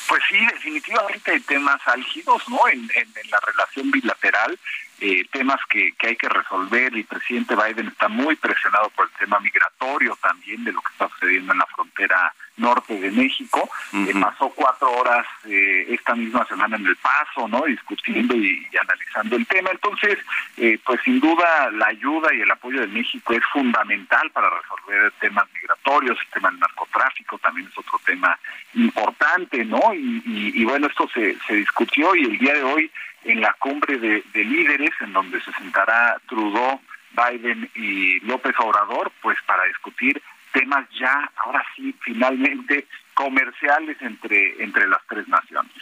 Pues 0.08 0.22
sí, 0.28 0.38
definitivamente 0.46 1.40
temas 1.40 1.80
álgidos, 1.86 2.46
¿no? 2.48 2.68
En, 2.68 2.90
en, 2.94 3.30
la 3.30 3.40
relación 3.40 3.90
bilateral, 3.90 4.58
eh, 5.00 5.24
temas 5.30 5.60
que, 5.70 5.92
que 5.92 6.08
hay 6.08 6.16
que 6.16 6.28
resolver. 6.28 6.92
El 6.94 7.04
presidente 7.04 7.54
Biden 7.54 7.88
está 7.88 8.08
muy 8.08 8.36
presionado 8.36 8.90
por 8.90 9.06
el 9.06 9.12
tema 9.18 9.40
migratorio 9.40 10.18
también, 10.20 10.64
de 10.64 10.72
lo 10.72 10.82
que 10.82 10.92
está 10.92 11.08
sucediendo 11.08 11.52
en 11.52 11.58
la 11.60 11.66
frontera 11.66 12.34
norte 12.56 12.98
de 12.98 13.10
México. 13.10 13.68
Eh, 13.92 14.12
pasó 14.20 14.50
cuatro 14.50 14.90
horas 14.92 15.26
eh, 15.46 15.86
esta 15.90 16.14
misma 16.14 16.44
semana 16.46 16.76
en 16.76 16.86
El 16.86 16.96
Paso, 16.96 17.48
¿no? 17.48 17.62
Discutiendo 17.62 18.34
y, 18.36 18.66
analizando 18.80 19.36
el 19.36 19.46
tema. 19.46 19.70
Entonces, 19.70 20.18
eh, 20.56 20.78
pues 20.84 21.00
sin 21.02 21.20
duda 21.20 21.70
la 21.72 21.86
ayuda 21.86 22.34
y 22.34 22.40
el 22.40 22.50
apoyo 22.50 22.80
de 22.80 22.86
México 22.88 23.32
es 23.32 23.44
fundamental 23.52 24.30
para 24.30 24.48
resolver 24.50 25.12
temas 25.20 25.46
migratorios, 25.54 26.18
el 26.20 26.28
tema 26.28 26.50
del 26.50 26.60
narcotráfico 26.60 27.38
también 27.38 27.68
es 27.68 27.78
otro 27.78 28.00
tema 28.04 28.38
importante, 28.74 29.64
¿no? 29.64 29.80
Y, 29.94 30.64
bueno, 30.64 30.86
esto 30.86 31.08
se, 31.12 31.36
se 31.46 31.54
discutió 31.54 32.14
y 32.14 32.24
el 32.24 32.38
día 32.38 32.54
de 32.54 32.62
hoy 32.62 32.90
en 33.24 33.40
la 33.40 33.52
cumbre 33.54 33.98
de, 33.98 34.22
de 34.32 34.44
líderes, 34.44 34.90
en 35.00 35.12
donde 35.12 35.40
se 35.42 35.52
sentará 35.52 36.20
Trudeau, 36.26 36.80
Biden 37.12 37.70
y 37.74 38.20
López 38.20 38.54
Obrador, 38.58 39.12
pues 39.20 39.38
para 39.46 39.64
discutir 39.64 40.22
temas 40.52 40.88
ya, 40.98 41.30
ahora 41.44 41.64
sí, 41.76 41.94
finalmente 42.00 42.86
comerciales 43.14 43.96
entre, 44.00 44.62
entre 44.62 44.86
las 44.88 45.00
tres 45.08 45.26
naciones. 45.28 45.72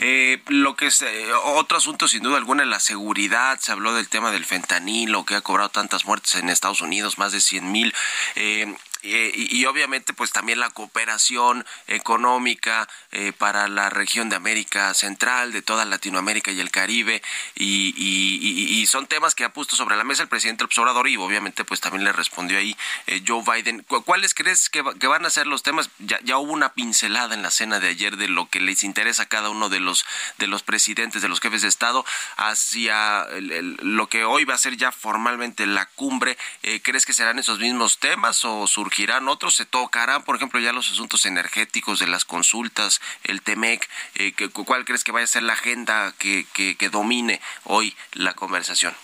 eh, 0.00 0.42
lo 0.48 0.76
que 0.76 0.86
es 0.86 1.02
eh, 1.02 1.32
otro 1.32 1.78
asunto 1.78 2.06
sin 2.06 2.22
duda 2.22 2.36
alguna 2.36 2.62
es 2.62 2.68
la 2.68 2.80
seguridad. 2.80 3.58
Se 3.58 3.72
habló 3.72 3.94
del 3.94 4.08
tema 4.08 4.30
del 4.30 4.44
fentanilo 4.44 5.24
que 5.24 5.36
ha 5.36 5.40
cobrado 5.40 5.70
tantas 5.70 6.04
muertes 6.04 6.34
en 6.36 6.48
Estados 6.48 6.80
Unidos, 6.82 7.18
más 7.18 7.32
de 7.32 7.40
100 7.40 7.72
mil. 7.72 7.94
Eh, 8.36 8.74
eh, 9.02 9.32
y, 9.34 9.64
obviamente 9.64 10.12
pues 10.12 10.30
también 10.30 10.60
la 10.60 10.68
cooperación 10.70 11.64
económica 11.86 12.86
eh, 13.12 13.32
para 13.32 13.66
la 13.68 13.88
región 13.88 14.28
de 14.28 14.36
América 14.36 14.92
Central, 14.92 15.52
de 15.52 15.62
toda 15.62 15.86
Latinoamérica 15.86 16.50
y 16.50 16.60
el 16.60 16.70
Caribe, 16.70 17.22
y, 17.54 18.86
son 18.90 19.06
temas 19.06 19.36
que 19.36 19.44
ha 19.44 19.52
puesto 19.52 19.76
sobre 19.76 19.96
la 19.96 20.02
mesa 20.02 20.22
el 20.22 20.28
presidente 20.28 20.64
Obrador 20.64 21.06
y 21.06 21.16
obviamente 21.16 21.64
pues 21.64 21.80
también 21.80 22.02
le 22.02 22.12
respondió 22.12 22.58
ahí 22.58 22.76
eh, 23.06 23.22
Joe 23.26 23.44
Biden. 23.44 23.84
¿Cuáles 24.04 24.34
crees 24.34 24.68
que, 24.68 24.82
van 24.82 25.24
a 25.24 25.30
ser 25.30 25.46
los 25.46 25.62
temas? 25.62 25.90
Ya, 25.98 26.18
ya 26.24 26.38
hubo 26.38 26.52
una 26.52 26.72
pincelada 26.72 27.34
en 27.34 27.42
la 27.42 27.52
cena 27.52 27.78
de 27.78 27.88
ayer 27.88 28.16
de 28.16 28.26
lo 28.26 28.48
que 28.48 28.58
les 28.58 28.82
interesa 28.82 29.24
a 29.24 29.26
cada 29.26 29.50
uno 29.50 29.68
de 29.68 29.78
los, 29.78 30.04
de 30.38 30.48
los 30.48 30.64
presidentes, 30.64 31.22
de 31.22 31.28
los 31.28 31.40
jefes 31.40 31.62
de 31.62 31.68
Estado, 31.68 32.04
hacia 32.36 33.26
lo 33.30 34.08
que 34.08 34.24
hoy 34.24 34.44
va 34.44 34.54
a 34.54 34.58
ser 34.58 34.76
ya 34.76 34.90
formalmente 34.90 35.66
la 35.66 35.86
cumbre. 35.86 36.36
¿Crees 36.82 37.06
que 37.06 37.12
serán 37.12 37.38
esos 37.38 37.60
mismos 37.60 37.98
temas 37.98 38.44
o 38.44 38.66
surgirán 38.66 38.89
otros? 39.28 39.56
¿Se 39.56 39.66
tocarán, 39.66 40.24
por 40.24 40.36
ejemplo, 40.36 40.60
ya 40.60 40.72
los 40.72 40.90
asuntos 40.90 41.26
energéticos 41.26 41.98
de 41.98 42.06
las 42.06 42.24
consultas, 42.24 43.00
el 43.24 43.42
TEMEC? 43.42 43.88
Eh, 44.14 44.32
¿Cuál 44.52 44.84
crees 44.84 45.04
que 45.04 45.12
vaya 45.12 45.24
a 45.24 45.28
ser 45.28 45.42
la 45.42 45.54
agenda 45.54 46.12
que, 46.18 46.46
que, 46.52 46.88
domine 46.90 47.40
hoy 47.64 47.94
la 48.12 48.34
conversación? 48.34 48.94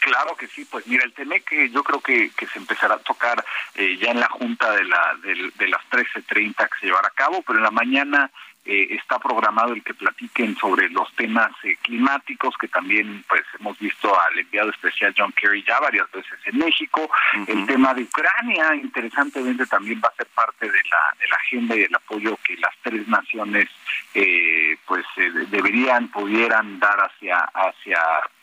Claro 0.00 0.34
que 0.36 0.48
sí, 0.48 0.64
pues 0.64 0.86
mira, 0.86 1.04
el 1.04 1.12
TEMEC 1.12 1.52
eh, 1.52 1.70
yo 1.70 1.82
creo 1.84 2.00
que, 2.00 2.30
que 2.30 2.46
se 2.46 2.58
empezará 2.58 2.94
a 2.94 2.98
tocar 2.98 3.44
eh, 3.74 3.98
ya 4.00 4.10
en 4.10 4.20
la 4.20 4.28
junta 4.28 4.72
de, 4.72 4.84
la, 4.84 5.14
de, 5.22 5.52
de 5.54 5.68
las 5.68 5.82
13.30 5.90 6.54
que 6.56 6.80
se 6.80 6.86
llevará 6.86 7.08
a 7.08 7.14
cabo, 7.14 7.42
pero 7.42 7.58
en 7.58 7.64
la 7.64 7.70
mañana 7.70 8.30
eh, 8.64 8.88
está 8.90 9.18
programado 9.18 9.72
el 9.72 9.82
que 9.82 9.92
platiquen 9.94 10.56
sobre 10.56 10.88
los 10.90 11.12
temas 11.14 11.50
eh, 11.64 11.76
climáticos, 11.82 12.56
que 12.56 12.68
también 12.68 13.24
pues 13.28 13.42
hemos 13.58 13.76
visto 13.78 14.08
al 14.20 14.38
enviado 14.38 14.70
especial 14.70 15.12
John 15.16 15.32
Kerry 15.32 15.64
ya 15.66 15.80
varias 15.80 16.10
veces 16.12 16.38
en 16.44 16.58
México. 16.58 17.10
El 17.48 17.66
tema 17.66 17.92
de 17.92 18.02
Ucrania, 18.02 18.74
interesantemente, 18.76 19.66
también 19.66 20.00
va 20.04 20.08
a 20.08 20.16
ser 20.16 20.26
parte 20.28 20.66
de 20.66 20.78
la, 20.90 21.16
de 21.18 21.28
la 21.28 21.36
agenda 21.36 21.76
y 21.76 21.82
el 21.82 21.94
apoyo 21.94 22.38
que 22.44 22.56
las 22.58 22.74
tres 22.82 23.08
naciones 23.08 23.68
eh, 24.14 24.76
pues 24.86 25.04
deberían, 25.50 26.08
pudieran 26.08 26.78
dar 26.78 26.98
hacia, 27.00 27.38
hacia 27.54 27.98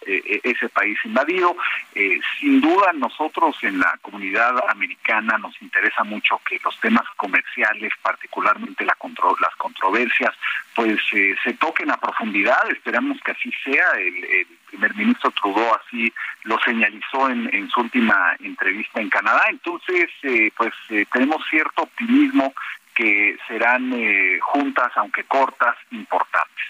ese 0.05 0.69
país 0.69 0.97
invadido. 1.03 1.55
sin 2.39 2.61
duda, 2.61 2.93
nosotros 2.93 3.55
en 3.63 3.79
la 3.79 3.97
comunidad 4.01 4.53
americana 4.69 5.37
nos 5.37 5.61
interesa 5.61 6.03
mucho 6.03 6.39
que 6.47 6.59
los 6.63 6.79
temas 6.79 7.05
comerciales, 7.17 7.91
particularmente 8.01 8.85
la 8.85 8.95
las 9.39 9.55
controversias, 9.55 10.33
pues 10.75 10.99
eh, 11.13 11.35
se 11.43 11.53
toquen 11.53 11.91
a 11.91 11.97
profundidad. 11.97 12.69
Esperamos 12.71 13.19
que 13.23 13.31
así 13.31 13.51
sea. 13.63 13.91
El, 13.97 14.47
primer 14.69 14.93
ministro 14.95 15.31
Trudeau 15.31 15.75
así 15.83 16.13
lo 16.43 16.59
señalizó 16.59 17.27
en, 17.27 17.67
su 17.71 17.79
última 17.79 18.35
entrevista 18.39 19.01
en 19.01 19.09
Canadá. 19.09 19.41
Entonces, 19.49 20.11
eh, 20.21 20.51
pues 20.55 20.73
eh, 20.89 21.07
tenemos 21.11 21.43
cierto 21.49 21.81
optimismo 21.83 22.53
que 22.93 23.35
serán 23.47 23.91
juntas, 24.41 24.91
aunque 24.95 25.23
cortas, 25.23 25.75
importantes. 25.89 26.65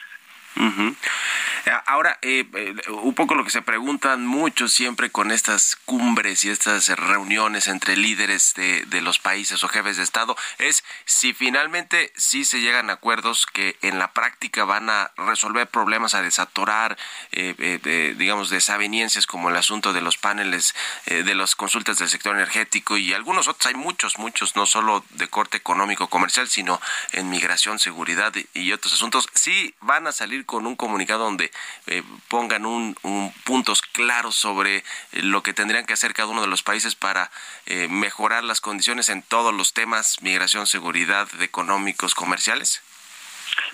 Eh, 0.55 1.71
ahora, 1.85 2.17
eh, 2.21 2.45
eh, 2.53 2.75
un 2.89 3.13
poco 3.13 3.35
lo 3.35 3.43
que 3.43 3.51
se 3.51 3.61
preguntan 3.61 4.25
muchos 4.25 4.73
siempre 4.73 5.09
con 5.09 5.31
estas 5.31 5.75
cumbres 5.85 6.43
y 6.43 6.49
estas 6.49 6.87
reuniones 6.89 7.67
entre 7.67 7.95
líderes 7.95 8.53
de, 8.55 8.85
de, 8.85 9.01
los 9.01 9.19
países 9.19 9.63
o 9.63 9.67
jefes 9.67 9.97
de 9.97 10.03
Estado 10.03 10.35
es 10.57 10.83
si 11.05 11.33
finalmente 11.33 12.11
sí 12.15 12.45
se 12.45 12.61
llegan 12.61 12.89
a 12.89 12.93
acuerdos 12.93 13.45
que 13.45 13.77
en 13.81 13.99
la 13.99 14.13
práctica 14.13 14.65
van 14.65 14.89
a 14.89 15.11
resolver 15.17 15.67
problemas, 15.67 16.13
a 16.13 16.21
desatorar, 16.21 16.97
digamos, 17.31 18.49
desaveniencias 18.49 19.25
como 19.25 19.49
el 19.49 19.55
asunto 19.55 19.93
de 19.93 20.01
los 20.01 20.17
paneles, 20.17 20.75
de 21.05 21.35
las 21.35 21.55
consultas 21.55 21.97
del 21.97 22.09
sector 22.09 22.35
energético 22.35 22.97
y 22.97 23.13
algunos 23.13 23.47
otros, 23.47 23.67
hay 23.67 23.75
muchos, 23.75 24.17
muchos, 24.17 24.55
no 24.55 24.65
solo 24.65 25.03
de 25.11 25.27
corte 25.27 25.57
económico, 25.57 26.07
comercial, 26.07 26.49
sino 26.49 26.81
en 27.13 27.29
migración, 27.29 27.79
seguridad 27.79 28.33
y 28.53 28.71
otros 28.71 28.93
asuntos, 28.93 29.29
sí 29.33 29.73
van 29.81 30.07
a 30.07 30.11
salir 30.11 30.38
con 30.45 30.67
un 30.67 30.75
comunicado 30.75 31.25
donde 31.25 31.51
eh, 31.87 32.03
pongan 32.27 32.65
un, 32.65 32.95
puntos 33.43 33.81
claros 33.81 34.35
sobre 34.35 34.77
eh, 34.77 34.83
lo 35.23 35.43
que 35.43 35.53
tendrían 35.53 35.85
que 35.85 35.93
hacer 35.93 36.13
cada 36.13 36.29
uno 36.29 36.41
de 36.41 36.47
los 36.47 36.63
países 36.63 36.95
para 36.95 37.31
eh, 37.65 37.87
mejorar 37.87 38.43
las 38.43 38.61
condiciones 38.61 39.09
en 39.09 39.21
todos 39.21 39.53
los 39.53 39.73
temas, 39.73 40.21
migración, 40.21 40.67
seguridad, 40.67 41.27
económicos, 41.41 42.15
comerciales? 42.15 42.81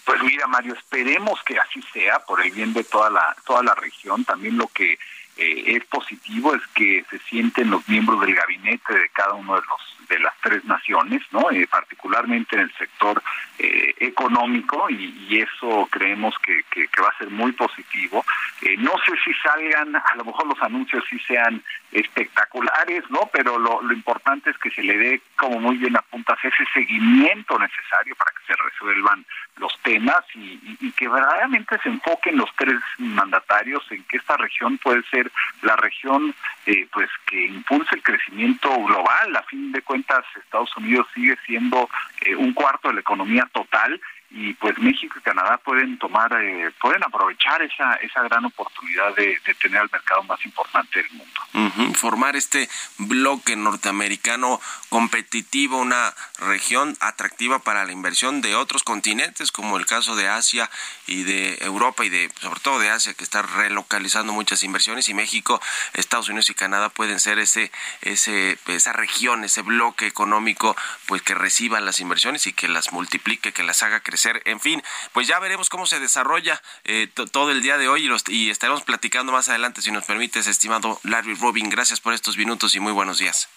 Pues 0.06 0.22
mira, 0.24 0.48
Mario, 0.48 0.74
esperemos 0.74 1.42
que 1.44 1.60
así 1.60 1.82
sea 1.94 2.20
por 2.20 2.42
el 2.42 2.52
bien 2.52 2.74
de 2.74 2.84
toda 2.84 3.10
la 3.10 3.36
toda 3.46 3.62
la 3.64 3.76
región. 3.76 4.24
También 4.24 4.58
lo 4.58 4.68
que 4.68 4.98
es 5.38 5.84
positivo 5.86 6.56
es 6.56 6.62
que 6.74 7.04
se 7.10 7.20
sienten 7.28 7.70
los 7.70 7.86
miembros 7.90 8.22
del 8.22 8.34
gabinete 8.34 8.94
de 8.94 9.10
cada 9.10 9.34
uno 9.34 9.56
de 9.56 9.62
los 9.68 9.95
de 10.10 10.20
las 10.20 10.34
tres 10.42 10.64
naciones, 10.66 11.22
¿no? 11.32 11.52
Eh, 11.52 11.68
particularmente 11.68 12.56
en 12.56 12.64
el 12.64 12.74
sector 12.74 13.22
eh, 13.60 13.94
económico 14.00 14.90
y, 14.90 15.16
eso 15.36 15.88
creemos 15.92 16.34
que, 16.40 16.64
va 17.02 17.10
a 17.10 17.18
ser 17.18 17.30
muy 17.30 17.52
positivo. 17.52 18.24
Eh, 18.62 18.78
no 18.78 18.92
sé 19.06 19.12
si 19.24 19.34
salgan, 19.44 19.96
a 19.96 20.16
lo 20.16 20.26
mejor 20.26 20.48
los 20.48 20.62
anuncios 20.62 21.04
sí 21.10 21.20
sean 21.28 21.62
espectaculares, 21.92 23.04
¿no? 23.10 23.30
Pero 23.32 23.60
lo, 23.60 23.82
lo 23.82 23.94
importante 23.94 24.50
es 24.50 24.58
que 24.58 24.72
se 24.72 24.82
le 24.82 24.98
dé, 24.98 25.22
como 25.36 25.60
muy 25.60 25.78
bien 25.78 25.98
apuntas, 25.98 26.38
ese 26.44 26.66
seguimiento 26.74 27.60
necesario 27.60 28.16
para 28.16 28.32
que 28.32 28.46
se 28.48 28.56
resuelvan 28.56 29.26
los 29.58 29.78
temas 29.82 30.24
y, 30.34 30.78
y, 30.80 30.92
que 30.92 31.08
verdaderamente 31.08 31.78
se 31.84 31.90
enfoquen 31.90 32.38
los 32.38 32.50
tres 32.58 32.76
mandatarios 32.98 33.84
en 33.92 34.04
que 34.04 34.18
esta 34.18 34.38
región 34.38 34.78
puede 34.78 35.04
ser 35.04 35.32
la 35.62 35.76
región 35.76 36.34
eh, 36.66 36.88
pues 36.92 37.10
que 37.26 37.46
impulse 37.46 37.96
el 37.96 38.04
crecimiento 38.04 38.70
global. 38.84 39.36
A 39.36 39.44
fin 39.44 39.72
de 39.72 39.82
cuentas, 39.82 39.95
Estados 39.96 40.76
Unidos 40.78 41.08
sigue 41.14 41.36
siendo 41.46 41.90
eh, 42.22 42.36
un 42.36 42.54
cuarto 42.54 42.88
de 42.88 42.96
la 42.96 43.00
economía 43.02 43.48
total 43.54 44.00
y 44.38 44.54
pues 44.56 44.78
México 44.80 45.16
y 45.18 45.22
Canadá 45.22 45.58
pueden 45.64 45.98
tomar, 45.98 46.30
eh, 46.34 46.70
pueden 46.82 47.02
aprovechar 47.06 47.62
esa, 47.62 47.94
esa 47.96 48.22
gran 48.24 48.44
oportunidad 48.44 49.16
de, 49.16 49.40
tener 49.62 49.82
el 49.82 49.90
mercado 49.90 50.24
más 50.24 50.46
importante 50.46 51.02
del 51.02 51.12
mundo. 51.12 51.94
Formar 51.96 52.36
este 52.36 52.68
bloque 52.98 53.56
norteamericano 53.56 54.60
competitivo, 54.90 55.78
una 55.78 56.14
región 56.40 56.98
atractiva 57.00 57.60
para 57.60 57.86
la 57.86 57.94
inversión 57.94 58.42
de 58.42 58.56
otros 58.56 58.84
continentes, 58.84 59.54
como 59.54 59.78
el 59.78 59.86
caso 59.86 60.18
de 60.18 60.28
Asia 60.28 60.70
y 61.08 61.24
de 61.24 61.58
Europa 61.62 62.04
y 62.04 62.10
de 62.10 62.30
sobre 62.42 62.60
todo 62.60 62.80
de 62.80 62.90
Asia, 62.90 63.14
que 63.14 63.24
está 63.24 63.42
relocalizando 63.42 64.34
muchas 64.34 64.64
inversiones, 64.64 65.08
y 65.08 65.14
México, 65.14 65.62
Estados 65.94 66.28
Unidos 66.28 66.50
y 66.50 66.56
Canadá 66.56 66.90
pueden 66.90 67.22
ser 67.22 67.40
ese, 67.40 67.72
ese, 68.02 68.58
esa 68.68 68.92
región, 68.92 69.46
ese 69.46 69.62
bloque 69.62 70.08
económico, 70.08 70.76
pues 71.06 71.22
que 71.22 71.36
reciba 71.36 71.80
las 71.80 72.02
inversiones 72.02 72.48
y 72.48 72.54
que 72.54 72.68
las 72.68 72.92
multiplique, 72.92 73.54
que 73.54 73.64
las 73.64 73.82
haga 73.82 74.02
crecer 74.02 74.25
en 74.46 74.60
fin, 74.60 74.84
pues 75.14 75.28
ya 75.28 75.40
veremos 75.40 75.70
cómo 75.70 75.86
se 75.86 76.00
desarrolla 76.00 76.62
eh, 76.84 77.08
todo 77.32 77.52
el 77.52 77.62
día 77.62 77.78
de 77.78 77.88
hoy 77.88 78.10
y, 78.28 78.50
estaremos 78.50 78.84
platicando 78.84 79.32
más 79.32 79.50
adelante, 79.50 79.82
si 79.82 79.92
nos 79.92 80.06
permites, 80.06 80.48
estimado 80.48 81.00
Larry 81.04 81.36
Robin. 81.36 81.70
Gracias 81.70 82.00
por 82.00 82.14
estos 82.14 82.38
minutos 82.38 82.76
y 82.76 82.80
muy 82.80 82.92
buenos 82.92 83.18
días. 83.18 83.50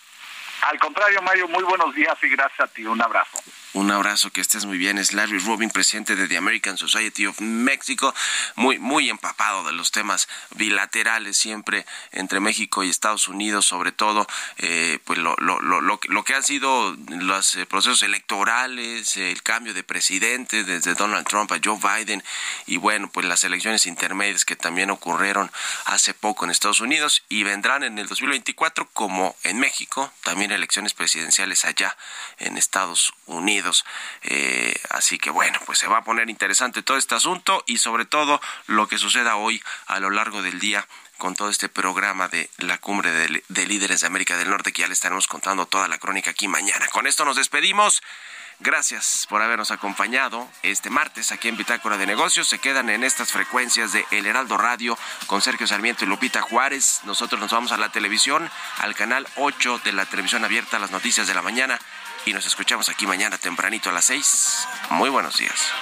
Al 0.62 0.78
contrario, 0.78 1.22
Mario, 1.22 1.46
muy 1.48 1.62
buenos 1.62 1.94
días 1.94 2.16
y 2.22 2.28
gracias 2.28 2.60
a 2.60 2.66
ti. 2.66 2.84
Un 2.84 3.00
abrazo. 3.00 3.38
Un 3.74 3.90
abrazo, 3.90 4.30
que 4.30 4.40
estés 4.40 4.64
muy 4.64 4.78
bien. 4.78 4.96
Es 4.96 5.12
Larry 5.12 5.38
Rubin, 5.38 5.68
presidente 5.68 6.16
de 6.16 6.26
The 6.26 6.38
American 6.38 6.78
Society 6.78 7.26
of 7.26 7.40
Mexico, 7.40 8.14
muy, 8.56 8.78
muy 8.78 9.10
empapado 9.10 9.62
de 9.64 9.72
los 9.72 9.90
temas 9.90 10.26
bilaterales 10.54 11.36
siempre 11.36 11.84
entre 12.12 12.40
México 12.40 12.82
y 12.82 12.88
Estados 12.88 13.28
Unidos, 13.28 13.66
sobre 13.66 13.92
todo, 13.92 14.26
eh, 14.56 14.98
pues 15.04 15.18
lo, 15.18 15.36
lo, 15.36 15.60
lo, 15.60 15.80
lo, 15.80 16.24
que 16.24 16.34
han 16.34 16.42
sido 16.42 16.96
los 17.08 17.56
eh, 17.56 17.66
procesos 17.66 18.02
electorales, 18.02 19.16
el 19.18 19.42
cambio 19.42 19.74
de 19.74 19.84
presidente 19.84 20.64
desde 20.64 20.94
Donald 20.94 21.26
Trump 21.26 21.52
a 21.52 21.60
Joe 21.62 21.78
Biden 21.78 22.24
y 22.66 22.78
bueno, 22.78 23.10
pues 23.10 23.26
las 23.26 23.44
elecciones 23.44 23.86
intermedias 23.86 24.46
que 24.46 24.56
también 24.56 24.90
ocurrieron 24.90 25.50
hace 25.84 26.14
poco 26.14 26.46
en 26.46 26.50
Estados 26.50 26.80
Unidos 26.80 27.24
y 27.28 27.42
vendrán 27.42 27.82
en 27.82 27.98
el 27.98 28.08
2024 28.08 28.88
como 28.94 29.36
en 29.44 29.58
México, 29.58 30.10
también 30.24 30.52
elecciones 30.52 30.94
presidenciales 30.94 31.66
allá 31.66 31.96
en 32.38 32.56
Estados 32.56 33.12
Unidos. 33.26 33.57
Eh, 34.22 34.74
así 34.90 35.18
que 35.18 35.30
bueno, 35.30 35.58
pues 35.66 35.78
se 35.78 35.86
va 35.86 35.98
a 35.98 36.04
poner 36.04 36.30
interesante 36.30 36.82
todo 36.82 36.96
este 36.96 37.14
asunto 37.14 37.62
y 37.66 37.78
sobre 37.78 38.04
todo 38.04 38.40
lo 38.66 38.88
que 38.88 38.98
suceda 38.98 39.36
hoy 39.36 39.62
a 39.86 40.00
lo 40.00 40.10
largo 40.10 40.42
del 40.42 40.58
día 40.58 40.86
con 41.18 41.34
todo 41.34 41.50
este 41.50 41.68
programa 41.68 42.28
de 42.28 42.48
la 42.58 42.78
cumbre 42.78 43.10
de, 43.10 43.42
de, 43.48 43.66
líderes 43.66 44.00
de 44.00 44.06
América 44.06 44.36
del 44.36 44.50
Norte 44.50 44.72
que 44.72 44.82
ya 44.82 44.88
le 44.88 44.94
estaremos 44.94 45.26
contando 45.26 45.66
toda 45.66 45.88
la 45.88 45.98
crónica 45.98 46.30
aquí 46.30 46.46
mañana. 46.46 46.86
Con 46.88 47.06
esto 47.06 47.24
nos 47.24 47.36
despedimos. 47.36 48.02
Gracias 48.60 49.26
por 49.28 49.40
habernos 49.40 49.70
acompañado 49.70 50.48
este 50.64 50.90
martes 50.90 51.30
aquí 51.30 51.46
en 51.46 51.56
Bitácora 51.56 51.96
de 51.96 52.06
Negocios. 52.06 52.48
Se 52.48 52.58
quedan 52.58 52.90
en 52.90 53.04
estas 53.04 53.30
frecuencias 53.30 53.92
de 53.92 54.04
El 54.10 54.26
Heraldo 54.26 54.56
Radio 54.56 54.98
con 55.28 55.40
Sergio 55.40 55.68
Sarmiento 55.68 56.04
y 56.04 56.08
Lupita 56.08 56.40
Juárez. 56.42 57.02
Nosotros 57.04 57.40
nos 57.40 57.52
vamos 57.52 57.70
a 57.70 57.76
la 57.76 57.92
televisión, 57.92 58.50
al 58.78 58.96
canal 58.96 59.28
8 59.36 59.82
de 59.84 59.92
la 59.92 60.06
televisión 60.06 60.44
abierta, 60.44 60.80
las 60.80 60.90
noticias 60.90 61.28
de 61.28 61.34
la 61.34 61.42
mañana 61.42 61.78
y 62.28 62.32
nos 62.34 62.44
escuchamos 62.44 62.90
aquí 62.90 63.06
mañana 63.06 63.38
tempranito 63.38 63.88
a 63.88 63.92
las 63.92 64.04
6. 64.04 64.68
Muy 64.90 65.08
buenos 65.08 65.38
días. 65.38 65.72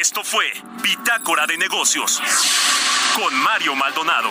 Esto 0.00 0.22
fue 0.22 0.44
Pitácora 0.80 1.46
de 1.48 1.58
Negocios 1.58 2.22
con 3.16 3.34
Mario 3.34 3.74
Maldonado. 3.74 4.30